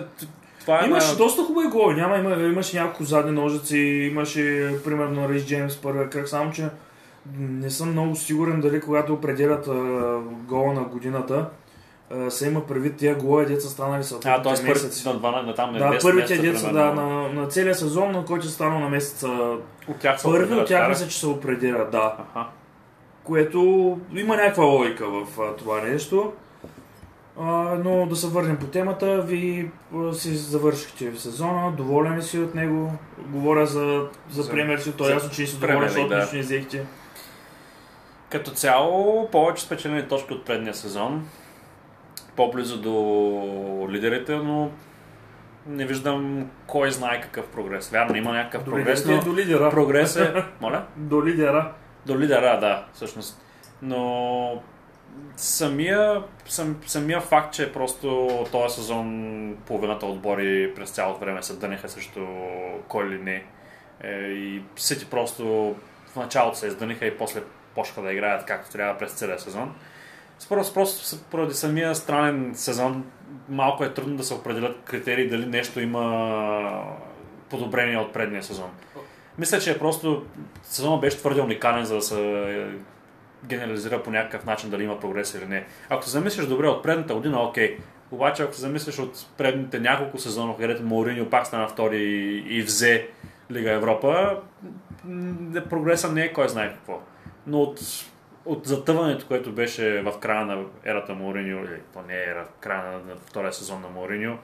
[0.60, 1.16] това е имаше на...
[1.16, 1.94] доста хубави голове.
[1.94, 3.78] Няма, има, имаше няколко задни ножици,
[4.12, 6.68] имаше примерно Рейс Джеймс първия кръг, само че
[7.38, 9.72] не съм много сигурен дали когато определят а,
[10.48, 11.48] гола на годината,
[12.28, 14.66] се има предвид тия голове, деца станали са А, т.е.
[14.66, 18.24] първите на, два, на там на Да, първите деца, да, на, на целия сезон, на
[18.24, 19.28] който е станал на месеца.
[19.88, 22.16] От тях са Първи от тях мисля, че се определя, да.
[22.18, 22.46] Аха.
[23.24, 23.60] Което
[24.14, 26.32] има някаква логика в а, това нещо.
[27.40, 27.44] А,
[27.84, 32.38] но да се върнем по темата, ви а, си завършихте в сезона, доволен ли си
[32.38, 32.92] от него?
[33.28, 36.16] Говоря за, за, за премер си, то е ясно, че си доволен, защото да.
[36.16, 36.84] нищо не взехте.
[38.34, 41.28] Като цяло, повече спечелени точки от предния сезон
[42.36, 44.70] по-близо до лидерите, но
[45.66, 47.90] не виждам кой знае какъв прогрес.
[47.90, 49.70] Вярно, има някакъв до прогрес, но до лидера.
[49.70, 50.44] прогрес е...
[50.60, 50.84] Моля?
[50.96, 51.72] До лидера.
[52.06, 53.42] До лидера, да, всъщност.
[53.82, 54.62] Но
[55.36, 61.88] самия, сам, самия факт, че просто този сезон половината отбори през цялото време се дъниха
[61.88, 62.26] срещу
[62.88, 63.44] кой ли не.
[64.00, 65.74] Е, и Сити просто
[66.06, 67.42] в началото се издъниха и после
[67.74, 69.74] почнаха да играят както трябва през целия сезон.
[70.48, 73.04] Просто, просто поради самия странен сезон
[73.48, 76.84] малко е трудно да се определят критерии дали нещо има
[77.50, 78.70] подобрение от предния сезон.
[79.38, 80.26] Мисля, че просто
[80.62, 82.66] сезонът беше твърде уникален, за да се
[83.46, 85.66] генерализира по някакъв начин дали има прогрес или не.
[85.88, 87.78] Ако се замислиш добре от предната година, окей.
[88.10, 92.02] Обаче ако се замислиш от предните няколко сезона, където Мауриньо пак стана втори
[92.48, 93.08] и, взе
[93.50, 94.36] Лига Европа,
[95.70, 97.00] прогреса не е кой знае какво.
[97.46, 97.80] Но от
[98.44, 102.60] от затъването, което беше в края на ерата Мориньо, или то не е ера, в
[102.60, 104.38] края на, на втория сезон на Мориньо,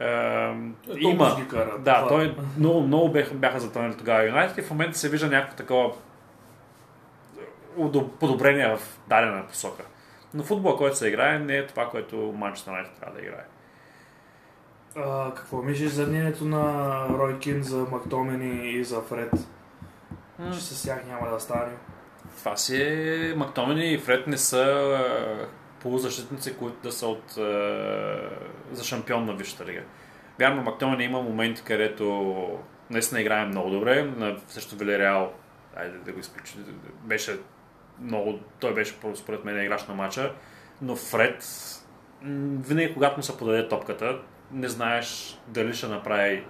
[0.00, 0.54] е,
[0.96, 1.36] има.
[1.50, 2.08] Кара, да, това.
[2.08, 5.92] той много, много бяха, бяха затънали тогава Юнайтед и в момента се вижда някакво такова
[8.20, 9.82] подобрение в дадена посока.
[10.34, 13.44] Но футбол, който се играе, не е това, което Манчестър Юнайтед трябва да играе.
[14.96, 19.32] А, какво мислиш за мнението на Рой Кин за Мактомени и за Фред?
[20.40, 20.54] Mm.
[20.54, 21.72] Че с тях няма да стане
[22.38, 23.34] това си е...
[23.36, 24.98] Мактомини и Фред не са
[25.80, 27.32] полузащитници, които да са от,
[28.72, 29.82] за шампион на Висшата лига.
[30.38, 32.58] Вярно, Мактомини има моменти, където
[32.90, 34.02] наистина играе много добре.
[34.02, 35.32] На също Велереал,
[35.76, 36.54] айде да го изключи,
[37.04, 37.38] беше
[38.00, 40.32] много, той беше според мен играч на матча,
[40.82, 41.44] но Фред
[42.66, 44.18] винаги когато му се подаде топката,
[44.52, 46.44] не знаеш дали ще направи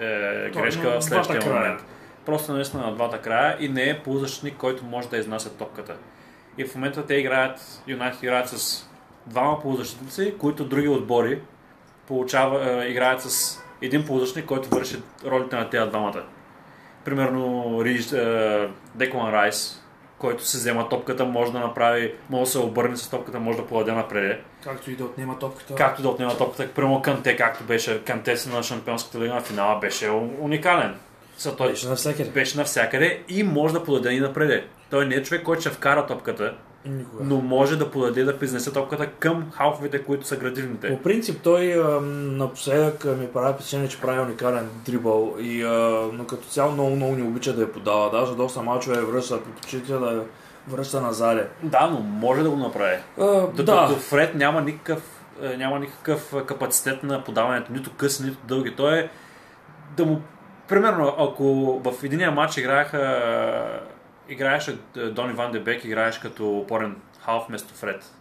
[0.00, 1.84] е, грешка в следващия момент
[2.26, 5.96] просто наистина на двата края и не е полузащитник, който може да изнася топката.
[6.58, 8.88] И в момента те играят, Юнайтед играят с
[9.26, 11.40] двама полузащитници, които други отбори
[12.06, 16.22] получава, е, играят с един полузащитник, който върши ролите на тези двамата.
[17.04, 19.82] Примерно Риж, е, Деклан Райс,
[20.18, 23.66] който се взема топката, може да направи, може да се обърне с топката, може да
[23.66, 24.44] подаде напред.
[24.64, 25.74] Както и да отнема топката.
[25.74, 26.74] Както да отнема топката.
[26.74, 30.94] Прямо Канте, както беше Канте на Шампионската лига на финала, беше уникален.
[31.38, 32.30] За той беше навсякъде.
[32.30, 34.64] Беше навсякъде и може да подаде и напред.
[34.90, 36.54] Той не е човек, който ще вкара топката.
[36.88, 37.24] Никога.
[37.24, 40.88] но може да подаде да изнесе топката към халфовете, които са градивните.
[40.88, 46.24] По принцип той а, напоследък ми прави впечатление, че прави уникален дрибъл, и, а, но
[46.26, 48.10] като цяло много, много не обича да я подава.
[48.10, 50.24] Даже доста мачове връща, предпочита да
[50.68, 51.46] връща назаде.
[51.62, 52.96] Да, но може да го направи.
[53.20, 55.02] А, Докато да, Фред няма никакъв,
[55.56, 58.76] няма никакъв капацитет на подаването, нито къси, нито дълги.
[58.76, 59.08] Той е
[59.96, 60.20] да му...
[60.68, 61.44] Примерно, ако
[61.84, 63.80] в единия матч играеха
[64.28, 68.12] играеше е, Дони Ван Дебек, играеш като опорен халф вместо Фред.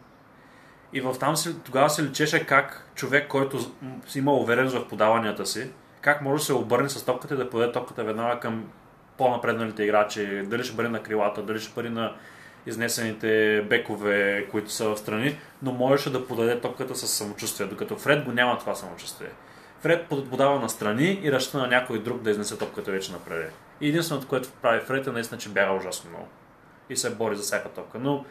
[0.93, 3.59] И в там си, тогава се личеше как човек, който
[4.07, 7.49] си има увереност в подаванията си, как може да се обърне с топката и да
[7.49, 8.65] подаде топката веднага към
[9.17, 12.13] по-напредналите играчи, дали ще бъде на крилата, дали ще бъде на
[12.65, 18.25] изнесените бекове, които са в страни, но можеше да подаде топката с самочувствие, докато Фред
[18.25, 19.29] го няма това самочувствие.
[19.85, 23.53] Фред подава на страни и разчита на някой друг да изнесе топката вече напред.
[23.81, 26.27] И единственото, което прави Фред е наистина, че бяга ужасно много.
[26.89, 27.99] И се бори за всяка топка.
[27.99, 28.25] Но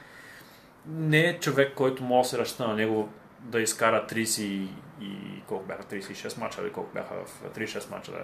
[0.86, 3.09] не е човек, който може да се разчита на него
[3.40, 4.68] да изкара 30 и,
[5.01, 8.18] и колко бяха 36 мача или колко бяха в 36 мача да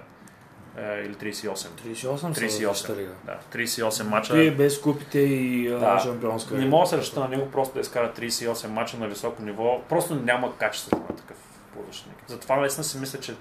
[0.82, 1.54] е, или 38.
[1.54, 2.96] 38 са 38.
[2.96, 3.12] лига.
[3.24, 4.42] Да, 38 мача.
[4.42, 5.98] И без купите и Да.
[5.98, 6.54] шампионска.
[6.54, 9.82] Не мога да се на него просто да изкара 38 мача на високо ниво.
[9.88, 12.18] Просто няма качество на такъв полузащитник.
[12.26, 13.34] Затова наистина си мисля, че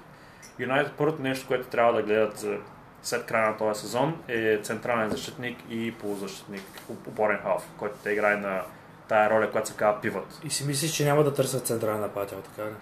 [0.59, 2.45] Юнайтед първото нещо, което трябва да гледат
[3.03, 6.63] след края на този сезон е централен защитник и полузащитник,
[7.07, 8.61] опорен халф, който те играе на
[9.07, 10.39] тая роля, която се казва пивът.
[10.43, 12.73] И си мислиш, че няма да търсят централен нападател, така ли?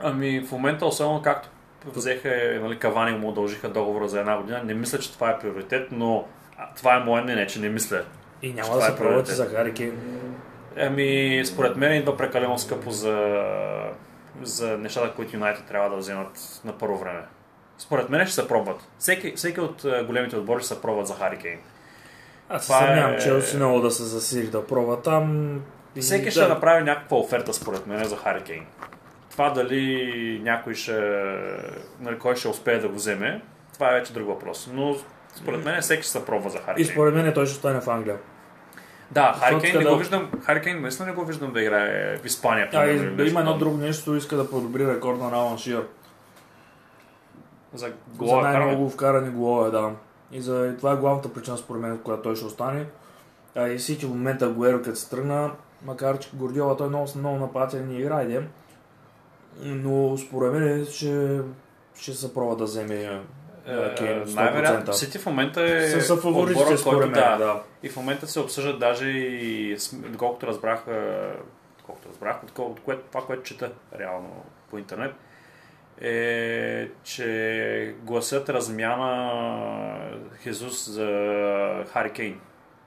[0.00, 1.48] Ами в момента, особено както
[1.86, 5.88] взеха, нали, Кавани му удължиха договора за една година, не мисля, че това е приоритет,
[5.92, 6.24] но
[6.58, 8.02] а, това е мое мнение, че не мисля.
[8.42, 9.36] И няма да е се приоритет.
[9.36, 10.00] за Хари Кейн.
[10.76, 13.44] Ами, според мен идва прекалено скъпо за,
[14.42, 17.22] за нещата, които Юнайтед трябва да вземат на първо време.
[17.78, 18.88] Според мен ще се пробват.
[18.98, 21.58] Всеки, всеки от е, големите отбори ще се пробват за Хари Кейн.
[22.48, 25.54] Аз се съмнявам, е- че Челси много да се засили да пробва там.
[25.96, 26.30] И Всеки да.
[26.30, 28.66] ще направи някаква оферта, според мен, за Хари Кейн.
[29.30, 31.22] Това дали някой ще...
[32.00, 33.42] Нали, кой ще успее да го вземе,
[33.72, 34.70] това е вече друг въпрос.
[34.72, 34.96] Но
[35.34, 37.88] според мен всеки ще се пробва за Хари И според мен той ще остане в
[37.88, 38.16] Англия.
[39.10, 40.30] Да, Хари Защото Кейн не го виждам.
[40.42, 42.66] Хари Кейн наистина не го виждам да играе в Испания.
[42.66, 45.58] А, примерно, и, или нещо има едно друго нещо, иска да подобри рекорда на Алан
[45.58, 45.86] Шир.
[47.74, 49.92] За За гола най-много вкарани голове, да.
[50.32, 52.86] И за и това е главната причина, според мен, която той ще остане.
[53.54, 55.50] А и Сити в момента Гуеро, като се тръгна,
[55.84, 58.40] макар че Гордиола той много, много нападателен не играе,
[59.62, 61.40] но според мен ще,
[62.00, 63.20] ще се пробва да вземе
[63.66, 64.92] е, Кейн най-вероятно 100%.
[64.92, 66.54] Сити в момента е Са, са отбора,
[66.84, 67.62] който мен, да, да.
[67.82, 71.30] И в момента се обсъждат даже и, доколкото разбрах, а,
[71.78, 75.14] доколкото разбрах, от, от което, това, което чета реално по интернет,
[76.00, 81.08] е, че гласът размяна Хезус за
[81.92, 82.40] Хари Кейн.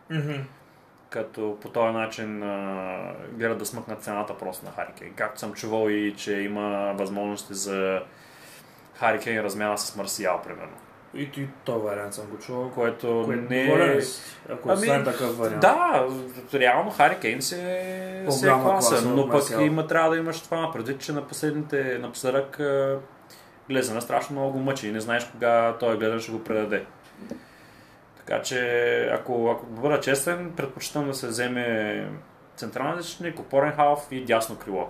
[0.09, 0.33] Мгм.
[1.09, 5.13] Като по този начин а, гледат да смъкнат цената просто на Хари Кейн.
[5.13, 8.01] Както съм чувал и, че има възможности за
[8.95, 10.73] Хари Кейн размяна с Марсиал, примерно.
[11.13, 12.71] И, и този вариант съм го чувал.
[12.71, 13.99] Което Което не е...
[14.49, 15.61] Ако Ами, остане такъв вариант.
[15.61, 16.07] Да,
[16.53, 20.99] реално Хари Кейн се, се е класа, но пък има, трябва да имаш това предвид,
[21.01, 22.61] че на последните, напоследък
[23.69, 26.85] Глезена страшно много го мъчи и не знаеш кога той гледан ще го предаде.
[28.17, 32.07] Така че, ако, ако бъда честен, предпочитам да се вземе
[32.55, 34.89] централен защитник, опорен халф и дясно крило.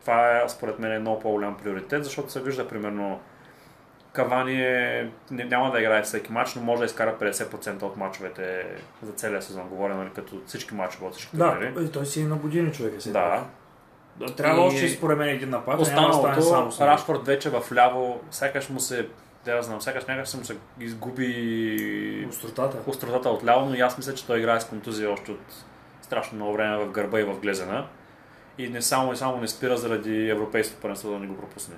[0.00, 3.20] Това е, според мен, е много по-голям приоритет, защото се вижда, примерно,
[4.18, 8.66] Кавани е, не, няма да играе всеки матч, но може да изкара 50% от мачовете
[9.02, 9.68] за целия сезон.
[9.68, 11.90] Говоря, нали, като всички мачове от всички Да, турнири.
[11.92, 12.94] той си е на години човек.
[13.06, 13.10] Е.
[13.10, 13.44] Да.
[14.36, 16.42] Трябва И още според мен един напад, само Останалото,
[16.72, 16.90] с него.
[16.92, 19.08] Рашфорд вече в ляво, сякаш му се,
[19.44, 22.78] да знам, сякаш някак му се изгуби Остротата.
[22.86, 25.64] остротата от ляво, но и аз мисля, че той играе с контузия още от
[26.02, 27.86] страшно много време в гърба и в глезена.
[28.58, 31.74] И не само и само не спира заради европейското първенство да не го пропусне.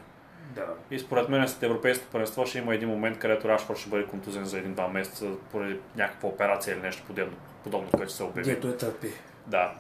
[0.54, 0.66] Да.
[0.90, 4.44] И според мен след европейското първенство ще има един момент, където Рашфорд ще бъде контузен
[4.44, 8.50] за един-два месеца поради някаква операция или нещо подобно, подобно което се обяви.
[8.50, 9.08] Дето е търпи.
[9.46, 9.72] Да.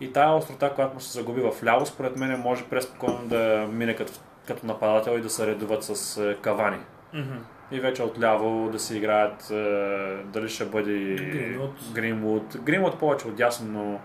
[0.00, 3.96] И тая острота, която му се загуби в ляво, според мен може преспокойно да мине
[3.96, 4.12] като,
[4.46, 6.78] като нападател и да се редуват с е, кавани.
[7.70, 9.54] И вече отляво да си играят е,
[10.24, 11.92] дали ще бъде Гринвуд.
[11.92, 12.56] Гринвуд.
[12.62, 14.00] Гринвуд повече от дясно, но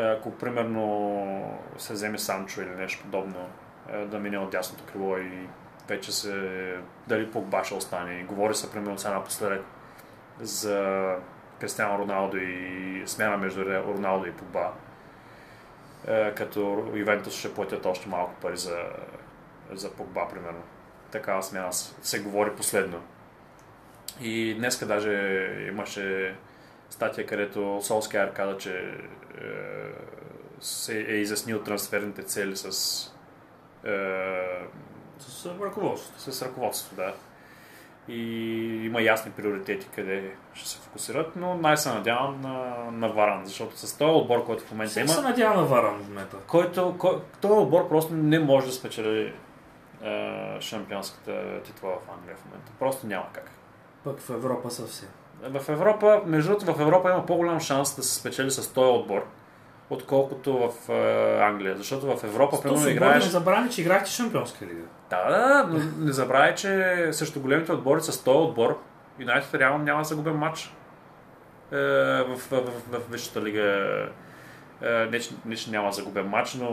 [0.00, 3.59] е, ако примерно се вземе Санчо или нещо подобно, е,
[4.06, 5.48] да мине от дясното крило и
[5.88, 6.76] вече се
[7.06, 8.24] дали Погба ще остане.
[8.24, 9.64] Говори се примерно сега напоследък
[10.40, 11.16] за
[11.60, 14.72] Кристиано Роналдо и смяна между Роналдо и Погба.
[16.06, 18.78] Е, като Ювентус ще платят още малко пари за,
[19.72, 20.62] за Погба, примерно.
[21.10, 23.02] Такава смяна се говори последно.
[24.20, 25.12] И днеска даже
[25.68, 26.36] имаше
[26.90, 29.44] статия, където Солскияр каза, че е,
[30.60, 33.19] се е изяснил трансферните цели с е,
[35.18, 36.20] С ръководството.
[36.32, 37.14] с ръководството, да.
[38.08, 38.22] И
[38.86, 43.78] има ясни приоритети къде ще се фокусират, но най се надявам на, на Варан, защото
[43.78, 46.36] с този отбор, който в момента Сега има, се надява на Варан в момента.
[46.46, 49.34] който, кой, този отбор просто не може да спечели
[50.02, 52.72] е, шампионската титла в Англия в момента.
[52.78, 53.50] Просто няма как.
[54.04, 55.08] Пък в Европа съвсем.
[55.42, 59.26] В Европа, между другото, в Европа има по-голям шанс да се спечели с този отбор,
[59.90, 61.76] отколкото в е, Англия.
[61.76, 63.24] Защото в Европа, примерно, не играеш...
[63.24, 64.82] забравяме, че играхте Шампионска лига.
[65.10, 68.78] Да, да, да, но не забравяй, че срещу големите отбори с този отбор,
[69.18, 70.74] Юнайтед реално няма да загубен матч
[71.72, 73.62] е, в, в, в, в, Висшата лига.
[74.82, 76.68] Е, не, че, не, че няма да загубен матч, но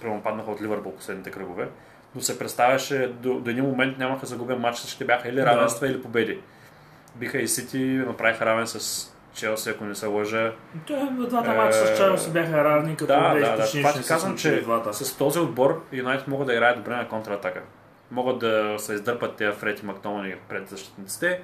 [0.00, 1.68] примерно паднаха от Ливърпул последните кръгове.
[2.14, 5.86] Но се представяше, до, до един момент нямаха да загубен матч, ще бяха или равенства,
[5.86, 6.40] или победи.
[7.14, 10.52] Биха и Сити, направиха равен с Челси, ако не се лъжа.
[10.86, 13.54] Той, двата Е, мача с Челси бяха равни, като Да, да, да.
[13.70, 14.94] Това ще ти казвам, че двата.
[14.94, 17.62] с този отбор Юнайтед могат да играят добре на контратака.
[18.10, 21.40] Могат да се издърпат тези Фред и Мактомани пред защитниците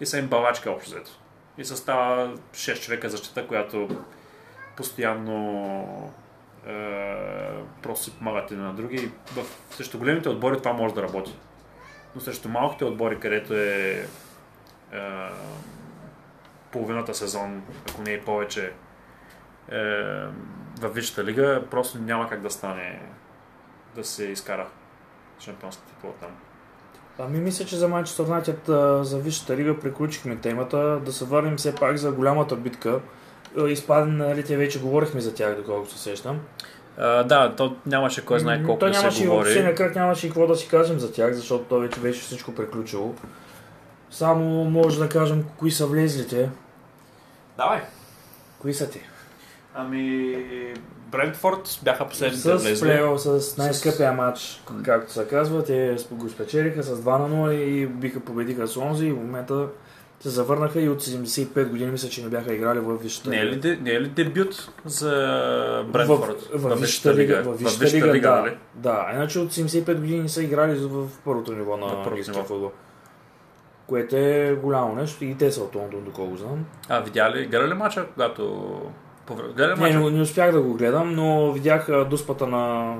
[0.00, 1.10] и са им балачка общо взето.
[1.58, 3.88] И се става 6 човека защита, която
[4.76, 6.12] постоянно
[6.66, 6.72] е,
[7.82, 9.10] просто си помагат един на други.
[9.26, 9.44] В,
[9.74, 11.36] срещу големите отбори това може да работи.
[12.14, 14.06] Но срещу малките отбори, където е,
[14.92, 14.98] е
[16.72, 18.72] половината сезон, ако не и повече,
[19.72, 19.78] е,
[20.80, 23.00] в Висшата лига, просто няма как да стане
[23.94, 24.66] да се изкара
[25.40, 26.30] шампионската титла там.
[27.18, 31.00] Ами мисля, че за Манчестър Юнайтед а, за Висшата лига приключихме темата.
[31.04, 33.00] Да се върнем все пак за голямата битка.
[33.58, 36.40] Е, Изпаден, нали, те вече говорихме за тях, доколкото се сещам.
[36.98, 39.44] А, да, то нямаше кой знае колко То да нямаше се и говори.
[39.44, 42.20] въобще на кръг нямаше и какво да си кажем за тях, защото то вече беше
[42.20, 43.14] всичко приключило.
[44.10, 46.50] Само може да кажем кои са влезлите.
[47.56, 47.80] Давай.
[48.58, 49.00] Кои са ти?
[49.74, 50.36] Ами,
[51.06, 52.80] Брентфорд бяха последните С влезли.
[52.80, 57.86] плейоф, с най-скъпия матч, както се казва, те го спечелиха с 2 на 0 и
[57.86, 59.66] биха победиха Сонзи и в момента
[60.20, 63.46] се завърнаха и от 75 години мисля, че не бяха играли в Висшата Не е,
[63.46, 65.10] ли, де- не е ли дебют за
[65.88, 66.42] Брентфорд?
[66.54, 68.36] В, в, Висшата лига, в Висшата лига, лига, да.
[68.36, 68.56] нали?
[68.74, 72.70] Да, иначе от 75 години не са играли в първото ниво на На английския футбол.
[73.90, 76.64] Което е голямо нещо и те са от Лондон, доколко знам.
[76.88, 78.72] А, видя ли, гледа ли мача, когато...
[79.56, 82.94] Гледа Не, не, не успях да го гледам, но видях дуспата на,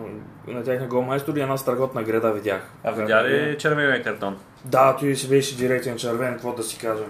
[0.46, 2.70] на техния голмайстор и една страхотна греда видях.
[2.84, 4.36] А видя ли червения картон?
[4.64, 7.06] Да, той си беше директен червен, какво да си кажем.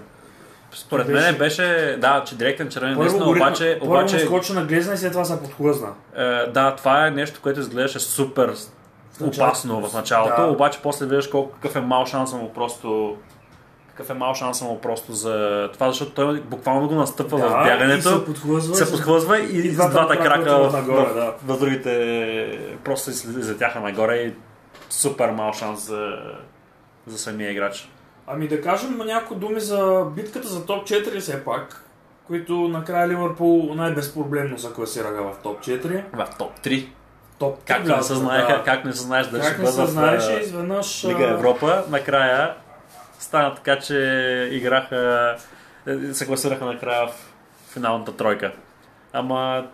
[0.71, 4.65] Според Беше- мен беше, да, че директен червен, Първо, гори- обаче, първо обаче скочи на
[4.65, 5.89] глезна и след това се подхлъзна.
[6.15, 8.53] е, да, това е нещо, което изглеждаше супер
[9.21, 9.41] началото.
[9.43, 10.47] опасно в началото, Да.
[10.47, 13.15] обаче после виждаш колко какъв е мал шанса му просто
[13.91, 17.49] какъв е мал шанса му просто за това, защото той буквално го настъпва в и
[17.49, 18.75] се бягането, подхлъзва.
[18.75, 21.55] се подхлъзва и, и двата двата крака в, нагоре, в, да.
[21.55, 24.33] в другите просто се излетяха нагоре и
[24.89, 26.13] супер мал шанс за,
[27.07, 27.89] за самия играч.
[28.27, 31.85] Ами да кажем някои думи за битката за топ 4 все пак,
[32.27, 36.03] които накрая Ливърпул най-безпроблемно се класираха в топ 4.
[36.13, 36.87] В топ 3.
[37.39, 38.63] Топ 3 Как не се знаеха, да.
[38.63, 41.07] как не се знаеш дали Как ще бъдат в.
[41.07, 42.53] Лига Европа, накрая
[43.21, 45.35] стана така, че играха,
[46.11, 47.11] се класираха накрая в
[47.73, 48.51] финалната тройка.
[49.13, 49.67] Ама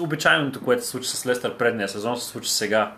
[0.00, 2.92] обичайното, което се случи с Лестър предния сезон, се случи сега.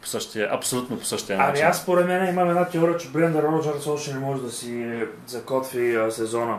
[0.00, 1.66] По същия, абсолютно по същия Ами начин.
[1.66, 5.06] аз според мен имам една теория, че Бренда Роджерс още не може да си е,
[5.26, 6.58] закотви а, сезона.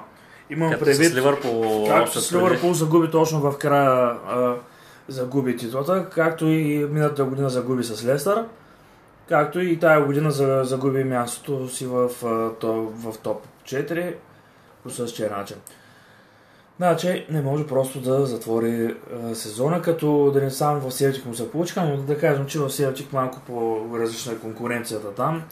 [0.49, 2.33] Имам Като предвид, с Ливърпул, както с.
[2.33, 4.55] Ливърпул загуби точно в края а,
[5.07, 8.45] загуби титлата, както и миналата година загуби с Лестър,
[9.29, 12.09] както и тая година за- загуби мястото си в,
[12.91, 14.15] в топ 4
[14.83, 15.57] по същия начин.
[16.77, 18.95] Значи не може просто да затвори
[19.33, 22.69] сезона, като да не само в Селтик му се получиха, но да кажем, че в
[22.69, 25.43] Селтик малко по-различна е конкуренцията там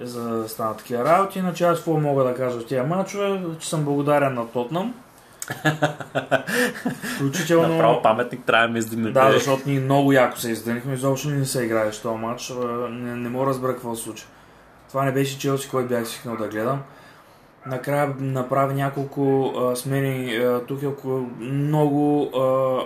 [0.00, 1.38] за да станат такива работи.
[1.38, 4.94] Иначе аз какво мога да кажа от тези мачове, че съм благодарен на Тотнам.
[7.16, 7.68] Включително...
[7.68, 9.12] Направо паметник трябва да ми издигнете.
[9.12, 12.52] Да, защото ние много яко се издънихме, изобщо не се играеш този матч.
[12.90, 14.24] Не, не мога да разбера какво се случи.
[14.88, 16.82] Това не беше Челси, който бях свикнал да гледам.
[17.66, 20.36] Накрая направи няколко а, смени.
[20.36, 22.78] А, тук е около много а,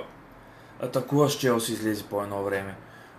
[0.87, 2.75] атакуващ Челси излезе по едно време.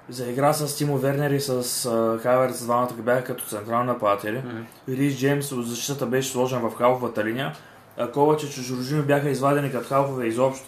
[0.09, 4.37] Заигра с Тимо Вернер и с а, Хайверс, двамата бяха като централни нападатели.
[4.37, 4.61] Мгм.
[4.89, 7.53] Рис Джеймс от защитата беше сложен в халфовата линия,
[8.13, 10.65] Ковачич и Жоржини бяха извадени като халфове изобщо.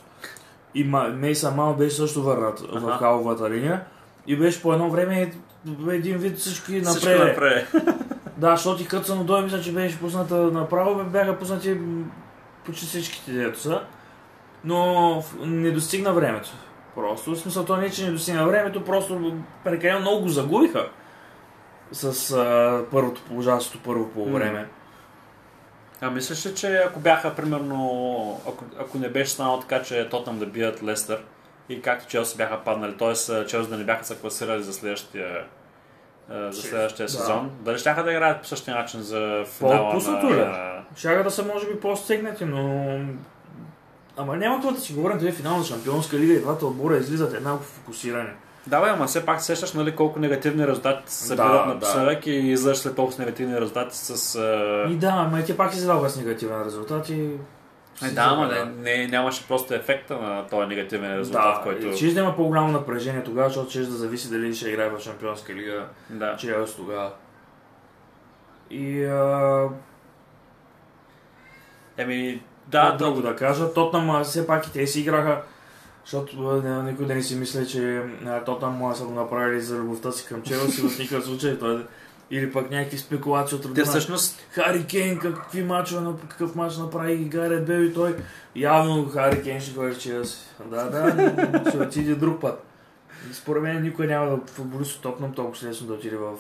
[0.76, 0.84] И
[1.14, 2.98] Мейса Мал беше също върнат в Аха.
[2.98, 3.82] халфовата линия.
[4.28, 5.32] И беше по едно време
[5.90, 7.68] един вид всички напред.
[8.38, 11.78] Да, защото и Кътсано дой мисля, че беше пусната направо, бяха пуснати
[12.66, 13.82] почти всичките дето са,
[14.64, 16.50] но не достигна времето.
[16.96, 19.34] Просто, в смисъл, то не е, че не достигна времето, просто
[19.64, 20.90] прекалено много го загубиха
[21.92, 24.68] с а, първото, ужасното първо по време.
[26.02, 30.40] А мислиш ли, че ако бяха, примерно, ако, ако не беше станало така, че Тотнам
[30.40, 31.24] да бият Лестър
[31.70, 33.46] и както Челси бяха паднали, т.е.
[33.46, 35.46] Челси да не бяха се класирали за следващия,
[36.30, 37.12] за следващия Да.
[37.12, 40.36] сезон, дали ще да играят по същия начин за финала По-отпуснато на...
[40.36, 40.46] ли?
[40.98, 43.00] Щяха да са, може би, по-стегнати, но...
[44.18, 47.64] Ама няма какво да си говорим, две финална шампионска лига и двата отбора излизат еднакво
[47.64, 48.30] фокусирани.
[48.70, 51.74] Да, бе, ама все пак сещаш нали, колко негативни резултати се Да, събират да.
[51.74, 54.40] напоследък и излъж след толкова негативни резултати с...
[54.90, 54.98] И А...
[54.98, 57.32] да, ама и те пак си задаваха с негативен резултат и...
[58.04, 58.66] Е, да, ама не,
[58.98, 61.98] не, нямаше просто ефекта на този негативен резултат, Да, който...
[61.98, 65.54] ще да има по-голямо напрежение тогава, защото ще да зависи дали ще играе в шампионска
[65.54, 66.38] лига Да.
[66.38, 67.12] Челси тогава.
[68.70, 69.68] И а,
[71.98, 75.42] Еми, да, да, друго да кажа, Тотнам все пак и те си играха,
[76.10, 80.12] защото никой да не си мисли, че а, Тотнам а, са го направили за любовта
[80.12, 81.60] си към Челси в никакъв случай.
[81.60, 81.86] Той,
[82.32, 87.14] или пък някакви спекулации от рода те всъщност Хари Кейн, какви мачове, какъв мач направи
[87.14, 88.16] и Гарет Бел и той.
[88.56, 90.38] Явно Хари Кейн ще ходи в Челси.
[90.66, 92.64] Да, да, но ще отиде друг път.
[93.34, 96.34] Според мен никой няма да футболист от Тотнам толкова лесно да отиде в...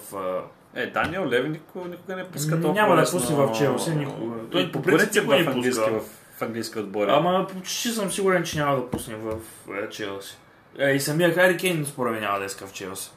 [0.75, 4.35] Е, Даниел Леви никога, никога не пуска толкова Няма да пусне в Челси никога.
[4.51, 6.09] Той по принцип не в английски, пуска.
[6.39, 7.11] В английски отбори.
[7.11, 9.37] Ама почти съм сигурен, че няма да пусне в
[9.83, 10.37] е, Челси.
[10.79, 13.11] Е, и самия Хари Кейн според мен няма да иска в Челси.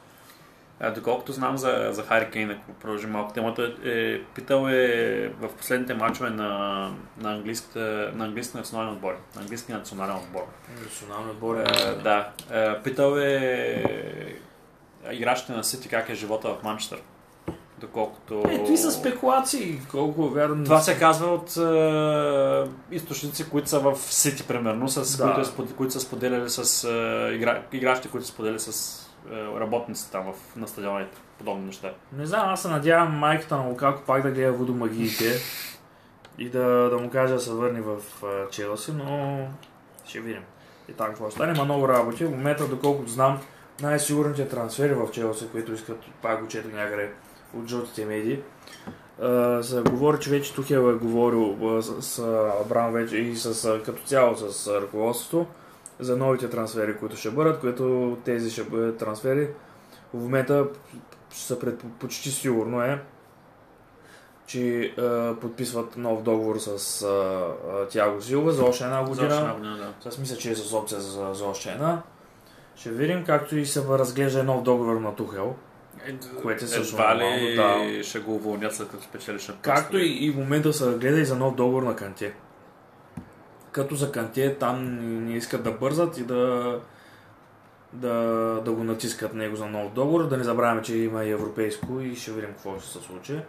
[0.79, 5.49] А, доколкото знам за, за Хари Кейн, ако продължим малко темата, е, питал е в
[5.57, 6.47] последните матчове на,
[7.17, 9.17] на, английската, на английски национален отбор.
[9.35, 10.47] На английски национален отбор.
[10.83, 12.29] Национален отбор Е, да.
[12.51, 13.83] Е, питал е
[15.11, 16.99] играчите на Сити как е живота в Манчестър.
[17.83, 18.43] Доколкото...
[18.49, 20.63] Ето и са спекулации, колко е вярно.
[20.63, 25.23] Това се казва от е, източници, които са в Сити, примерно, с, Да.
[25.23, 28.99] които, е спод- които са споделяли с е, игра, играчите, които са споделяли с
[29.31, 31.17] е, работници там в, на стадионите.
[31.37, 31.91] Подобни неща.
[32.17, 35.33] Не знам, аз се надявам майката на Лукако пак да гледа водомагиите
[36.37, 39.39] и да, да му каже да се върне в а, Челси, но
[40.07, 40.41] ще видим.
[40.89, 41.53] И така какво стане.
[41.55, 42.25] Има много работи.
[42.25, 43.39] В момента, доколкото знам,
[43.81, 47.11] най-сигурните трансфери в Челси, които искат, пак го четох някъде
[47.57, 48.39] от жълтите медии,
[49.61, 52.19] се говори, че вече Тухел е говорил с, с
[52.61, 55.45] Абрам вече и с, като цяло с ръководството
[55.99, 59.49] за новите трансфери, които ще бъдат, които тези ще бъдат трансфери.
[60.13, 60.67] В момента
[61.31, 63.01] са пред, почти сигурно е,
[64.45, 69.35] че а, подписват нов договор с а, Тяго Силва за още една година.
[69.35, 70.09] За година, да.
[70.09, 72.01] Аз мисля, че е с опция за, за още една.
[72.75, 75.55] Ще видим, както и се разглежда нов договор на Тухел.
[76.41, 78.03] Което е също Едва ли нормално, да.
[78.03, 79.83] ще го уволнят след като спечели шампионство.
[79.83, 82.33] Както и, и в момента се гледа и за нов договор на Канте.
[83.71, 86.79] Като за Канте там не искат да бързат и да,
[87.93, 88.13] да,
[88.65, 90.27] да го натискат него за нов договор.
[90.27, 93.39] Да не забравяме, че има и европейско и ще видим какво ще се случи.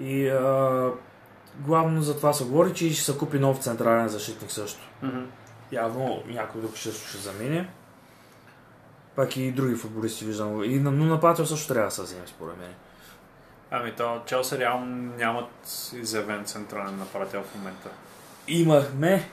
[0.00, 0.90] И а,
[1.56, 4.80] главно за това се говори, че ще се купи нов централен защитник също.
[5.02, 5.20] Мгм.
[5.72, 7.68] Явно някой друг ще, ще замине.
[9.16, 10.64] Пак и други футболисти виждам.
[10.64, 12.74] И, на- но нападател също трябва да се вземе, според мен.
[13.70, 14.86] Ами то Челси реално
[15.18, 15.50] нямат
[15.94, 17.88] изявен централен нападател в момента.
[18.48, 19.30] Имахме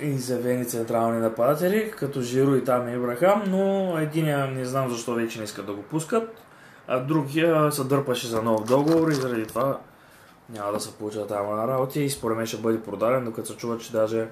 [0.00, 5.44] изявени централни нападатели, като Жиро и там Ибрахам, но единия не знам защо вече не
[5.44, 6.42] искат да го пускат,
[6.88, 9.80] а другия се дърпаше за нов договор и заради това
[10.48, 13.56] няма да се получат там на работи и според мен ще бъде продаден, докато се
[13.56, 14.28] чува, че даже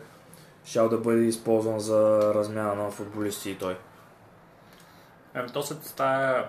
[0.65, 3.77] щял да бъде използван за размяна на футболисти и той.
[5.37, 6.45] Ами то след тази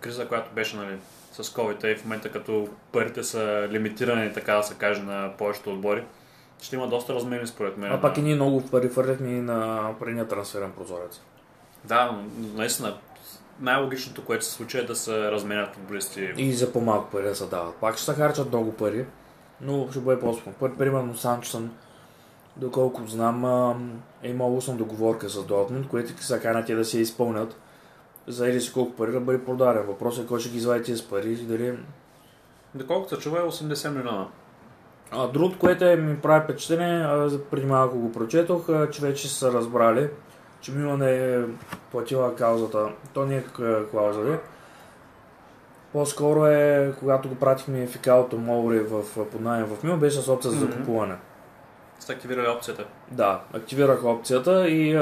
[0.00, 0.98] криза, която беше нали,
[1.32, 5.72] с COVID и в момента като парите са лимитирани, така да се каже, на повечето
[5.72, 6.04] отбори,
[6.62, 7.92] ще има доста размери според мен.
[7.92, 11.20] А пак и ние много пари фърляхме и на предния трансферен прозорец.
[11.84, 12.18] Да,
[12.54, 12.96] наистина
[13.60, 16.32] най-логичното, което се случи е да се разменят футболисти.
[16.36, 17.74] И за по-малко пари да се дават.
[17.74, 19.06] Пак ще се харчат много пари,
[19.60, 20.76] но ще бъде по-спокойно.
[20.76, 21.70] Примерно Санчосън,
[22.56, 23.44] доколко знам,
[24.22, 27.56] е имал устна договорка с Дортмунд, което са канат те да се изпълнят
[28.28, 29.82] за еди си колко пари да бъде продаден.
[29.82, 31.78] Въпросът е кой ще ги извади тези пари и дали...
[32.74, 34.26] Доколкото се чува е 80 милиона.
[35.10, 39.52] А другото, което е, ми прави впечатление, преди малко го прочетох, а, че вече са
[39.52, 40.08] разбрали,
[40.60, 41.44] че Милан е
[41.90, 42.88] платила каузата.
[43.14, 43.44] То не е
[43.90, 44.38] клауза, де.
[45.92, 50.50] По-скоро е, когато го пратихме Фикалото Моури в под найем в Мил, беше с опция
[50.50, 51.16] за закупуване.
[51.98, 52.84] Сте активирали опцията.
[53.10, 55.00] Да, активирах опцията и а,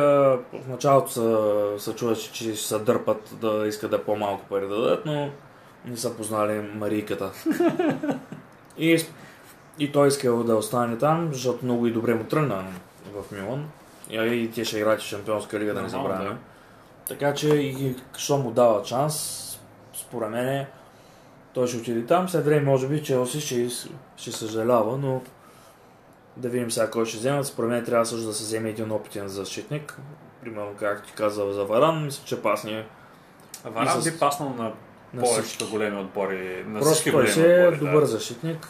[0.53, 4.81] в началото се, се чуваше, че ще се дърпат да искат да по-малко пари да
[4.81, 5.31] дадат, но
[5.85, 7.33] не са познали Марийката.
[8.79, 8.99] и
[9.79, 12.65] И той искал да остане там, защото много и добре му тръгна
[13.15, 13.69] в Милан.
[14.11, 16.37] И, и те ще играят в Шампионска лига, да не забравяме.
[17.09, 19.43] Така че, и, що му дава шанс,
[19.95, 20.67] според мен,
[21.55, 22.29] той ще отиде там.
[22.29, 23.69] След време, може би, Челси ще,
[24.17, 25.23] ще съжалява, но
[26.37, 27.47] да видим сега кой ще вземат.
[27.47, 29.99] Според мен трябва също да се вземе един опитен защитник.
[30.43, 32.85] Примерно, както ти каза за Варан, мисля, че пасни
[33.65, 34.73] Варан с- би паснал на
[35.15, 36.65] на повечето големи отбори.
[36.67, 38.07] На Просто всички той големи си е добър да.
[38.07, 38.69] защитник.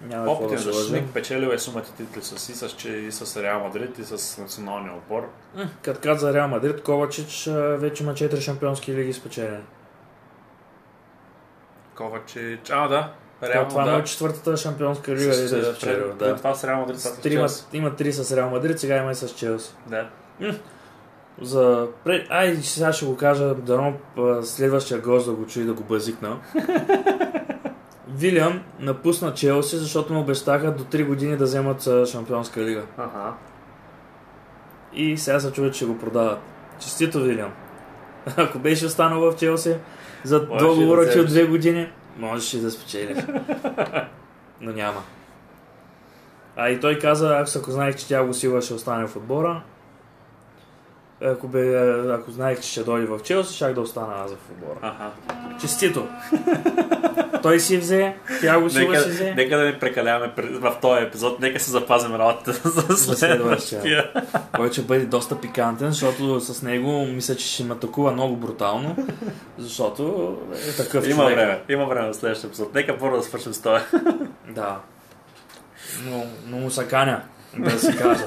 [0.00, 3.60] Няма Опитен да защитник, печелил е сумата титли с, и, с, че- и с Реал
[3.60, 5.28] Мадрид, и с националния отбор.
[5.82, 9.62] Като каза за Реал Мадрид, Ковачич вече има 4 шампионски лиги спечелени.
[11.94, 13.12] Ковачич, а да,
[13.44, 13.92] Реално това да.
[13.92, 16.36] е четвъртата шампионска лига, С- да е пред- Да.
[16.36, 19.28] това с Реал Мадрид, с Три, има, три с Реал Мадрид, сега има и с
[19.28, 19.74] Челси.
[19.86, 20.06] Да.
[21.40, 21.86] За...
[22.30, 23.92] Ай, сега ще го кажа, дано
[24.42, 26.36] следващия гост да го чуи да го бъзикна.
[28.08, 32.82] Вилиан напусна Челси, защото му обещаха до 3 години да вземат шампионска лига.
[32.98, 33.34] Ага.
[34.92, 36.38] И сега се чува, че го продават.
[36.80, 37.52] Честито, Вилиан.
[38.36, 39.76] Ако беше останал в Челси
[40.24, 41.42] за договора да ти от вземеш.
[41.42, 43.18] две години, можеше да спечелиш.
[44.60, 45.02] Но няма.
[46.56, 49.62] А и той каза, ако знаех, че тя го сила ще остане в отбора,
[51.24, 51.76] ако, бе,
[52.12, 54.78] ако знаех, че ще дойде в Челси, щях да остана аз в отбора.
[54.82, 55.10] Аха.
[55.60, 56.08] Честито!
[57.42, 59.34] той си взе, тя го сила Нека, си взе.
[59.36, 64.10] нека да не прекаляваме в този епизод, нека се запазим работата за следващия.
[64.56, 68.96] Който ще бъде доста пикантен, защото с него мисля, че ще ме атакува много брутално,
[69.58, 70.36] защото
[70.68, 71.36] е такъв Има човек.
[71.36, 72.74] време, има време за следващия епизод.
[72.74, 73.82] Нека първо да свършим с това.
[74.48, 74.76] Да.
[76.04, 77.22] Но, но му се каня,
[77.58, 78.24] да се каже.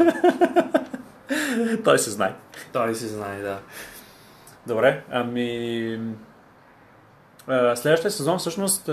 [1.83, 2.33] Той се знае.
[2.73, 3.59] Той си знае, да.
[4.67, 5.99] Добре, ами...
[7.75, 8.89] Следващия сезон всъщност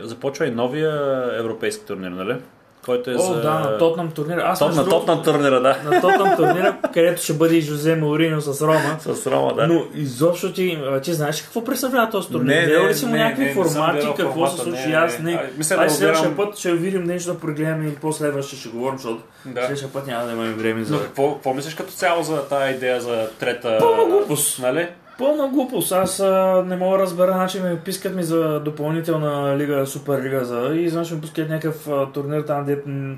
[0.00, 2.40] започва и новия европейски турнир, нали?
[2.86, 3.40] Който е О, за...
[3.40, 4.42] да, на Тотнам турнира.
[4.44, 5.76] Аз Топ, на на другото, турнира, да.
[5.84, 8.96] на Тотнам турнира, където ще бъде и Жозе Мауриньо с Рома.
[9.00, 9.66] С Рома, да.
[9.66, 12.54] Но изобщо ти, ти знаеш какво представлява този турнир?
[12.54, 14.88] Не, не, ли си му не, някакви не, не формати, гледал какво формата, се случи?
[14.88, 15.30] не, Аз не.
[15.30, 15.36] не.
[15.36, 18.98] А, мисля да Ай, следващия път ще видим нещо да прегледаме и по-следващия ще говорим,
[18.98, 19.60] защото да.
[19.60, 20.94] следващия път няма да имаме време за...
[20.94, 23.76] Но какво, какво мислиш като цяло за тази идея за трета...
[23.80, 24.58] Пълна глупост.
[24.58, 24.88] Нали?
[25.18, 25.92] Пълна глупост.
[25.92, 26.32] Аз а,
[26.66, 30.70] не мога да разбера, значи ме пискат ми за допълнителна лига, суперлига за...
[30.72, 33.16] и изведнъж ми пускат някакъв а, турнир там, дет м,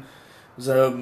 [0.59, 0.93] за...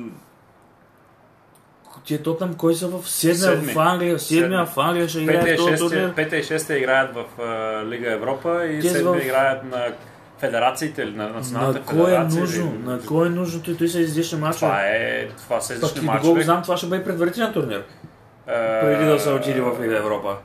[2.04, 3.72] Тия Тотнам, кой са в седмия Седми.
[3.72, 4.74] в Англия, седмия Седми.
[4.74, 6.14] в Англия ще играе и в този турнир.
[6.14, 7.44] петия и шестия играят в а,
[7.86, 9.86] Лига Европа и Те седмия в- играят на
[10.38, 12.64] федерациите или на националните На кой е нужно?
[12.66, 13.62] или- На кой е нужно?
[13.62, 14.58] Той, той са излишни мачове.
[14.60, 15.28] Това е...
[15.28, 16.42] Това са Пък излишни и доколко мачове.
[16.42, 17.84] знам, това ще бъде предварителен турнир.
[18.80, 20.36] Преди да се отиде в Лига Европа.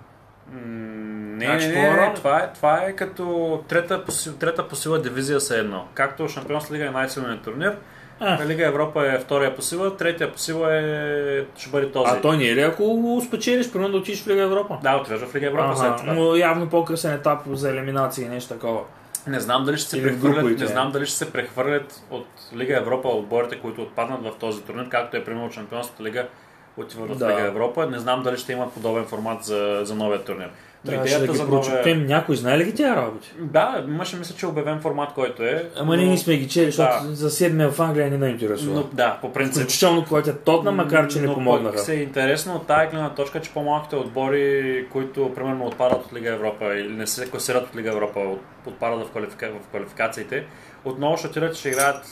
[0.52, 1.92] Не, Значи, не, не, е?
[1.92, 4.04] не, това е, това е като трета
[4.40, 5.88] трета по сила дивизия са едно.
[5.94, 7.76] Както Шампионска лига е най-силният турнир,
[8.20, 8.46] А.
[8.46, 11.44] Лига Европа е втория по сила, третия по сила е...
[11.58, 12.12] ще бъде този.
[12.12, 14.78] А той не е ли ако го спечелиш, примерно да отидеш в Лига Европа?
[14.84, 16.14] Да, отиваш в Лига Европа след това.
[16.14, 18.82] но явно по-късен етап за елиминации и нещо такова.
[19.28, 22.78] Не знам дали ще се Или прехвърлят, не знам дали ще се прехвърлят от Лига
[22.78, 26.28] Европа отборите, които отпаднат в този турнир, както е примерно Шампионската лига
[26.78, 27.30] отиват в Да.
[27.30, 27.86] Лига Европа.
[27.86, 30.50] Не знам дали ще има подобен формат за, за новия турнир.
[30.86, 31.78] Да идеята ги за прочетем.
[31.98, 32.08] новия...
[32.08, 33.34] Някой знае ли ги тия работи?
[33.40, 35.70] Да, имаше мисля, че е обявен формат, който е.
[35.76, 37.16] Ама но- ние не сме ги чели, защото Да.
[37.16, 38.76] за седмия в Англия не ме интересува.
[38.76, 39.64] Но, да, по принцип.
[39.64, 41.76] Включително който е Тотна, макар че не Но помогнаха.
[41.76, 46.14] пък се е интересно от тази гледна точка, че по-малките отбори, които примерно отпадат от
[46.14, 49.50] Лига Европа или не се класират от Лига Европа, от- отпадат в, квалифика...
[49.58, 50.46] в квалификациите,
[50.86, 52.04] отново ще отидат, ще играят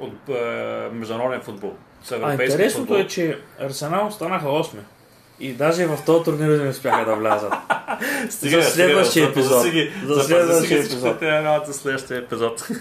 [0.00, 0.32] от е,
[0.92, 1.72] международен футбол.
[2.12, 2.94] А интересното футбол.
[2.96, 4.68] е, че Арсенал станаха 8.
[5.40, 7.52] И даже в този турнир не успяха да влязат.
[8.30, 9.62] Стига, за стига, следващия запази епизод.
[9.62, 11.18] си ги- За следващия ги епизод.
[11.66, 12.68] за следващия епизод.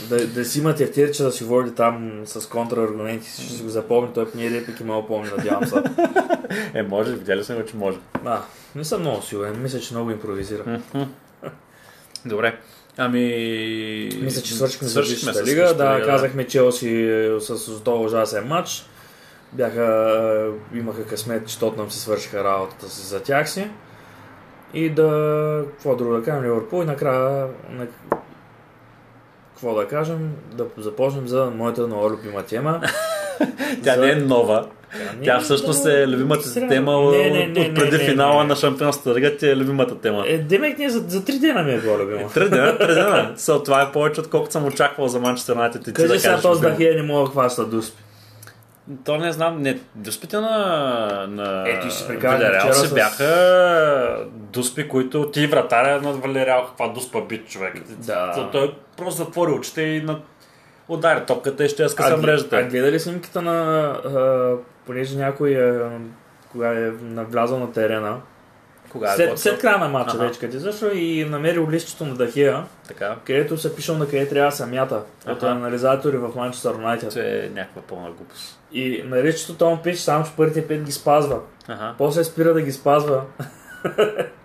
[0.00, 4.10] да, да си има тефтерче да си води там с контраргументи, ще си го запомни,
[4.14, 5.76] той ние реплики много помни, надявам се.
[6.74, 7.98] Е, може, видяли сме го, че може.
[8.24, 8.42] Да,
[8.74, 10.80] не съм много сигурен, мисля, че много импровизира.
[12.26, 12.58] Добре.
[12.96, 13.20] Ами...
[14.22, 15.74] Мисля, че свършихме Свършихме с лига.
[15.74, 18.86] Да, казахме Челси е, с, този ужасен матч.
[19.52, 20.12] Бяха,
[20.72, 23.70] е, имаха късмет, че Тотнам си свършиха работата си за тях си.
[24.74, 27.86] И да, какво друго да кажем, Ливърпул и накрая, на,
[29.52, 32.80] какво да кажем, да започнем за моята много любима тема.
[33.84, 34.66] Тя За- не е нова.
[35.18, 38.42] не Тя всъщност е любимата Сега- тема Не, не, не, от преди не, не, финала
[38.42, 38.48] не.
[38.48, 39.36] на Шампионската лига.
[39.36, 40.24] Ти е любимата тема.
[40.26, 42.28] Е, Демек не, за, за три дена ми е било любима.
[42.30, 43.32] Три дена, три дена.
[43.36, 46.58] So, това е повече, отколкото съм очаквал за Манчестър Юнайтед и Кажи да сега този
[46.58, 46.70] любимо.
[46.70, 48.02] Дахия не мога да хваща дуспи.
[49.04, 50.48] То не знам, не, дуспите на,
[51.28, 56.88] на Е, ти си вчера си с- бяха дуспи, които ти вратаря на Валереал, каква
[56.88, 57.74] дуспа бит човек.
[57.98, 58.32] Да.
[58.32, 60.18] То, той просто затвори очите и на...
[60.90, 62.56] удари топката и ще я скъса мрежата.
[62.56, 63.52] а гледа снимката на...
[64.04, 64.54] А,
[64.86, 65.78] понеже някой е,
[66.52, 68.16] кога е навлязал на терена,
[68.92, 69.40] Кога е след, готов?
[69.40, 70.26] след края на матча Аха.
[70.26, 73.16] вече, като излъчва и намерил листчето на Дахия, Така.
[73.26, 75.48] където се пишал на къде трябва да се мята от Аха.
[75.48, 77.10] анализатори в Манчестър Юнайтед.
[77.10, 78.60] Това е някаква пълна глупост.
[78.72, 81.38] И на листчето той му пише само, че първите пет ги спазва.
[81.68, 81.94] Ага.
[81.98, 83.22] После спира да ги спазва.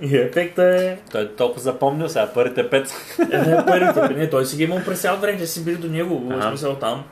[0.00, 0.96] и ефекта е...
[1.12, 2.94] Той е толкова запомнил сега първите пет.
[3.32, 4.16] е не първите пет.
[4.16, 6.18] Не, той си ги имал през цялото време, че си били до него.
[6.18, 7.04] В смисъл там.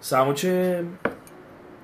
[0.00, 0.80] Само, че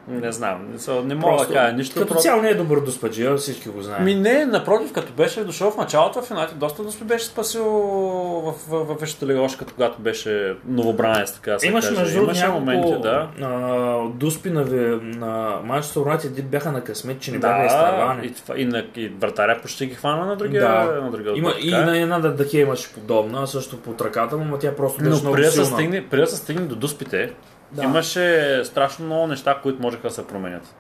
[0.09, 1.94] Не знам, не, са- не мога да кажа нищо.
[1.94, 4.05] като просто- цяло не е добър до спаджия, всички го знаем.
[4.05, 8.55] Ми не, напротив, като беше дошъл в началото в Юнайтед, доста дуспи беше спасил в,
[8.68, 12.60] в, в Висшата лига, още когато беше новобранец, така да се Имаше между Имаше няколко
[12.60, 13.28] моменти, да.
[13.43, 14.64] а, дуспи на,
[14.97, 18.26] на Манчестър Юнайтед бяха на късмет, че не бяха Да, изтървани.
[18.26, 21.01] и, това, и, на, и вратаря почти ги хвана на другия, Да.
[21.02, 21.78] на другия Има, и е.
[21.78, 25.16] на една да Дахия имаше подобна, също под ръката му, но тя просто беше Но
[25.16, 27.32] много преди да, се стигне, преди да се стигне до дуспите,
[27.75, 27.83] Да.
[27.85, 30.75] имаше страшно много неща, които можеха да се променят.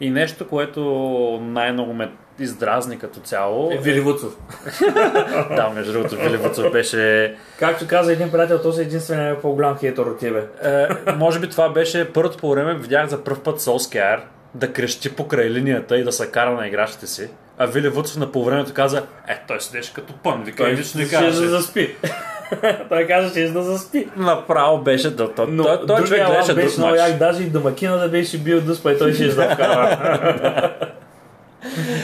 [0.00, 0.80] И нещо, което
[1.42, 3.72] най-много ме издразни като цяло.
[3.72, 4.36] Е, Вили Вуцов.
[5.56, 10.06] да, между другото, Вили Вуцов беше Както каза един приятел, този е единственият по-голям хейтър
[10.06, 10.44] от тебе.
[10.62, 14.22] Е, може би това беше първото по време, видях за първ път Солскияр
[14.54, 17.28] да крещи покрай линията и да се кара на играчите си.
[17.58, 21.06] А Вили Вуцов на полувремето каза, е, той седеше като пън, вика, Той нищо не
[21.06, 21.48] ще да казваше.
[21.48, 21.96] заспи.
[22.88, 24.08] той каза, че ще да заспи.
[24.16, 27.98] Направо беше, да, то, Но той, той човек гледаше беше много як, даже и домакина
[27.98, 30.70] да беше бил дъспа и той ще да вкара.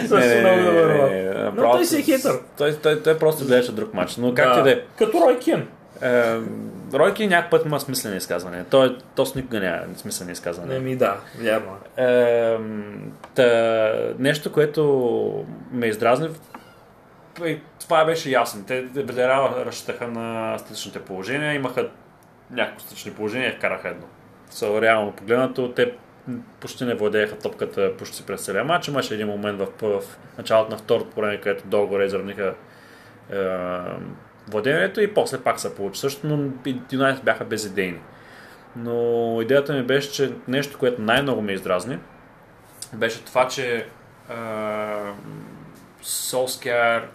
[0.09, 1.11] Също много добър
[1.45, 2.33] направо- той си е хитър.
[2.59, 4.17] Той, той, той просто гледаше друг матч.
[4.17, 4.81] Но как ти да е.
[4.99, 5.67] Като Рой Кен.
[6.03, 6.37] Е,
[6.95, 8.65] Ройки някакъв път има смислени изказвания.
[8.71, 10.81] Той, то с никога няма смислени изказвания.
[10.81, 11.77] Не ми да, вярно.
[11.97, 12.57] е.
[13.35, 16.29] Та, нещо, което ме издразни,
[17.45, 18.65] и това беше ясно.
[18.67, 21.89] Те Велерала разчитаха на статичните положения, имаха
[22.51, 24.07] някакво статични положения и вкараха едно.
[24.51, 25.95] So, реално погледнато, те
[26.61, 28.89] почти не владееха топката почти през целия матч.
[28.89, 32.55] Имаше един момент в, в началото на второто време, където долу изравниха
[33.33, 33.37] е,
[34.49, 36.51] владението и после пак се получи също, но
[36.93, 38.01] Юнайтед бяха безидейни.
[38.77, 41.99] Но идеята ми беше, че нещо, което най-много ме издразни,
[42.95, 43.87] беше това, че
[46.03, 47.09] Солскияр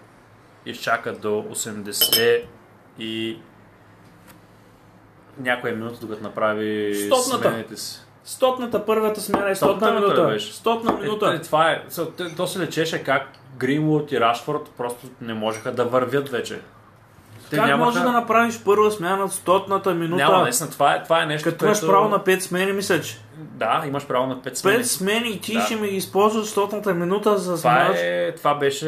[0.66, 2.44] изчака до 80
[3.00, 3.40] и
[5.38, 7.50] някоя минута, докато направи Стотната.
[7.50, 8.00] смените си.
[8.24, 10.24] Стотната първата смяна е стотна ли минута.
[10.24, 10.54] беше?
[10.54, 11.34] Стотна Е, минута.
[11.34, 11.84] е, това е.
[12.38, 13.28] То се лечеше как
[13.58, 16.60] Гринвуд и Рашфорд просто не можеха да вървят вече.
[17.50, 17.86] Те Как нямаха...
[17.86, 20.24] може да направиш първа смяна в стотната минута?
[20.24, 23.18] Няма, наистина, това е, това е нещо, Като имаш право на 5 смени, мисля, че.
[23.38, 24.78] Да, имаш право на 5 смени.
[24.78, 25.62] 5 смени и ти Да.
[25.62, 27.94] ще ми ги използваш стотната минута за Това, смяна.
[27.96, 28.86] е, това беше...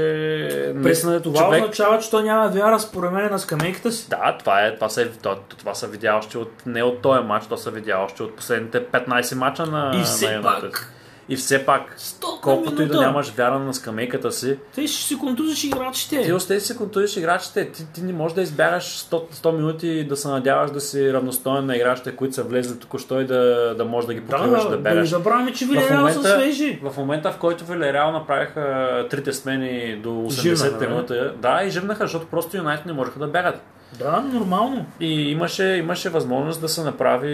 [0.73, 4.09] През наистина това човек- означава, че той няма вяра според мен на скамейката си.
[4.09, 7.47] Да, това, е, това, се, това, това са видя още от, не от този матч,
[7.47, 10.93] то са видя още от последните 15 мача на И все на пак.
[11.29, 11.95] И все пак,
[12.41, 13.01] колкото и да минута.
[13.01, 16.21] нямаш вяра на скамейката си, Те ще си контузиш играчите.
[16.21, 17.71] ти още си контузиш играчите.
[17.71, 21.13] Ти, ти не можеш да избягаш 100, 100 минути и да се надяваш да си
[21.13, 23.35] равностоен на играчите, които са влезли току-що и да,
[23.77, 25.09] да можеш да ги да, покриваш, да, да, да да бягаш.
[25.09, 26.79] забравяме, че Вилереал са свежи.
[26.83, 28.63] в момента, в който Вилереал направиха
[29.09, 30.89] трите смени до 80 Живнаха, да.
[30.89, 33.61] минута, да, и живнаха, защото просто Юнайтед не можеха да бягат.
[33.93, 34.85] Да, нормално.
[34.99, 37.31] И имаше, имаше възможност да се направи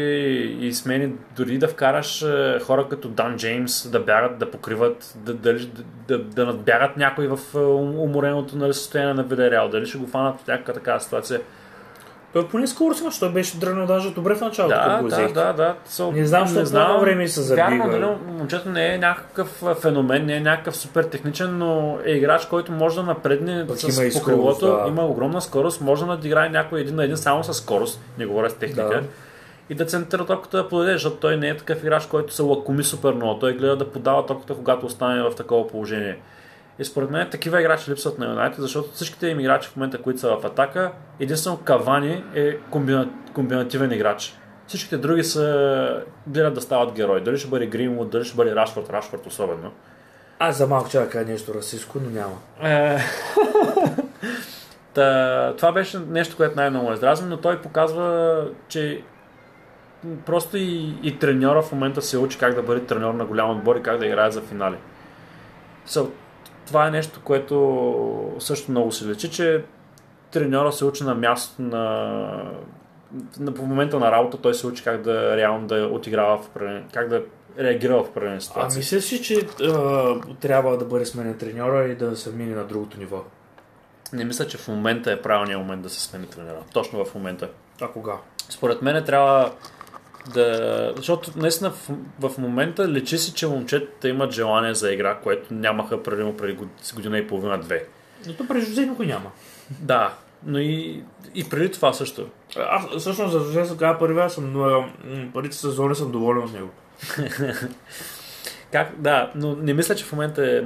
[0.61, 5.34] и смени, дори да вкараш е, хора като Дан Джеймс да бягат, да покриват, да,
[5.34, 5.59] да,
[6.07, 9.69] да, да надбягат някой в е, ум- умореното нали, състояние на Видереал.
[9.69, 11.41] Дали ще го фанат в някаква такава ситуация.
[12.34, 14.76] Той поне скоро сега, той беше дръгнал даже добре в началото.
[14.76, 15.76] Да, го да, да, да.
[15.89, 17.68] So, Не знам, по едно време се забива.
[17.68, 22.45] Вярно, нали, момчето не е някакъв феномен, не е някакъв супер техничен, но е играч,
[22.45, 24.85] който може да напредне Пък с има скорост, да.
[24.88, 28.49] има огромна скорост, може да надиграе някой един на един само с скорост, не говоря
[28.49, 28.89] с техника.
[28.89, 29.03] Да.
[29.69, 32.84] И да центрира топката да подаде, защото той не е такъв играч, който се лакоми
[32.84, 33.39] супер много.
[33.39, 36.18] Той гледа да подава топката, когато остане в такова положение.
[36.79, 40.19] И според мен такива играчи липсват на Юнайтед, защото всичките им играчи в момента, които
[40.19, 43.09] са в атака, единствено Кавани е комбина...
[43.33, 44.37] комбинативен играч.
[44.67, 47.21] Всичките други са гледат да стават герои.
[47.21, 49.71] Дали ще бъде Гринвуд, дали ще бъде Рашфорд, Рашфорд особено.
[50.39, 52.35] Аз за малко чакай кажа нещо расистско, но няма.
[52.63, 52.97] Е,
[54.93, 59.01] Та, това беше нещо, което най-много е издразни, но той показва, че
[60.25, 63.75] просто и, и треньора в момента се учи как да бъде треньор на голям отбор
[63.75, 64.75] и как да играе за финали.
[65.87, 66.09] So,
[66.65, 69.64] това е нещо, което също много се лечи, че
[70.31, 71.81] треньора се учи на място на
[73.40, 76.84] на- по момента на работа той се учи как да реално да отиграва в определен-
[76.94, 77.23] как да
[77.60, 78.77] реагира в определени А ситуации.
[78.80, 82.99] мисля си, че а, трябва да бъде сменен треньора и да се мине на другото
[82.99, 83.23] ниво.
[84.14, 86.57] Не мисля, че в момента е правилният момент да се смени тренера.
[86.73, 87.49] Точно в момента.
[87.81, 88.14] А кога?
[88.49, 89.52] Според мен трябва
[90.33, 90.93] да...
[90.95, 91.89] Защото наистина в,
[92.19, 96.93] в момента лечи си, че момчетата имат желание за игра, което нямаха преди, преди год-
[96.95, 97.85] година и половина-две.
[98.27, 99.31] Но то при Жозе никой няма.
[99.69, 100.13] Да,
[100.45, 101.03] но и,
[101.35, 102.27] и преди това също.
[102.57, 104.87] Аз всъщност за Жозе се казва първи, аз съм м,
[105.33, 106.69] първите сезони съм доволен от него.
[108.71, 108.91] Как?
[108.97, 110.61] Да, но не мисля, че в момента е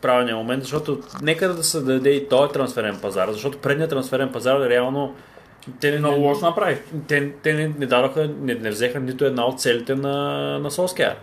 [0.00, 4.60] правилният момент, защото нека да се даде и този трансферен пазар, защото предният трансферен пазар
[4.60, 5.14] реално
[5.80, 6.78] те не, Много лошо направи.
[7.08, 11.16] те, те не, не дадоха, не, не взеха нито една от целите на, на Солскияр.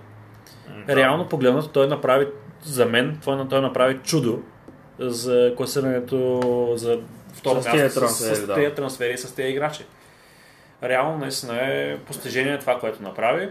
[0.89, 2.27] Реално погледнато той направи,
[2.63, 4.39] за мен, той, той направи чудо
[4.99, 6.41] за класирането
[6.75, 6.99] за
[7.33, 8.53] второ С място с, трансфери, с, да.
[8.53, 9.85] тези трансфери и с тези играчи.
[10.83, 13.49] Реално наистина е постижение това, което направи.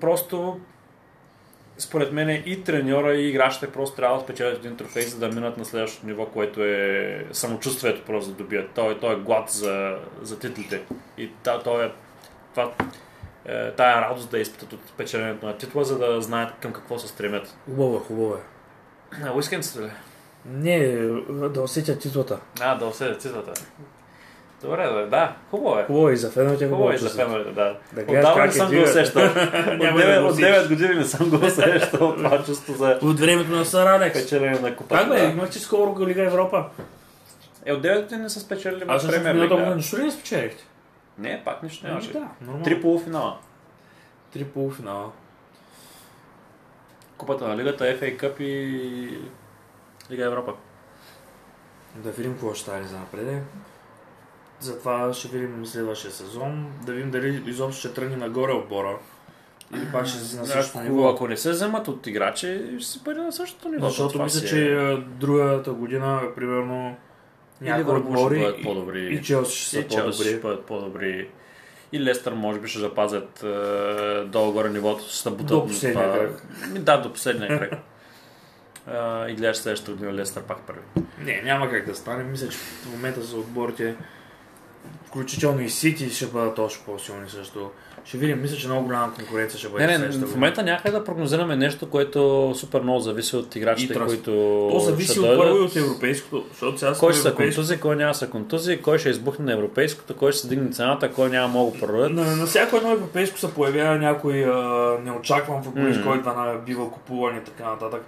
[0.00, 0.60] Просто
[1.78, 5.56] според мен и треньора и играчите просто трябва да спечелят един трофей, за да минат
[5.56, 8.70] на следващото ниво, което е самочувствието просто да добият.
[8.74, 10.82] Той, той е глад за, за титлите.
[11.18, 11.90] И та, той е,
[12.50, 12.72] това,
[13.44, 17.08] е, тая радост да изпитат от печеленето на титла, за да знаят към какво се
[17.08, 17.56] стремят.
[17.64, 18.40] Хубаво е, хубаво е.
[19.24, 19.90] А, уискенците ли?
[20.46, 20.96] Не,
[21.48, 22.40] да усетят титлата.
[22.60, 23.52] А, да усетят титлата.
[24.62, 25.84] Добре, да, да, хубаво е.
[25.84, 27.76] Хубаво е и за феновете, Хубаво е е за феновете, да.
[27.92, 29.22] Да Отдавна не е съм го усещал.
[29.26, 29.34] От
[29.78, 30.56] Няма да 9, го от усетиш.
[30.56, 34.22] 9 години не съм го усещал това чувство за От времето на Сър Алекс.
[34.22, 35.00] печелене на купата.
[35.00, 35.24] Как бе, да.
[35.24, 36.64] имахте скоро Лига Европа.
[37.64, 39.48] Е, от 9 години не са спечелили Аз в премиер лига.
[39.48, 40.64] година нищо ли не спечелихте?
[41.18, 42.12] Не, пак нищо нямаше.
[42.12, 42.64] Да, нормално.
[42.64, 43.38] Три полуфинала.
[44.32, 45.10] Три полуфинала.
[47.16, 49.18] Купата на лигата, FA Cup и
[50.10, 50.52] Лига Европа.
[51.96, 53.42] Да видим какво ще стане за напред.
[54.62, 56.72] Затова ще видим следващия сезон.
[56.82, 58.98] Да видим дали изобщо ще тръгне нагоре отбора.
[59.74, 61.08] Или пак ще си на същото Ако, ниво.
[61.08, 62.46] ако не се вземат от играчи,
[62.78, 63.88] ще се бъде на същото ниво.
[63.88, 66.96] Защото мисля, си че е- а, другата година, примерно,
[67.60, 69.06] някои Ливърпул ще отбори бъдат по-добри.
[69.06, 70.40] и Челси ще са И Челси ще по-добри.
[70.42, 71.28] бъдат по-добри.
[71.92, 73.46] И Лестър може би ще запазят е,
[74.24, 76.18] долу-горе нивото, ще се бутат До последния това.
[76.18, 76.46] кръг.
[76.74, 77.72] Да, до последния кръг.
[79.22, 80.80] Е, и гледаш следващата година Лестър пак първи.
[81.18, 82.24] Не, няма как да стане.
[82.24, 83.96] Мисля, че в момента за отборите,
[85.12, 87.70] включително и Сити, ще бъдат още по-силни също.
[88.04, 91.04] Ще видим, мисля, че много голяма конкуренция ще бъде Не, не, в момента някъде да
[91.04, 92.18] прогнозираме нещо, което
[92.56, 94.30] супер много зависи от играчите, транс- които
[94.72, 97.56] То зависи ще от първо и от европейското, защото сега Кой ще са европейско.
[97.56, 101.12] контузии, кой няма са контузии, кой ще избухне на европейското, кой ще се дигне цената,
[101.12, 102.12] кой няма много продадат.
[102.12, 104.54] На, на всяко едно европейско се появява някой а,
[105.04, 106.08] неочакван футболист, Мгм.
[106.08, 108.02] който да на- бива купуван и така нататък.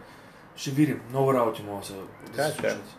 [0.57, 1.01] Ще видим.
[1.11, 1.93] Много работи могат да се,
[2.37, 2.71] да се Така е.
[2.71, 2.91] случват.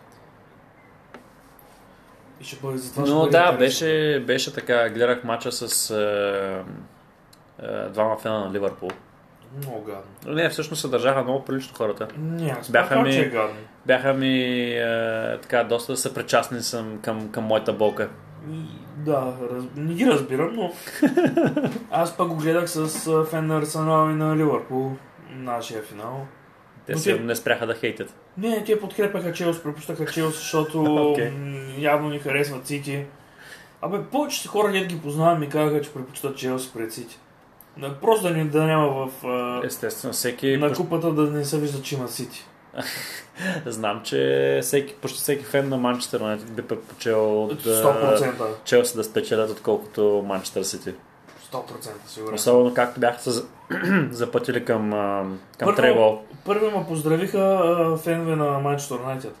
[2.40, 3.06] И ще бъде за това.
[3.06, 6.62] Но да, беше, беше така, гледах матча с е,
[7.62, 8.90] е, двама фена на Ливърпул.
[9.62, 10.34] Много гадно.
[10.34, 12.08] Не, всъщност се държаха много прилично хората.
[12.18, 13.56] Не, аз Бяха ми- е гадно.
[13.86, 14.42] Бяха ми
[14.72, 18.08] е, така, доста съпричастни съм към, към моята болка.
[18.96, 19.64] Да, раз...
[19.76, 20.72] не ги разбирам, но
[21.90, 24.92] аз пък го гледах с а, фен на Арсенал и на Ливърпул,
[25.30, 26.26] нашия финал.
[26.86, 28.14] Те те- не спряха да хейтят.
[28.38, 30.78] Не, те подкрепяха Челс, препущаха Челс, защото
[31.38, 33.04] м, явно ни харесват Сити.
[33.82, 37.18] Абе, повечето хора, дет ги познавам, ми казаха, че предпочитат Челс пред Сити.
[38.00, 39.26] Просто да, ни, да няма в...
[39.26, 40.56] А, Естествено, всеки...
[40.56, 42.46] на купата да не се вижда, че има Сити.
[43.66, 48.32] Знам, че всеки, почти всеки фен на Манчестър Юнайтед би предпочел от 100%.
[48.64, 50.92] Челси да спечелят, отколкото Манчестър Сити.
[51.46, 51.62] 100%
[52.06, 52.34] сигурен.
[52.34, 53.44] Особено както бяха се за-
[54.10, 56.20] запътили към, към Първо- Тревол.
[56.44, 59.34] Първи ме поздравиха а, фенове на Манчестър Юнайтед.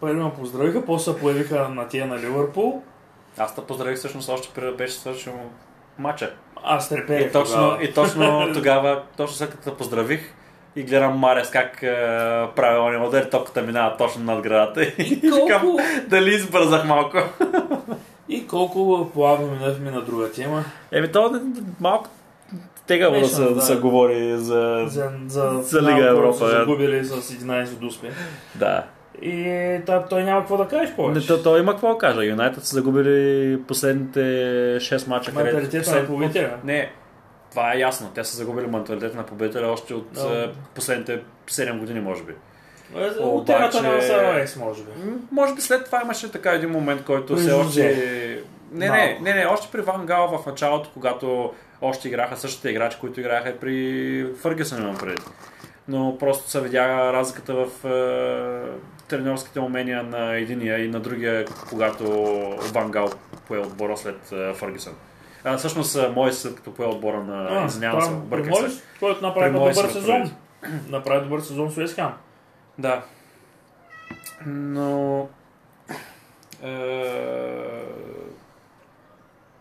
[0.00, 2.82] Първи ме поздравиха, после се появиха на тия на Ливърпул.
[3.38, 5.32] Аз те поздравих всъщност още преди да беше свършил
[5.98, 6.34] матча.
[6.64, 7.82] Аз треперех И точно, тогава.
[7.82, 10.34] и точно тогава, точно след като те поздравих
[10.76, 11.86] и гледам Марес как е,
[12.48, 14.82] прави ония удар, топката минава точно над градата.
[14.84, 17.16] И викам, колко- дали избързах малко.
[18.28, 20.64] И колко плавно минахме на друга тема.
[20.92, 21.40] Еми, то
[21.80, 22.08] малко
[22.86, 23.60] тегаво да се, да.
[23.60, 24.84] се говори за...
[24.86, 28.12] За, за, За Лига Европа, са загубили с 11 от успех.
[28.54, 28.84] Да.
[29.22, 31.26] И та, той няма какво да кажеш Не, повече.
[31.26, 32.24] то, то има какво да кажа.
[32.24, 34.20] Юнайтед са загубили последните
[34.80, 35.32] 6 мача.
[35.34, 36.50] Менталитета на победителя.
[36.64, 36.92] Не,
[37.50, 38.10] това е ясно.
[38.14, 42.32] Те са загубили менталитета на победителя още от е, последните 7 години, може би.
[42.94, 44.90] Е, От Обаче- терата на Сараекс, може би.
[45.04, 47.60] М, Може би след това имаше така един момент, който все Жозе.
[47.60, 48.42] още...
[48.72, 51.52] Не, не, не, не, още при Ван Гал в началото, когато
[51.82, 55.22] още играха същите играчи, които играха и при Фъргюсън имам преди.
[55.88, 62.04] Но просто се видя разликата в е, тренерските умения на единия и на другия, когато
[62.72, 63.10] Ван Гал
[63.48, 64.92] пое отбора след а, Фъргюсън.
[65.44, 67.64] А, всъщност, а, Мойс след като пое отбора на...
[67.66, 68.82] Извинявам се, обърках се.
[69.00, 70.30] който направи добър се сезон.
[70.88, 71.20] направи.
[71.24, 72.08] Добър сезон с Уест Хем.
[72.78, 73.02] Да.
[74.46, 75.28] Но...
[76.62, 77.84] Е...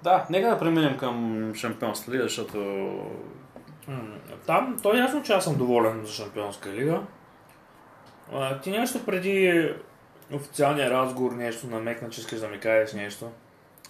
[0.03, 2.57] Да, нека да преминем към Шампионската лига, защото...
[4.45, 7.02] Там, то е ясно, че аз съм доволен за Шампионска лига.
[8.34, 9.69] А, ти нещо преди
[10.34, 13.31] официалния разговор, нещо намекна, че искаш да ми кажеш нещо.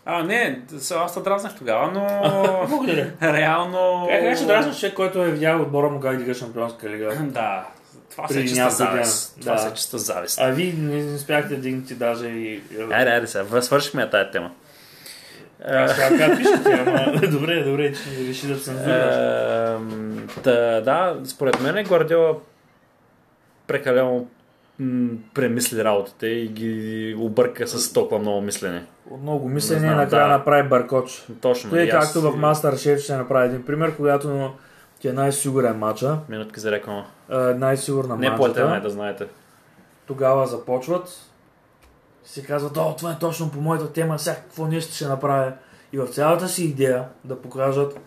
[0.05, 0.61] А, не,
[0.95, 2.07] аз те дразнах тогава, но...
[2.69, 3.11] Благодаря.
[3.21, 4.07] Реално...
[4.09, 7.15] Как беше дразнаш човек, който е видял отбора му как дига Шампионска лига?
[7.21, 7.67] Да.
[8.15, 9.37] Това се е чиста завист.
[9.41, 9.59] Това Да.
[9.59, 10.39] се е чиста завист.
[10.41, 12.61] А вие не, не спяхте да дигнете даже и...
[12.91, 14.51] Айде, айде сега, свършихме тая тема.
[15.65, 15.97] Аз
[16.37, 19.15] пишете, ама добре, добре, че реши да цензурираш.
[20.43, 22.35] Та, да, според мен Гвардиола
[23.67, 24.27] прекалено
[25.33, 28.83] премисли работите и ги обърка с толкова много мислене.
[29.09, 30.37] От много Не мислене знам, накрая да.
[30.37, 31.25] направи бъркоч.
[31.41, 31.69] Точно.
[31.69, 34.53] Той е както в Masterchef ще направи един пример, когато
[35.03, 37.05] ти е най-сигурен матча, Минутки за реклама.
[37.29, 39.27] а, най-сигурна Не платена, матчата, да знаете.
[40.05, 41.09] тогава започват,
[42.23, 45.53] си казват, о, това е точно по моята тема, сега какво нещо ще направя.
[45.93, 47.99] И в цялата си идея да покажат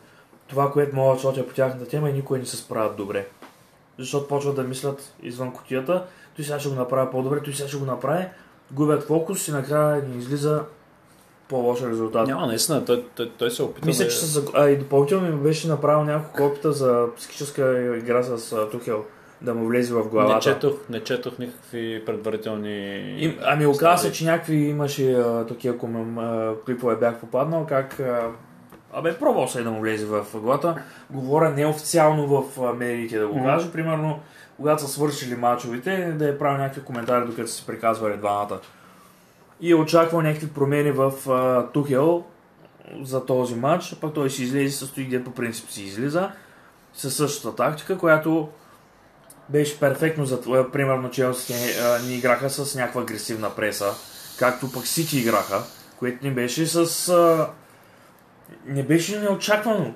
[0.47, 3.27] това, което могат да сочат по тяхната тема и никой не се справят добре.
[3.99, 6.05] Защото почват да мислят извън кутията,
[6.37, 8.27] той сега ще го направи по-добре, той сега ще го направи,
[8.71, 10.65] губят фокус и накрая ни излиза
[11.49, 12.27] по-лош резултат.
[12.27, 14.11] Няма, наистина, той, той, той се опита Мисля, да...
[14.11, 14.43] че с...
[14.55, 19.05] а, и допълнително ми беше направил няколко опита за психическа игра с а, Тухел,
[19.41, 20.35] да му влезе в главата.
[20.35, 22.97] Не четох, не четох никакви предварителни...
[23.19, 28.01] И, ами оказа се, че някакви имаше а, такива комем, а, клипове бях попаднал, как
[28.01, 28.31] а,
[28.93, 30.83] Абе, пробвал се да му влезе в главата.
[31.11, 33.73] Говоря неофициално в медиите да го кажа.
[33.73, 34.21] Примерно,
[34.57, 38.59] когато са свършили мачовете, да е правил някакви коментари, докато са се приказвали двамата.
[39.61, 42.25] И е очаквал някакви промени в а, Тухел
[43.03, 46.31] за този матч, пък той си излезе, състои где по принцип си излиза,
[46.95, 48.49] със същата тактика, която
[49.49, 50.71] беше перфектно за това.
[50.71, 53.93] Примерно Челси а, ни играха с някаква агресивна преса,
[54.39, 55.63] както пък Сити играха,
[55.99, 57.09] което не беше с...
[57.09, 57.51] А,
[58.67, 59.95] не беше неочаквано.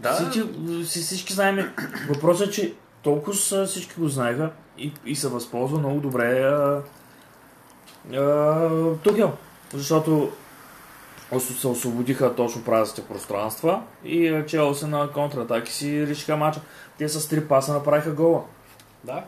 [0.00, 0.42] Да, Всички,
[0.84, 1.72] си- всички знаем.
[2.08, 6.82] Въпросът е, че толкова всички го знаеха и, и се възползва много добре а,
[8.14, 8.68] а,
[9.02, 9.32] Тухел.
[9.74, 10.30] Защото
[11.40, 16.60] се освободиха точно празните пространства и а, Челси на контратаки си решиха мача.
[16.98, 18.42] Те с три паса направиха гола.
[19.04, 19.22] да.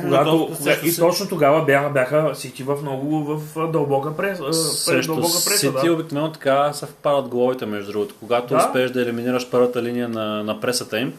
[0.00, 0.50] Когато,
[0.84, 5.32] и точно тогава бяха, бяха Сити в много в дълбока прес, а, пред Срещу дълбока
[5.32, 5.58] преса.
[5.58, 5.92] Сити Да.
[5.92, 8.14] обикновено така съвпадат головите, между другото.
[8.20, 8.56] Когато Да.
[8.66, 11.12] успееш да елиминираш първата линия на, на пресата им,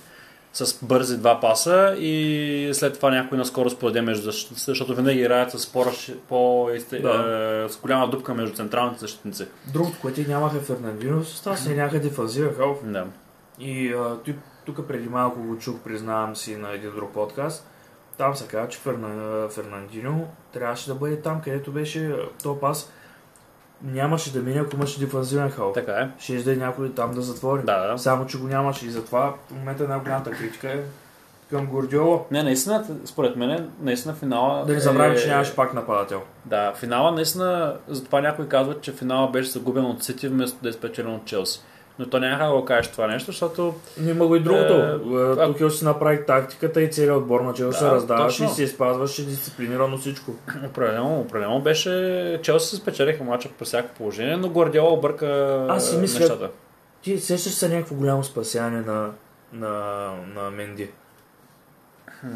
[0.54, 5.52] с бързи два паса и след това някой наскоро споделя между защ- защото винаги играят
[5.52, 5.86] с, по,
[6.28, 6.70] по
[7.02, 7.64] Да.
[7.66, 9.46] е, с голяма дупка между централните защитници.
[9.74, 12.12] Другото, което нямаха Фернандино в състав, се някъде
[12.58, 12.78] халф.
[12.84, 13.06] Да.
[13.60, 14.36] И а, тук,
[14.66, 17.68] тук преди малко го чух, признавам си на един друг подкаст.
[18.18, 22.92] Там се казва, че Ферна, Фернандино трябваше да бъде там, където беше то пас.
[23.84, 25.74] Нямаше да мине, ако имаше дефанзивен халф.
[25.74, 26.10] Така е.
[26.20, 27.62] Ще изде някой там да затвори.
[27.64, 27.98] Да, да.
[27.98, 30.80] Само, че го нямаше и затова в момента най-голямата критика е
[31.50, 32.20] към Гордиола.
[32.32, 34.66] Не, наистина, според мен, наистина финала.
[34.66, 36.22] Да не забравим, е- че нямаше пак нападател.
[36.46, 40.74] Да, финала наистина, затова някой казва, че финала беше загубен от Сити вместо да е
[40.74, 41.62] спечелен от Челси.
[42.00, 44.74] Но то няма да го кажеш това нещо, защото Но има го и другото.
[44.74, 48.46] Е, Е, Тук си направи тактиката и целият отбор на Челси Да, се раздаваше и
[48.46, 48.56] точно.
[48.56, 50.32] се спазваше дисциплинирано всичко.
[50.66, 51.90] определено, определено беше...
[52.44, 55.28] Челси се спечелиха мача по всяко положение, но Гвардиола обърка
[55.70, 56.50] Аз си мисля- нещата.
[57.02, 59.10] Ти сещаш се някакво голямо спасяване на,
[59.54, 59.70] на,
[60.36, 60.90] на Менди.
[62.12, 62.28] Хм.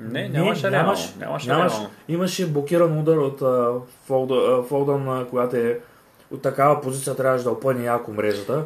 [0.00, 0.88] Не, нямаше реално.
[0.88, 1.72] нямаш- Нямаше нямаш.
[1.72, 1.90] реално.
[2.08, 3.70] Имаше блокиран удар от а,
[4.10, 5.80] а, Фолдън, а, която е
[6.34, 8.64] от такава позиция трябваше да опъне яко мрежата.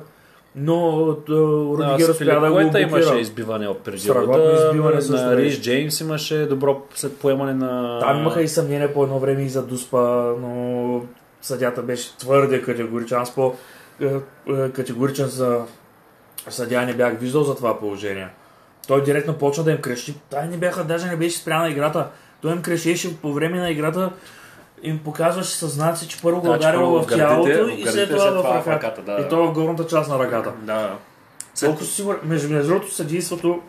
[0.56, 3.20] Но а, Рудигер успя да го Спиликуета имаше блокира.
[3.20, 5.60] избиване от Страхотно избиване на Риш.
[5.60, 8.00] Джеймс имаше добро след поемане на...
[8.00, 9.98] Там имаха и съмнение по едно време и за Дуспа,
[10.40, 11.02] но
[11.42, 13.18] съдята беше твърде категоричен.
[13.18, 13.54] Аз по
[14.00, 14.06] е,
[14.48, 15.60] е, категоричен за
[16.48, 18.28] съдя не бях виждал за това положение.
[18.88, 20.14] Той директно почна да им крещи.
[20.30, 22.08] Тай не бяха, даже не беше спряна играта.
[22.42, 24.10] Той им крещеше по време на играта
[24.82, 28.22] им показваше със знаци, че първо го Да, че ударило в тялото и след това
[28.22, 29.02] след в това в ръката.
[29.02, 29.20] да.
[29.20, 30.52] И то в горната част на ръката.
[30.62, 30.96] Да.
[31.60, 32.20] Толкова си сигурен.
[32.22, 33.62] Между, другото, съдейството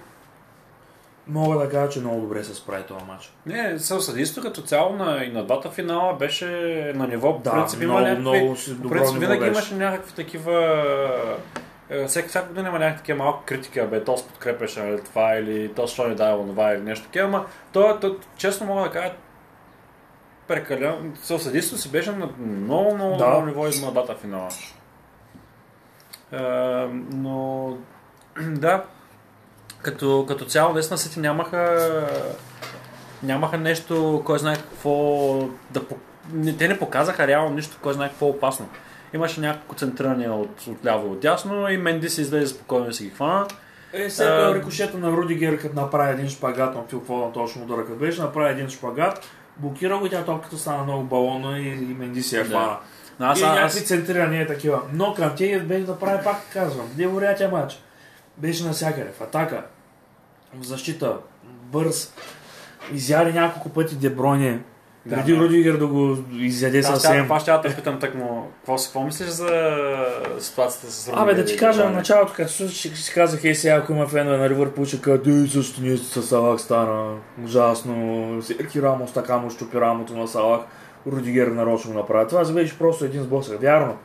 [1.27, 3.33] мога да кажа, че много добре се справи този матч.
[3.45, 6.45] Не, съдейството като цяло на, и на двата финала беше
[6.95, 7.41] на ниво.
[7.43, 9.51] Да, принцип, много, някакви, много си добро принцип, винаги беше.
[9.51, 10.83] имаше някакви такива...
[11.89, 15.73] е, Всеки, всяка година има някакви такива малки критики, бе, то подкрепяше нали, това или
[15.73, 19.13] то защо не дава онова или нещо такива, ама то, то, честно мога да кажа,
[20.49, 21.11] прекалено.
[21.23, 23.27] Съдействието си беше на много, много, Да.
[23.27, 24.49] много ниво и на дата финала.
[26.31, 26.37] Е,
[27.13, 27.77] но
[28.41, 28.83] да,
[29.81, 32.07] като, като цяло наистина Сити нямаха
[33.23, 34.89] нямаха нещо, кой знае какво
[35.69, 35.81] да
[36.57, 38.69] те не показаха реално нищо, кой знае какво опасно.
[39.13, 42.93] Имаше няколко центрирания от, от ляво и от дясно и Менди се излезе спокойно да
[42.93, 43.47] си ги хвана.
[43.93, 47.85] Е, след А, рикошета на Рудигер, като направи един шпагат, на Фил Фоден точно удара,
[47.85, 49.29] като беше, направи един шпагат,
[49.59, 52.49] блокира го тя топката стана много балона и, и Менди си я Да.
[52.49, 52.77] хвана.
[53.19, 54.81] Но аз, и аз, някакви центрирания такива.
[54.93, 57.79] Но Канте беше да прави пак, казвам, невероятен матч.
[58.37, 59.65] Беше навсякъде, в атака,
[60.53, 62.13] в защита, бърз.
[62.93, 64.59] Изяде няколко пъти Деброне.
[65.09, 65.39] Да, Преди да.
[65.43, 67.23] Рудигер да го изяде аз, съвсем.
[67.23, 69.75] това ще я те питам так му, какво си помислиш за
[70.39, 71.97] ситуацията с Абе, да ти кажа, в Рудигер?
[71.97, 75.27] началото, като си, си, си казах, ей сега, ако има фенове на Ливърпул, ще кажат,
[75.27, 80.61] ей, също ние с Салах стана ужасно, Серки Рамос така му щупи рамото на Салах,
[81.07, 82.27] Рудигер нарочно направи.
[82.27, 83.61] Това беше просто един сблъсък.
[83.61, 83.97] Вярно,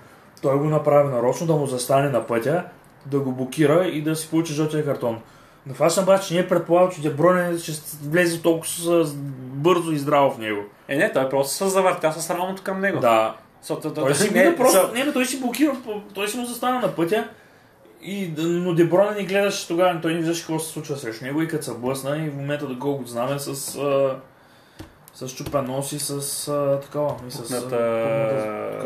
[0.43, 2.65] той го направи нарочно да му застане на пътя,
[3.07, 5.19] да го блокира и да си получи жълтия картон.
[5.67, 9.05] Но съм обаче, че ние предполагам, че Деброне ще влезе толкова
[9.39, 10.61] бързо и здраво в него.
[10.89, 13.01] Е, не, той просто се завъртя с рамото към него.
[13.01, 15.77] Да, Защото, той си не, не, просто, за- не, бе, той си блокира,
[16.15, 17.29] той си му застана на пътя.
[18.03, 21.49] И, но Деброне ни гледаше тогава, той не виждаше какво се случва срещу него и
[21.49, 24.17] като се блъсна и в момента да го знаме с, а,
[25.15, 26.11] с чупен нос и с
[26.49, 28.79] а, такова, и с Пукната-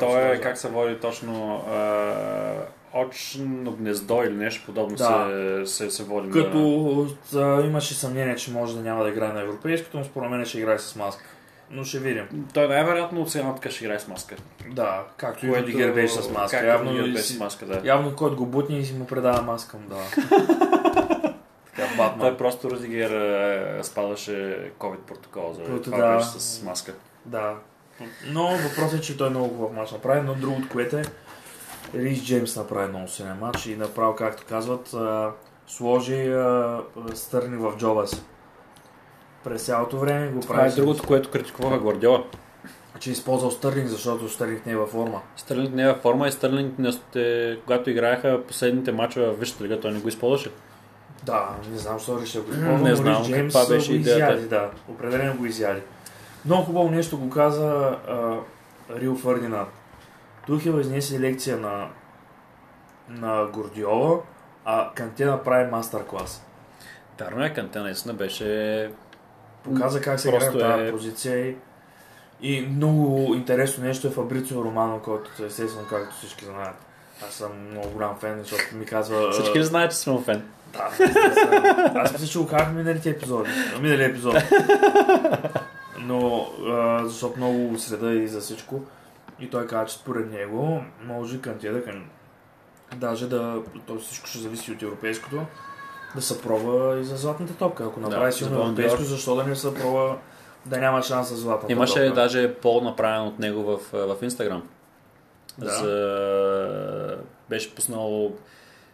[0.00, 2.52] Той се е, как се води точно, а,
[2.94, 5.64] очно гнездо или нещо подобно Да.
[5.66, 6.30] се, се, се води.
[6.30, 10.44] Като а, имаше съмнение, че може да няма да играе на европейското, но според мен
[10.44, 11.24] ще играе с маска.
[11.70, 12.46] Но ще видим.
[12.54, 14.36] Той най-вероятно от сега ще играе с маска.
[14.70, 16.66] Да, както и Рудигер беше с маска.
[16.66, 17.80] Явно, с маска, да.
[17.84, 20.02] явно който го бутне и си му предава маска, му дава.
[21.76, 22.18] така, Батман.
[22.20, 24.32] Той просто Рудигер е, спадаше
[24.78, 26.16] COVID протокол, за Който това да.
[26.16, 26.94] беше с маска.
[27.24, 27.54] Да.
[28.26, 31.02] Но въпросът е, че той много хубав мач направи, но другото, което е,
[31.94, 34.94] Рис Джеймс направи много силен матч и направо, както казват,
[35.66, 36.34] сложи
[37.14, 38.22] стърни в джоба си.
[39.44, 40.68] През цялото време го Това прави.
[40.68, 42.24] е с- другото, което критикуваха Гвардиола.
[42.98, 45.20] Че е използвал Стърлинг, защото Стърлинг не е във форма.
[45.36, 49.64] Стърлинг не е във форма и Стърлинг, не сте, когато играеха последните мачове в Висшата
[49.64, 50.50] лига, той не го използваше.
[51.22, 54.48] Да, не знам, защо решил го М, използва, не знам Джеймс каква беше идеята.
[54.48, 54.70] да.
[54.88, 55.80] Определено го изяди.
[56.44, 57.66] Много хубаво нещо го каза
[58.08, 58.36] а,
[58.90, 59.68] Рил Фърдинанд.
[60.46, 61.86] Тухел изнесе лекция на,
[63.08, 64.20] на Гордиола,
[64.64, 66.44] а Канте направи мастер-клас.
[67.20, 68.90] Вярно е, Канте наистина беше...
[69.64, 71.56] Показа как се играе тази е- позиция и,
[72.42, 76.76] и много интересно нещо е Фабрицио Романо, който естествено, както всички знаят.
[77.28, 79.32] Аз съм много голям фен, защото ми казва...
[79.32, 80.42] Всички знаят, че съм фен?
[80.72, 80.90] Да.
[81.94, 83.50] Аз мисля, че го казах миналите епизоди.
[83.50, 84.34] В Миналия епизод.
[85.98, 88.80] Но, а, защото много следа и за всичко.
[89.40, 92.04] И той каза, че според него може Канте да кан...
[92.96, 93.56] Даже да...
[93.86, 95.42] То всичко ще зависи от европейското.
[96.14, 97.84] Да се пробва и за златната топка.
[97.84, 100.16] Ако направи Да, силно европейско, защо да не се пробва
[100.66, 102.20] да няма шанс за златната Имаше топка?
[102.20, 104.62] даже пол направен от него в, в Инстаграм.
[105.58, 105.70] Да.
[105.70, 107.18] За...
[107.48, 108.32] Беше пуснал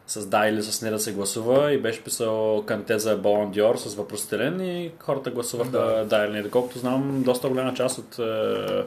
[0.06, 3.76] с да или с не да се гласува и беше писал Канте за Балон Диор
[3.76, 6.16] с въпросителен и хората гласуваха да, Да.
[6.18, 6.42] или не.
[6.42, 8.82] Доколкото знам, доста голяма част от, е,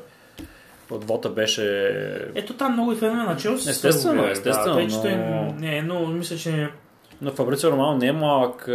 [0.92, 1.96] от вота беше...
[2.36, 3.70] Ето там много и фенове на Челси.
[3.70, 6.68] Естествено, естествено, Да, той- но- Не, но мисля, че
[7.22, 8.72] Но Фабрицио Романо не е малък, е,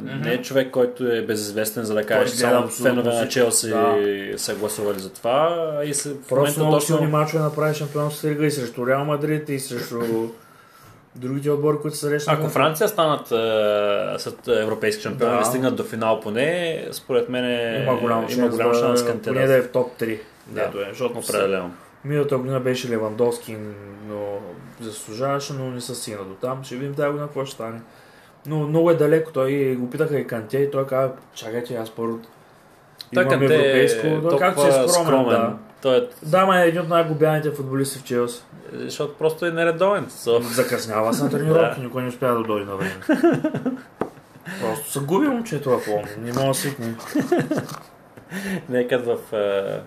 [0.00, 3.28] не е човек, който е безизвестен, за да каже, че само фенове на.
[3.28, 3.94] Челси Да.
[4.36, 5.70] са гласували за това.
[5.84, 6.96] И се, Просто много точно...
[6.96, 10.00] силни мачове направи шампионската лига и срещу Реал Мадрид и срещу
[11.16, 12.40] другите отбори, които са срещнаха.
[12.40, 15.40] Ако Франция станат е, след европейски шампион Да.
[15.42, 19.22] и стигнат до финал поне, според мен е, има голям шанс, има голям шанс да,
[19.22, 20.18] поне да е в топ 3.
[20.46, 20.62] Да.
[20.62, 21.70] Ето е, защото Определено.
[22.04, 23.56] Миналата година беше Левандовски,
[24.08, 24.38] но
[24.80, 26.64] заслужаваше, но не се стигна до там.
[26.64, 27.80] Ще видим тази година какво ще стане.
[28.46, 29.32] Но много е далеко.
[29.32, 32.18] Той го питаха и Канте и той каза, чакайте, аз първо
[33.12, 34.06] имам европейско.
[34.06, 35.40] е Да, както си е толкова скромен, скромен.
[35.40, 35.56] да.
[35.82, 38.42] Той е, Да, ма е един от най-губяните футболисти в Челси.
[38.72, 40.06] защото просто е нередовен.
[40.06, 43.00] So, Закъснява се на тренировки, никой не успя да дойде на време.
[44.60, 46.94] Просто се губи момчето в Лондон, не мога да свикне.
[48.68, 49.80] нека в, е,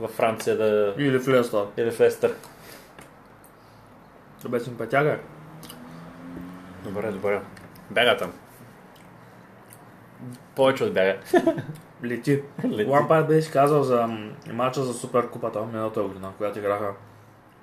[0.00, 0.94] във Франция да...
[0.98, 1.64] Или в Лестър.
[1.76, 2.34] Или в Естър.
[4.42, 5.18] Добре симпатяга.
[6.84, 7.40] Добре, добре.
[7.90, 8.32] Бяга там.
[10.54, 11.16] Повече от бяга.
[12.04, 12.42] Лети.
[12.64, 12.84] Лети.
[12.84, 16.90] Лампард беше казал за м, матча за Суперкупата миналата година, когато играха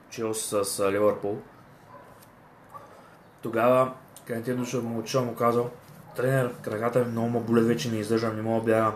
[0.10, 1.38] Челси с Ливърпул.
[3.41, 3.91] Тогава,
[4.26, 5.70] където дошъл му отишъл му казал,
[6.16, 8.94] тренер, краката ми много ме болят, вече не издържам, не мога да бягам.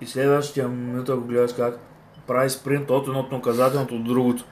[0.00, 1.78] и следващия минута го гледаш как
[2.26, 4.44] прави спринт от едното наказателното от другото.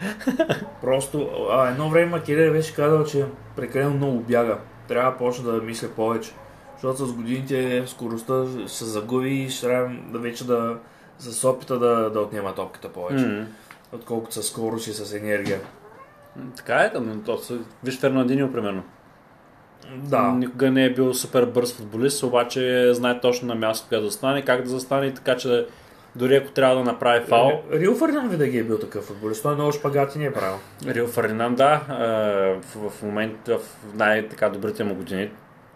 [0.80, 3.26] Просто, а едно време Макеле беше казал, че
[3.56, 4.58] прекалено много бяга.
[4.88, 6.32] Трябва да почне да мисля повече.
[6.82, 10.76] Защото с годините скоростта ще се загуби и ще трябва да вече да
[11.18, 13.26] с опита да, да отнема топката повече.
[13.26, 13.46] М.
[13.92, 15.60] Отколкото с скорост и с енергия.
[16.56, 18.82] Така е, но то, са- виж Фернандиньо, примерно.
[19.96, 20.22] Да.
[20.22, 24.42] Никога не е бил супер бърз футболист, обаче знае точно на място къде да застане,
[24.42, 25.66] как да застане, така че
[26.16, 29.42] дори ако трябва да направи фал, Рил Фернан винаги е бил такъв футболист.
[29.42, 30.58] Той много шпагати не е правил.
[30.86, 31.80] Рио Фердинанд, да,
[32.74, 33.62] в, момента в
[33.94, 35.30] най-така добрите му години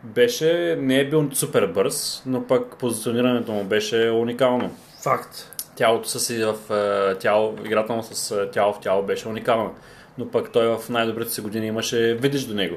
[0.05, 4.71] беше, не е бил супер бърз, но пък позиционирането му беше уникално.
[5.03, 5.51] Факт.
[5.77, 9.71] Тялото с си в а, тяло, играта му с а, тяло в тяло беше уникална.
[10.19, 12.77] Но пък той в най-добрите си години имаше видиш до него.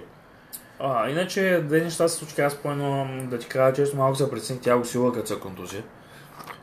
[0.80, 2.44] А, иначе две неща се случиха.
[2.44, 5.84] Аз спомням да ти кажа, често малко се прецени тя го сила като се контузи.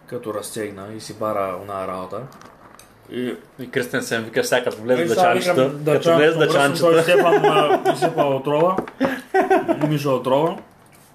[0.07, 2.21] Като разтегна и си бара она работа.
[3.11, 6.57] И И Кристенсен вика всяка като влезе Е, да сега чанчета, като влезе да Той
[6.57, 7.03] чанчета.
[7.03, 8.77] Степан изсипа отрова,
[9.89, 10.57] Миша отрова.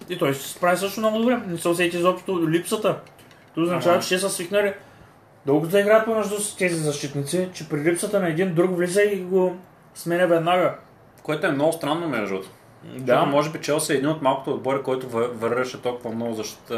[0.10, 1.40] И той ще се справи също много добре.
[1.48, 2.98] Не се усети изобщо липсата.
[3.56, 4.04] Това означава, Ага.
[4.04, 4.74] че те са свикнали
[5.46, 9.16] дълго да играят помежду си тези защитници, че при липсата на един друг влиза и
[9.18, 9.56] го
[9.96, 10.76] сменя веднага.
[11.24, 12.50] Което е много странно между другото.
[12.86, 16.34] Да, Защото може би Челси е един от малкото отбори, който вър- вървеше толкова много
[16.34, 16.76] защита,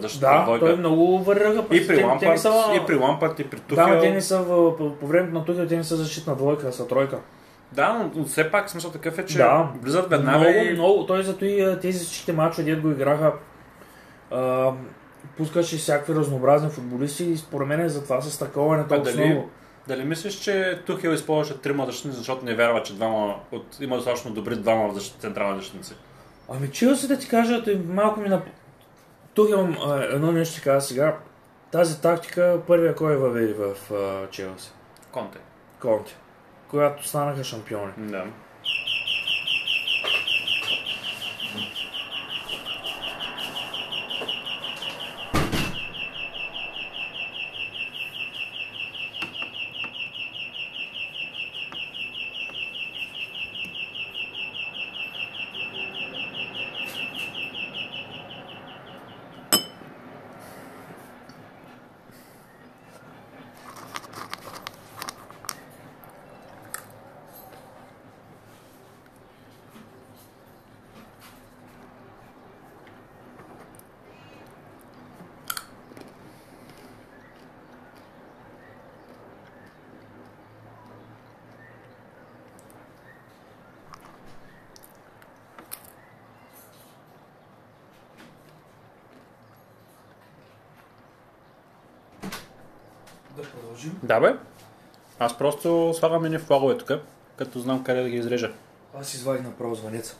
[0.00, 0.66] защита да, двойка.
[0.66, 1.64] той много върнаха.
[1.72, 4.12] И при Лампард, са- и при Лампард, и при Да, но те Тухел.
[4.12, 4.44] не са
[4.98, 7.18] по, времето на Тухел, те не са защитна двойка, са тройка.
[7.72, 9.70] Да, но, все пак смисъл такъв е, че Да.
[9.82, 10.72] влизат веднага много, и...
[10.72, 11.06] много.
[11.06, 13.32] Той зато и тези всичките мачове, дед го играха,
[14.30, 14.72] а,
[15.36, 19.50] пускаше всякакви разнообразни футболисти и според мен затова с такова не толкова дали, много.
[19.88, 23.80] дали мислиш, че Тухел използваше трима защитници, защото не вярва, че двама от...
[23.80, 25.94] има достатъчно добри двама защит, централни защитници?
[26.48, 28.42] Ами Челси да ти кажа, малко ми на...
[29.34, 31.16] Тухел а, едно нещо ще кажа сега.
[31.70, 34.72] Тази тактика първия кой е въведи в а, Челси?
[35.12, 35.38] Конте.
[35.80, 36.16] Конти.
[36.68, 37.92] Когато станаха шампиони.
[37.98, 38.24] Да.
[93.76, 94.00] Да продължим.
[94.02, 94.36] Да, бе.
[95.18, 96.90] Аз просто слагам едни флагове тук,
[97.36, 98.52] като знам къде да ги изрежа.
[99.00, 100.16] Аз извадих направо звънеца.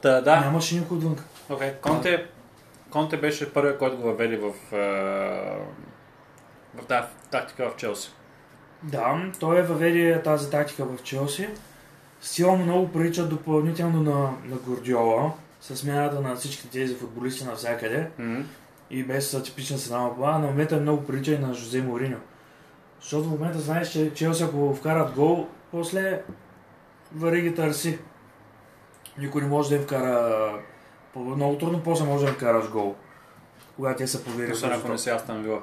[0.00, 0.40] Та, да.
[0.40, 1.16] Нямаше никой отвън.
[1.50, 2.26] Окей, Конте,
[2.90, 5.58] Конте беше първият, който го въведе в, е,
[6.74, 8.12] в тази тактика в Челси.
[8.82, 11.48] Да, той е въведе тази тактика в Челси.
[12.20, 18.44] Силно много прилича допълнително на, на Гордиола, с смяната на всички тези футболисти навсякъде М.
[18.90, 22.18] и без типична сцена плана, на момента е много прилича и на Жозе Мориньо.
[23.00, 26.22] Защото в момента знаеш, че Челси ако вкарат гол, после
[27.14, 27.98] вари ги търси.
[29.18, 30.52] Никой не може да им вкара...
[31.16, 32.94] Много трудно после може да им вкараш гол.
[33.76, 34.52] Когато те са повели.
[34.52, 35.62] Освен ако не си Астан Вила.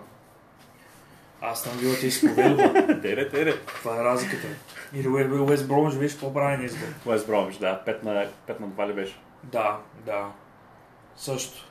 [1.79, 2.57] Била ти си повели.
[3.01, 3.59] Тере, тере.
[3.59, 4.47] Това е разликата.
[4.93, 6.87] Или Уе- Уест Бромвич беше по-правен избор.
[7.05, 7.83] Уест Бромвич, да.
[7.87, 9.19] 5 на, 5 на 2 ли беше?
[9.43, 10.31] Да, да.
[11.15, 11.69] Също.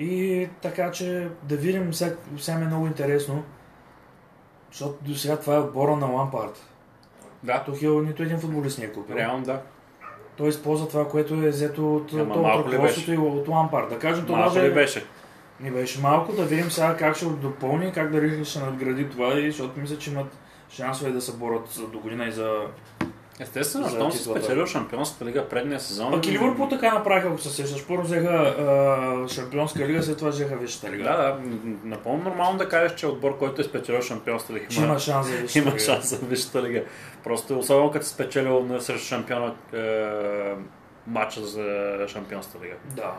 [0.00, 3.44] И така че да видим, сега, сега ми е много интересно,
[4.72, 6.66] защото до сега това е отбора на Лампард.
[7.42, 9.14] Да, Тухел нито един футболист не е купил.
[9.14, 9.62] реално да.
[10.36, 13.88] Той използва това, което е взето от, ръководството и от Лампард.
[13.88, 15.04] Да кажем, това Малко ли беше?
[15.60, 19.34] Не беше малко, да видим сега как ще го допълни, как да ще надгради това,
[19.46, 20.38] защото мисля, че имат
[20.70, 22.66] шансове да се борят до година и за
[23.40, 26.12] Естествено, За щом си спечелил шампионската лига предния сезон.
[26.12, 27.86] Пък и Ливърпул така направиха, ако се сещаш.
[27.86, 28.54] Първо взеха
[29.28, 31.04] шампионска лига, след това взеха висшата лига.
[31.04, 31.38] Да, да.
[31.84, 35.58] Напълно нормално да кажеш, че отбор, който е спечелил шампионската лига, има шанс за висшата
[35.58, 35.80] има лига.
[35.80, 36.84] шанс за висшата лига.
[37.24, 40.08] Просто, особено като си спечелил на срещу шампиона е,
[41.06, 42.74] матча за шампионската лига.
[42.96, 43.12] Да.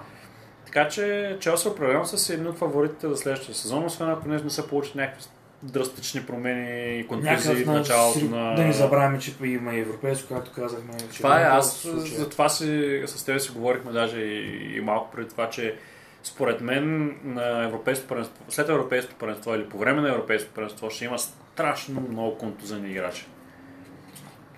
[0.65, 4.49] Така че Челси определено са си едни от фаворитите за следващия сезон, освен ако не,
[4.49, 5.23] са получили някакви
[5.63, 7.73] драстични промени и контузии в на...
[7.73, 8.55] началото си- на...
[8.55, 10.93] Да не забравяме, че има европейско, както казахме.
[11.11, 15.11] Че Това е, аз за това си, с теб си говорихме даже и, и малко
[15.11, 15.75] преди това, че
[16.23, 21.05] според мен на европейското първенство, след европейското първенство или по време на европейското първенство ще
[21.05, 23.25] има страшно много контузени играчи.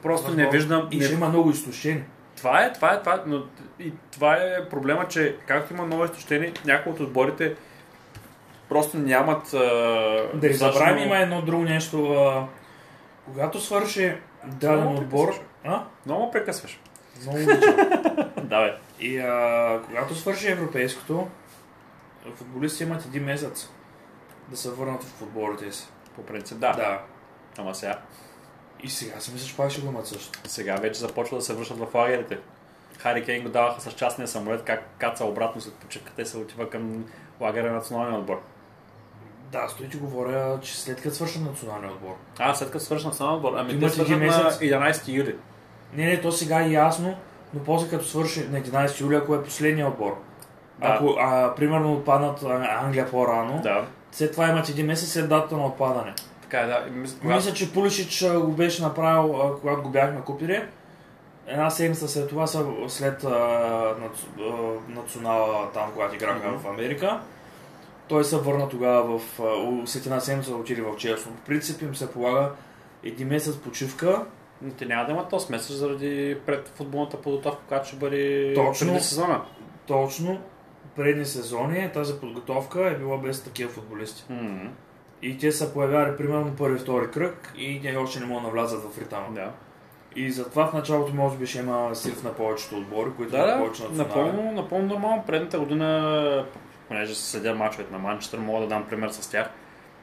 [0.04, 0.88] Просто не виждам...
[0.92, 2.04] И не- ще има много изтощени.
[2.38, 3.44] Това е, това е, това е, но
[3.80, 7.56] и това е проблема, че както има много изтощени, някои от отборите
[8.74, 9.54] просто нямат...
[9.54, 12.14] А, Да забравим, има едно друго нещо.
[12.14, 12.48] А,
[13.26, 15.40] когато свърши даден отбор...
[15.64, 15.84] А?
[16.06, 16.80] Много прекъсваш.
[17.22, 17.76] Много обичам.
[18.44, 18.74] Давай.
[19.00, 21.28] И а, когато свърши европейското,
[22.36, 23.70] футболистите имат един месец
[24.48, 25.88] да се върнат в отборите си.
[26.16, 26.72] По принцип, да.
[26.72, 27.02] да.
[27.58, 28.00] Ама сега.
[28.84, 30.40] И сега си мисля, че пак ще го имат също.
[30.46, 32.40] Сега вече започва да се връщат в лагерите.
[32.98, 36.70] Хари Кейн го даваха с частния самолет, как каца обратно след почивката и се отива
[36.70, 37.06] към
[37.42, 38.42] лагера на националния отбор.
[39.54, 42.16] Да, стои ти говоря, че след като свърши националния отбор.
[42.40, 43.60] А, след като свърши националния отбор.
[43.60, 44.58] Ами те свършат на месец.
[44.58, 45.36] 11 юли.
[45.94, 47.16] Не, не, то сега е ясно,
[47.54, 50.18] но после като свърши на 11 юли, ако е последния отбор.
[50.80, 50.88] Да.
[50.88, 52.44] Ако, а, примерно, отпаднат
[52.82, 53.86] Англия по-рано, Да.
[54.12, 56.14] след това имат един месец след датата на отпадане.
[56.42, 56.84] Така е, да.
[56.88, 60.64] И мис- когато- Мисля, че Пулишич го беше направил, а, когато го бяхме купили.
[61.48, 62.48] Една седмица след това,
[62.88, 63.28] след а,
[63.96, 66.58] наци- а, национала, там, когато играха Мгм.
[66.58, 67.20] в Америка,
[68.14, 69.40] той се върна тогава в...
[69.86, 71.26] След една седмица отиде в Челси.
[71.26, 72.52] По принцип им се полага
[73.04, 74.26] един месец почивка.
[74.62, 78.88] Но Те няма да имат този месец заради пред футболната подготовка, която ще бъде Точно.
[78.88, 79.42] преди сезона.
[79.88, 80.40] Точно
[80.96, 84.24] предни сезони тази подготовка е била без такива футболисти.
[84.30, 84.70] М,
[85.22, 88.84] И те са появявали примерно първи втори кръг и те още не могат да навлязат
[88.84, 89.28] в ритъма.
[89.32, 89.52] Да.
[90.16, 93.58] И затова в началото може би ще има срив на повечето отбори, които Да, да,
[93.58, 94.26] повече национален.
[94.28, 95.24] напълно, напълно нормално.
[95.28, 96.46] Предната година,
[96.94, 99.50] понеже се следя мачовете на Манчестър, мога да дам пример с тях.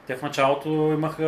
[0.07, 1.25] Те в началото имаха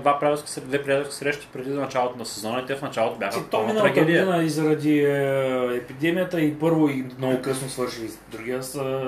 [0.00, 3.50] два приятелски, две приятелски срещи преди началото на сезона и те в началото бяха Ти,
[3.50, 4.24] пълна трагедия.
[4.24, 9.02] година и заради е, епидемията и първо и много късно свърши другия с,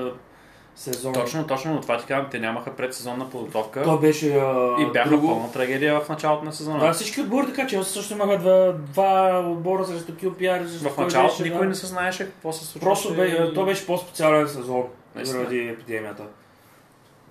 [0.77, 1.13] сезон.
[1.13, 5.09] Точно, точно, но това ти казвам, те нямаха предсезонна подготовка То беше а, и бяха
[5.09, 5.29] друго.
[5.29, 6.79] пълна трагедия в началото на сезона.
[6.79, 10.67] Да, всички отбори така, че също имаха два, два отбора срещу QPR.
[10.67, 11.69] срещу в началото беше, никой да.
[11.69, 12.89] не се знаеше какво се случва.
[12.89, 14.85] Просто бе, то беше по-специален сезон
[15.15, 15.41] Наистина.
[15.41, 16.25] заради епидемията.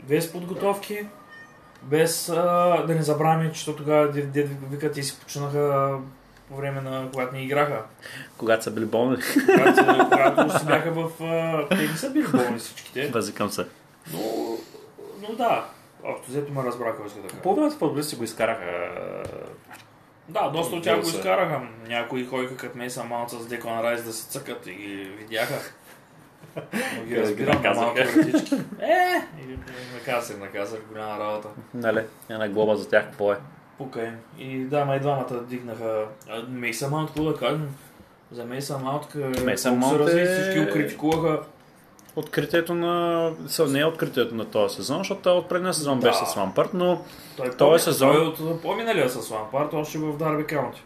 [0.04, 1.06] Без подготовки,
[1.82, 5.98] без а, да не забравяме, че то тогава дед, дед викат и си починаха
[6.50, 7.84] по време на когато не играха.
[8.38, 11.24] Когато са били болни, Когато, когато си бяха в...
[11.24, 13.66] А, те не са били болни всичките, възикам се.
[14.14, 14.20] но,
[15.30, 15.66] но да,
[16.04, 17.42] общо взето ме разбраха, иска да кажа.
[17.42, 18.90] Половината футболисти го изкараха.
[20.30, 21.62] Да, доста от тях го изкараха.
[21.88, 25.60] Някои ходиха като Мейса Маунт с Декон Райс да се цъкат и ги видяха.
[26.98, 28.56] Но ги разбирам на малки вратички.
[28.82, 29.58] Е, и
[29.96, 31.48] наказах, наказах, голяма работа.
[31.74, 32.00] Нали,
[32.30, 33.38] една глоба за тях, какво е?
[33.78, 34.16] Пука им.
[34.40, 36.06] И да, ма и двамата дигнаха.
[36.50, 37.76] Мейса Маунт, какво да кажем?
[38.32, 39.04] За Мейса Маунт,
[39.56, 41.40] се Маунт е- всички го критикуваха.
[42.16, 43.32] Откритието на...
[43.48, 46.08] са- Не е откритието на този сезон, защото той от предния сезон Да.
[46.08, 47.02] беше с Лампърт, но
[47.38, 50.84] Той, Този той сезон- Той е от по-миналия с Лампард, още в Дарби Каунти.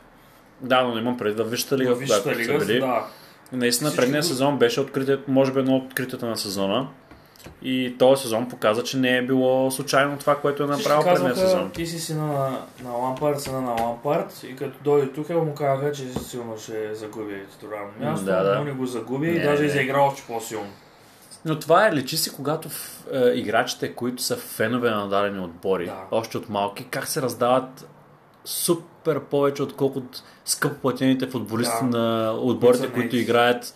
[0.61, 2.79] да, но имам преди във Висшата лига, В Висшата когато лига, били.
[2.79, 3.05] да.
[3.51, 6.87] Наистина, предния сезон беше откритието, може би едно от откритието на сезона.
[7.61, 11.71] И този сезон показа, че не е било случайно това, което е направил предния сезон.
[11.71, 15.91] ти си сина на, на Лампард, сина на Лампард и като дойде тук му казаха,
[15.91, 18.55] че силно ще загуби титулярно място, да, да.
[18.59, 19.67] но не го загуби и Не, даже не.
[19.67, 20.69] изигра още по-силно.
[21.45, 25.85] Но това е, личи си, когато в, е, играчите, които са фенове на дадени отбори,
[25.85, 26.03] Да.
[26.11, 27.87] още от малки, как се раздават
[28.47, 30.07] супер повече, отколкото
[30.45, 31.97] скъпо платените футболисти Да.
[31.97, 33.73] на отборите, Които играят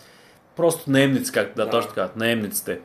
[0.56, 1.70] просто наемници, как да, Да.
[1.70, 2.78] точно така, наемниците.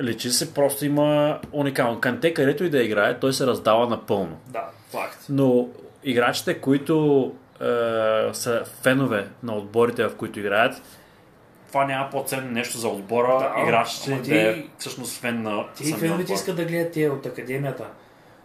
[0.00, 2.00] Личи се, просто има уникално.
[2.00, 4.36] Канте, където и да играе, той се раздава напълно.
[4.46, 5.18] Да, факт.
[5.28, 5.68] Но
[6.04, 7.24] играчите, които
[7.54, 7.64] е,
[8.32, 10.82] са фенове на отборите, в които играят,
[11.68, 16.32] това няма по-ценно нещо за отбора, Да, играчите ти- е всъщност фен на Ти феновете
[16.32, 17.84] искат да гледат те от академията.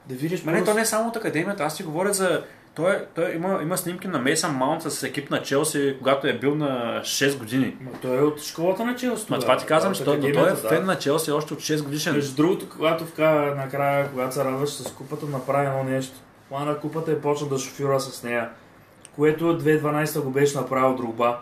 [0.05, 2.43] Да видиш Ма не, просто- то не е само от академията, аз ти говоря за...
[2.75, 6.33] Той, е- той има, има снимки на Мейсън Маунт с екип на Челси, когато е
[6.33, 7.77] бил на 6 години.
[7.81, 9.25] Ма той е от школата на Челси.
[9.29, 10.55] Ма това ти казвам, от че той, той е да.
[10.55, 12.15] фен на Челси още от 6 годишен.
[12.15, 16.13] Между другото, когато вкара накрая, когато се радваш с купата, направи едно нещо.
[16.49, 18.49] Плана купата и почна да шофира с нея,
[19.15, 21.37] което 2012 го беше направил друга.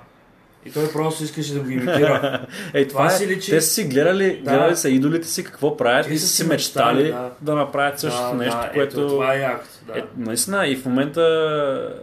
[0.66, 2.46] И той просто искаше да го имитира.
[2.74, 4.52] Ей, това, Това е, си личи- те са си гледали, Да.
[4.52, 7.32] гледали са идолите си какво правят Те и са си мечтали да.
[7.42, 7.56] да.
[7.56, 9.00] направят същото да, нещо, да, което...
[9.00, 9.70] Ето, това е якото.
[9.88, 10.00] Да.
[10.00, 11.22] Е, наистина, и в момента,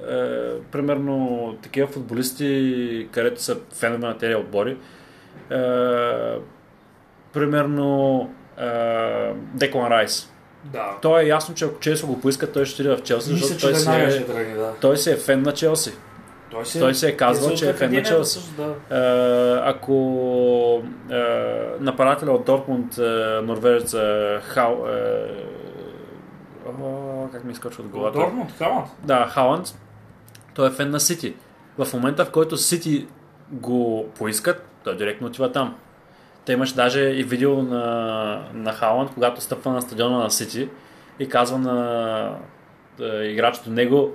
[0.05, 4.77] е, примерно, такива футболисти, където са фенове на тези отбори, е,
[7.33, 8.21] примерно,
[8.61, 8.65] е,
[9.55, 10.31] Деклан Райс.
[10.65, 10.97] да.
[11.03, 13.73] То е ясно, че ако Челси го поиска, той ще отиде в Челси, защото той
[13.73, 14.19] веднага е,
[14.55, 14.73] да.
[14.81, 15.93] той си е фен на Челси.
[16.59, 18.39] Той се, Той се е казвал, че е от фен на академията Челси.
[18.39, 19.63] също, Да.
[19.65, 21.17] Ако е,
[21.81, 22.99] нападателя от Дортмунд,
[23.43, 24.77] норвежец е, Хау...
[26.83, 28.19] О, как ми изкочва от главата?
[28.19, 28.87] Дортмунд, Халанд.
[29.05, 29.75] Да, Халанд.
[30.55, 31.35] Той е фен на Сити.
[31.79, 33.07] В момента, в който Сити
[33.51, 35.77] го поискат, той директно отива там.
[36.45, 40.69] Те имаш даже и видео на, на Халанд, когато стъпва на стадиона на Сити
[41.19, 42.37] и казва на
[43.01, 44.13] е, играч до него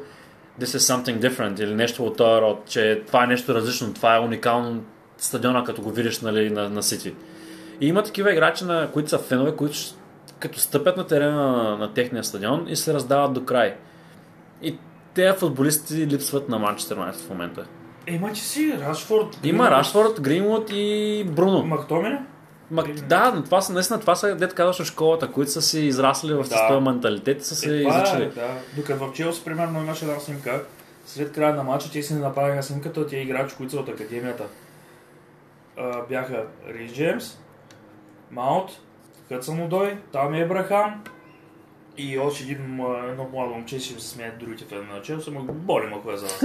[0.61, 4.15] This is something different или нещо от този род, че това е нещо различно, това
[4.15, 4.83] е уникално
[5.17, 7.13] стадиона, като го видиш нали, на, на Сити.
[7.81, 9.77] И има такива играчи, на, които са фенове, които
[10.39, 13.75] като стъпят на терена на, на техния стадион и се раздават до край.
[14.61, 14.77] И
[15.13, 17.65] тези футболисти липсват на Манчестър Юнайтед в момента.
[18.07, 19.39] Е, има, че си, Рашфорд.
[19.43, 21.63] Има Рашфорд, Гринвуд и Бруно.
[21.65, 22.21] Мактомине?
[22.73, 25.79] Ма, да, но това са, наистина, това са, дет казваш от школата, които са си
[25.79, 26.67] израсли в Да.
[26.67, 28.29] този менталитет и са се Е, това е, изучили.
[28.35, 28.47] да.
[28.75, 30.63] Докато в Челси, примерно, имаше една снимка.
[31.05, 34.43] След края на матча, те си направиха снимката, тия играчи, които са от академията.
[35.77, 37.37] А, бяха Рис Джеймс,
[38.31, 38.69] Маунт,
[39.29, 41.03] Хътсън Одой, Тами Ебрахам
[41.97, 42.79] и още един
[43.09, 46.25] едно младо момче, ще се смеят другите фен на Челси, ма боли ма кое за
[46.25, 46.43] вас.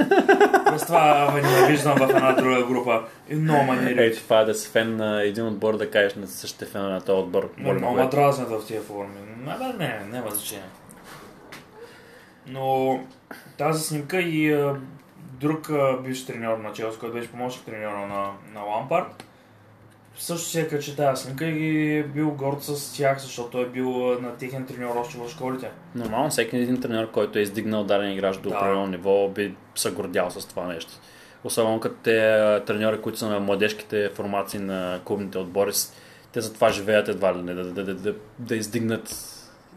[0.73, 3.05] Без това ме не виждам в една друга група.
[3.29, 4.03] И много маниери.
[4.03, 7.01] Ей, това е да си фен на един отбор, да кажеш на същите фен на
[7.01, 7.51] този отбор.
[7.59, 9.15] Боли много ме дразнят в тия форми.
[9.45, 10.69] Не, не, не, няма значение.
[12.47, 12.99] Но
[13.59, 14.67] тази снимка и
[15.21, 15.71] друг
[16.05, 19.25] бивш треньор на Челси, който беше помощник треньора на, на Лампард,
[20.19, 23.69] също се е качи тази снимка и е бил горд с тях, защото той е
[23.69, 23.91] бил
[24.21, 25.71] на техен треньор още в школите.
[25.95, 28.57] Нормално, всеки един тренер, който е издигнал даден играч до Да.
[28.57, 30.93] определено ниво, би се гордял с това нещо.
[31.45, 35.73] Особено като те треньори, които са на младежките формации на клубните отбори,
[36.33, 39.15] те за това живеят едва ли не, да, да, да, да, да издигнат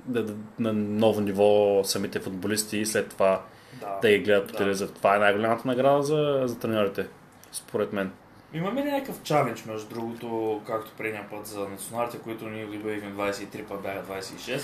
[0.05, 3.41] да, да, на ново ниво самите футболисти и след това
[3.79, 3.99] Да.
[4.01, 4.57] да ги гледат по Да.
[4.57, 4.93] телевизията.
[4.93, 7.07] Това е най-голямата награда за, за треньорите,
[7.51, 8.11] според мен.
[8.53, 13.11] Имаме ли някакъв чалендж, между другото, както предния път за националите, които ние ги бяхме
[13.11, 14.61] 23, път бяха 26?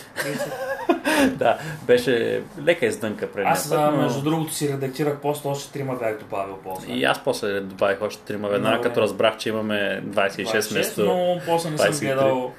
[1.37, 3.47] да, беше лека издънка преди.
[3.47, 6.93] Аз, а, между другото, си редактирах пост, още трима бях добавил после.
[6.93, 11.05] И аз после добавих още трима веднага, като разбрах, че имаме 26 вместо...
[11.05, 11.99] но после не съм 23.
[11.99, 12.53] гледал.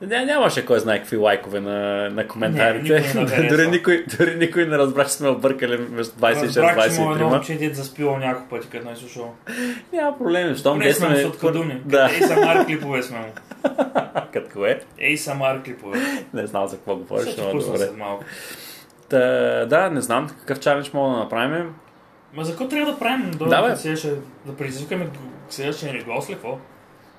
[0.00, 3.00] Не, нямаше кой знае какви лайкове на, на коментарите.
[3.14, 6.94] Не, никой не дори, никой, дори никой не разбра, че сме объркали между 26 Разбрах,
[6.94, 7.34] че му едно 23.
[7.34, 9.34] момче дед заспивал няколко пъти, като не е слушал.
[9.92, 11.82] Няма проблем, щом Поне сме от кадуни.
[11.84, 13.26] Да, Ей, самар клипове сме му.
[14.32, 14.80] като кое?
[14.98, 15.98] Ей, самар клипове.
[16.34, 17.88] Не знам за какво говориш, но пусна добре.
[19.08, 19.18] Та,
[19.66, 21.74] да, не знам какъв чалендж мога да направим.
[22.34, 23.30] Ма за какво трябва да правим?
[23.30, 23.94] Да, Да, бе.
[24.46, 25.08] да предизвикаме
[25.50, 26.58] следващия гост ли, какво?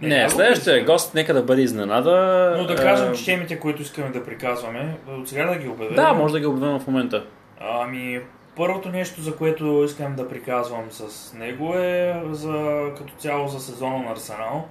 [0.02, 2.12] Не, го следващия гост нека да бъде изненада.
[2.58, 5.96] Но да Е, кажем, че темите, които искаме да приказваме, от сега да ги обявим.
[5.96, 7.26] Да, може да ги обявим в момента.
[7.62, 8.22] Ами,
[8.56, 13.98] първото нещо, за което искам да приказвам с него е за, като цяло за сезона
[13.98, 14.68] на Арсенал.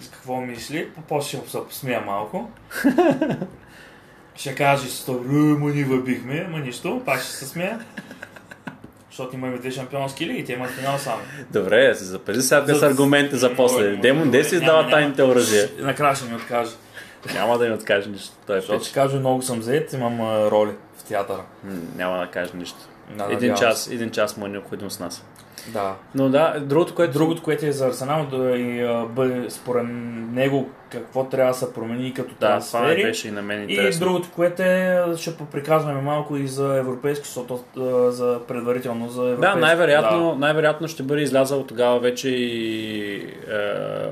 [0.00, 0.88] С какво мисли?
[1.08, 2.50] После ще се посмея малко.
[4.34, 7.78] ще каже «Е, ма ни въбихме, ма нищо, пак ще се смея.
[9.18, 11.22] Защото имаме две шампионски лиги, те имат финал само.
[11.50, 13.96] Добре, се запази сега те За- с аргументи за после.
[13.96, 15.68] Демон, де си издава тайните оръжия?
[15.78, 16.70] Накрая ще ми откаже.
[17.34, 18.34] Няма да ни откаже нищо.
[18.46, 21.42] Той е Защото ще каже, много съм заед, имам роли в театъра.
[21.96, 22.78] Няма да каже нищо.
[23.30, 25.24] Един час, един час му е необходим с нас.
[25.66, 25.94] Да.
[26.14, 27.12] Но да, другото, което...
[27.12, 29.86] Другото, което е за Арсенал, да и а, бъде според
[30.32, 32.96] него какво трябва да се промени като Да, това трансфери.
[32.96, 34.06] ми беше и на мен И интересно.
[34.06, 39.54] другото, което е, ще поприказваме малко и за европейски, защото а, за предварително за европейски.
[39.54, 43.22] Да, най-вероятно, най-вероятно ще бъде излязъл тогава вече и е,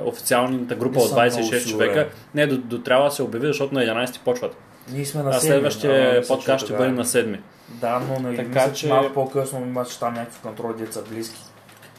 [0.05, 1.63] официалната група Не от съм много 26 сигурен.
[1.89, 2.09] човека.
[2.35, 4.57] Не, до, до трябва да се обяви, защото на 11 почват.
[4.89, 7.37] Ние сме на А седми, следващия да, подкаст ще бъде на 7.
[7.69, 11.41] Да, но не, Така мисля, че- малко по-късно имаше там някакви контроли, деца близки.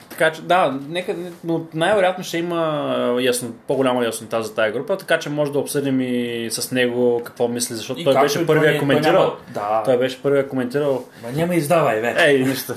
[0.09, 4.97] Така че, да, нека, но най-вероятно ще има е, ясно, по-голяма яснота за тази група,
[4.97, 8.71] така че може да обсъдим и с него какво мисли, защото И той беше първия
[8.71, 9.21] той коментирал.
[9.21, 11.03] няма- Да, Той беше първия коментирал.
[11.23, 12.15] Ма няма издавай, бе.
[12.19, 12.73] Ей, нищо.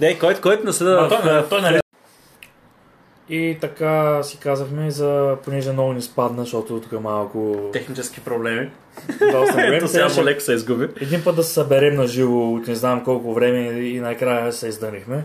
[0.00, 1.80] Не, който, който наследа той, той, нали...
[3.28, 8.70] И така си казахме за, понеже много ни спадна, защото тук малко технически проблеми.
[9.54, 9.76] време.
[9.76, 10.88] Ето Сега ще леко се изгуби.
[11.00, 14.68] един път да се съберем на живо от не знам колко време и накрая се
[14.68, 15.24] издънихме.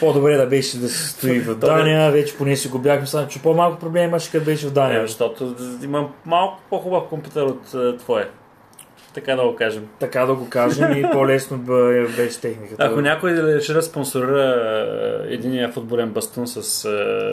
[0.00, 3.42] По-добре да беше да се стои в Дания, вече поне си го бяхме, само че
[3.42, 5.06] по-малко проблеми имаше като беше в Дания.
[5.06, 8.28] защото имам малко по-хубав компютър от е, твоя.
[9.20, 9.88] Така да го кажем.
[9.98, 12.84] Така да го кажем и по-лесно бе- беше техниката.
[12.84, 14.44] Ако някой реши да спонсорира
[15.30, 16.56] е, единия футболен бастун с,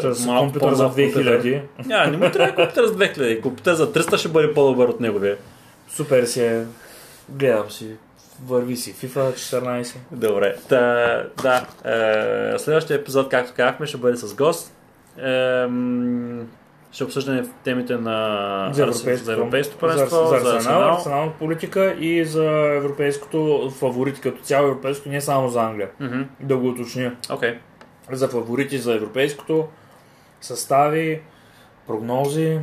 [0.04, 3.42] е, с малко компютър за по-нов компютър, 2000, Няма, не му трябва компютър за 2000.
[3.42, 5.38] Компютър за 300 ще бъде по-добър от него, бе.
[5.90, 6.64] супер си е.
[7.30, 7.88] Гледам си
[8.48, 8.94] върви си.
[8.94, 9.96] FIFA 14.
[10.12, 10.56] Добре.
[10.70, 11.66] Та, да.
[12.56, 14.74] Е, следващия епизод, както казахме, ще бъде с гост.
[15.18, 15.66] Е,
[16.96, 22.26] ще обсъждаме темите на За европейското, за европейското за, първенство, за, за Арсенал, политика и
[22.26, 22.46] за
[22.76, 25.90] европейското фаворити като цяло европейско, не само за Англия.
[26.00, 26.22] Мгм.
[26.40, 27.16] Да го уточня.
[27.30, 27.58] Окей.
[28.12, 29.68] За фаворити за европейското,
[30.42, 31.22] състави,
[31.88, 32.60] прогнози,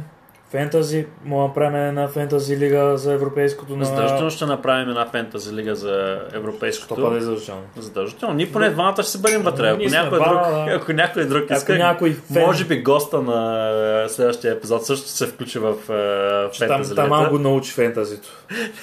[0.53, 1.07] фентази.
[1.25, 3.85] Мога да направим една фентази лига за европейското на...
[3.85, 6.95] Задължително ще направим една фентази лига за европейското.
[6.95, 7.63] То бъде задължително.
[7.77, 8.35] Задължително.
[8.35, 9.69] Ние поне двамата ще се бъдем вътре.
[9.69, 10.75] Ако някой, бара, друг, да.
[10.75, 12.43] ако някой друг Ако иска, някой фен...
[12.43, 13.69] може би госта на
[14.05, 17.31] е, следващия епизод също се включи в е, Там, фентази там лигата.
[17.31, 18.29] го научи фентазито.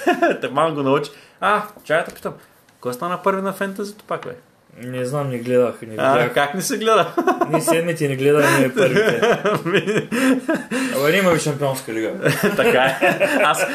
[0.50, 1.10] Малко го научи.
[1.40, 2.34] А, чакай да питам.
[2.80, 4.49] Кой стана първи на фентазито пак, бе?
[4.82, 5.74] Не знам, не гледах.
[5.82, 6.34] Не А, видях.
[6.34, 7.14] как не се гледа?
[7.50, 9.20] Ние седмите не гледаме първите.
[10.96, 12.12] Абе, има ли шампионска лига?
[12.56, 13.18] така е.
[13.44, 13.66] Аз,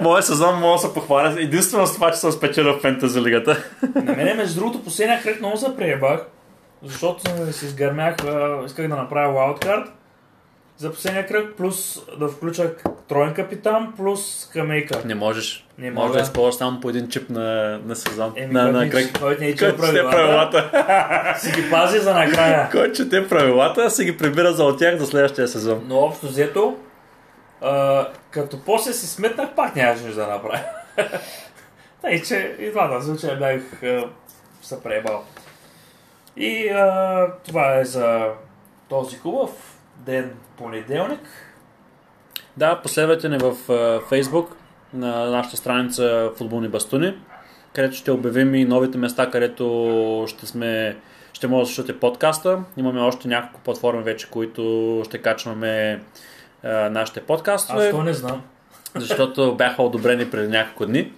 [0.00, 3.64] моят сезон мога да се похваля единствено с това, че съм спечелил в фентази лигата.
[3.94, 6.20] На мене, между другото, последния кръг много се преебах,
[6.82, 9.84] защото се изгърмях, а, исках да направя wildcard
[10.78, 12.74] за последния кръг, плюс да включа
[13.08, 15.02] троен капитан, плюс скамейка.
[15.04, 15.66] Не можеш.
[15.78, 18.32] Не Може да използваш само по един чип на, на сезон.
[18.36, 19.18] Еми, на, на кръг.
[19.20, 21.34] който не е чел правилата, правилата.
[21.40, 22.68] си ги пази за накрая.
[22.72, 25.84] Който чете правилата, си ги прибира за от тях за следващия сезон.
[25.88, 26.76] Но общо взето,
[27.60, 30.60] а, като после си сметнах, пак нямаше нищо да направя.
[32.02, 34.08] Тъй, че и двата случая бях а,
[34.62, 35.24] се преебал.
[36.36, 38.26] И а, това е за
[38.88, 39.75] този хубав
[40.06, 41.20] ден понеделник.
[42.56, 43.54] Да, последвайте ни в
[44.10, 44.46] Facebook
[44.94, 47.14] на нашата страница Футболни бастуни,
[47.74, 50.96] където ще обявим и новите места, където ще сме
[51.32, 52.58] ще може да слушате подкаста.
[52.76, 56.00] Имаме още няколко платформи вече, които ще качваме
[56.62, 58.42] а, нашите Аз подкастове, то не знам.
[58.94, 61.12] защото бяха одобрени преди няколко дни.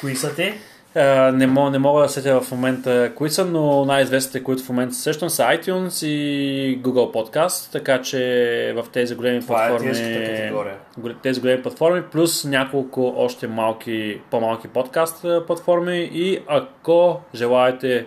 [0.00, 0.58] Кои са те?
[0.94, 4.68] А, не, мога, не мога да сетя в момента кои са, но най-известните, които в
[4.68, 9.68] момента се сещам са iTunes и Google Podcast, така че в тези големи Това е
[9.68, 9.92] платформи
[10.98, 18.06] гол- тези големи платформи, плюс няколко още малки, по-малки подкаст а, платформи и ако желаете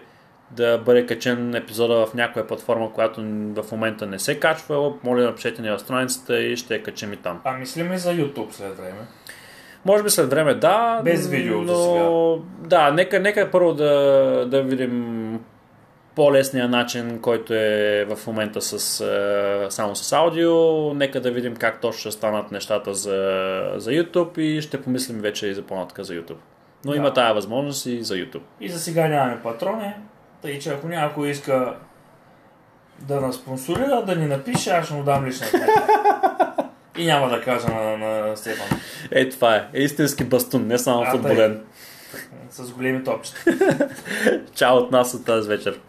[0.52, 3.22] да бъде качен епизода в някоя платформа, която
[3.56, 7.18] в момента не се качва, моля напишете ни в страницата и ще я качим и
[7.18, 7.42] там.
[7.44, 9.00] А мислим и за YouTube след време.
[9.86, 11.02] Може би след време да.
[11.04, 11.74] Без видео но...
[11.74, 12.10] за сега.
[12.68, 15.40] Да, нека, нека първо да, да видим
[16.16, 20.94] по-лесния начин, който е в момента с, е, само с аудио.
[20.94, 25.48] Нека да видим как точно ще станат нещата за, за YouTube и ще помислим вече
[25.48, 26.38] и за по-нататък за YouTube.
[26.86, 26.98] Но Да.
[26.98, 28.42] има тая възможност и за YouTube.
[28.60, 29.94] И за сега нямаме патрони,
[30.42, 31.76] тъй че ако някой иска
[33.00, 35.48] да нас спонсорира, да ни напише, аз ще му дам лична.
[36.98, 38.80] И няма да кажа на, на Стефан.
[39.12, 39.68] Е, това е.
[39.74, 41.62] е истински бастун, не само А, футболен.
[42.50, 43.90] С големи топчета.
[44.56, 45.80] Чао от нас от тази вечер.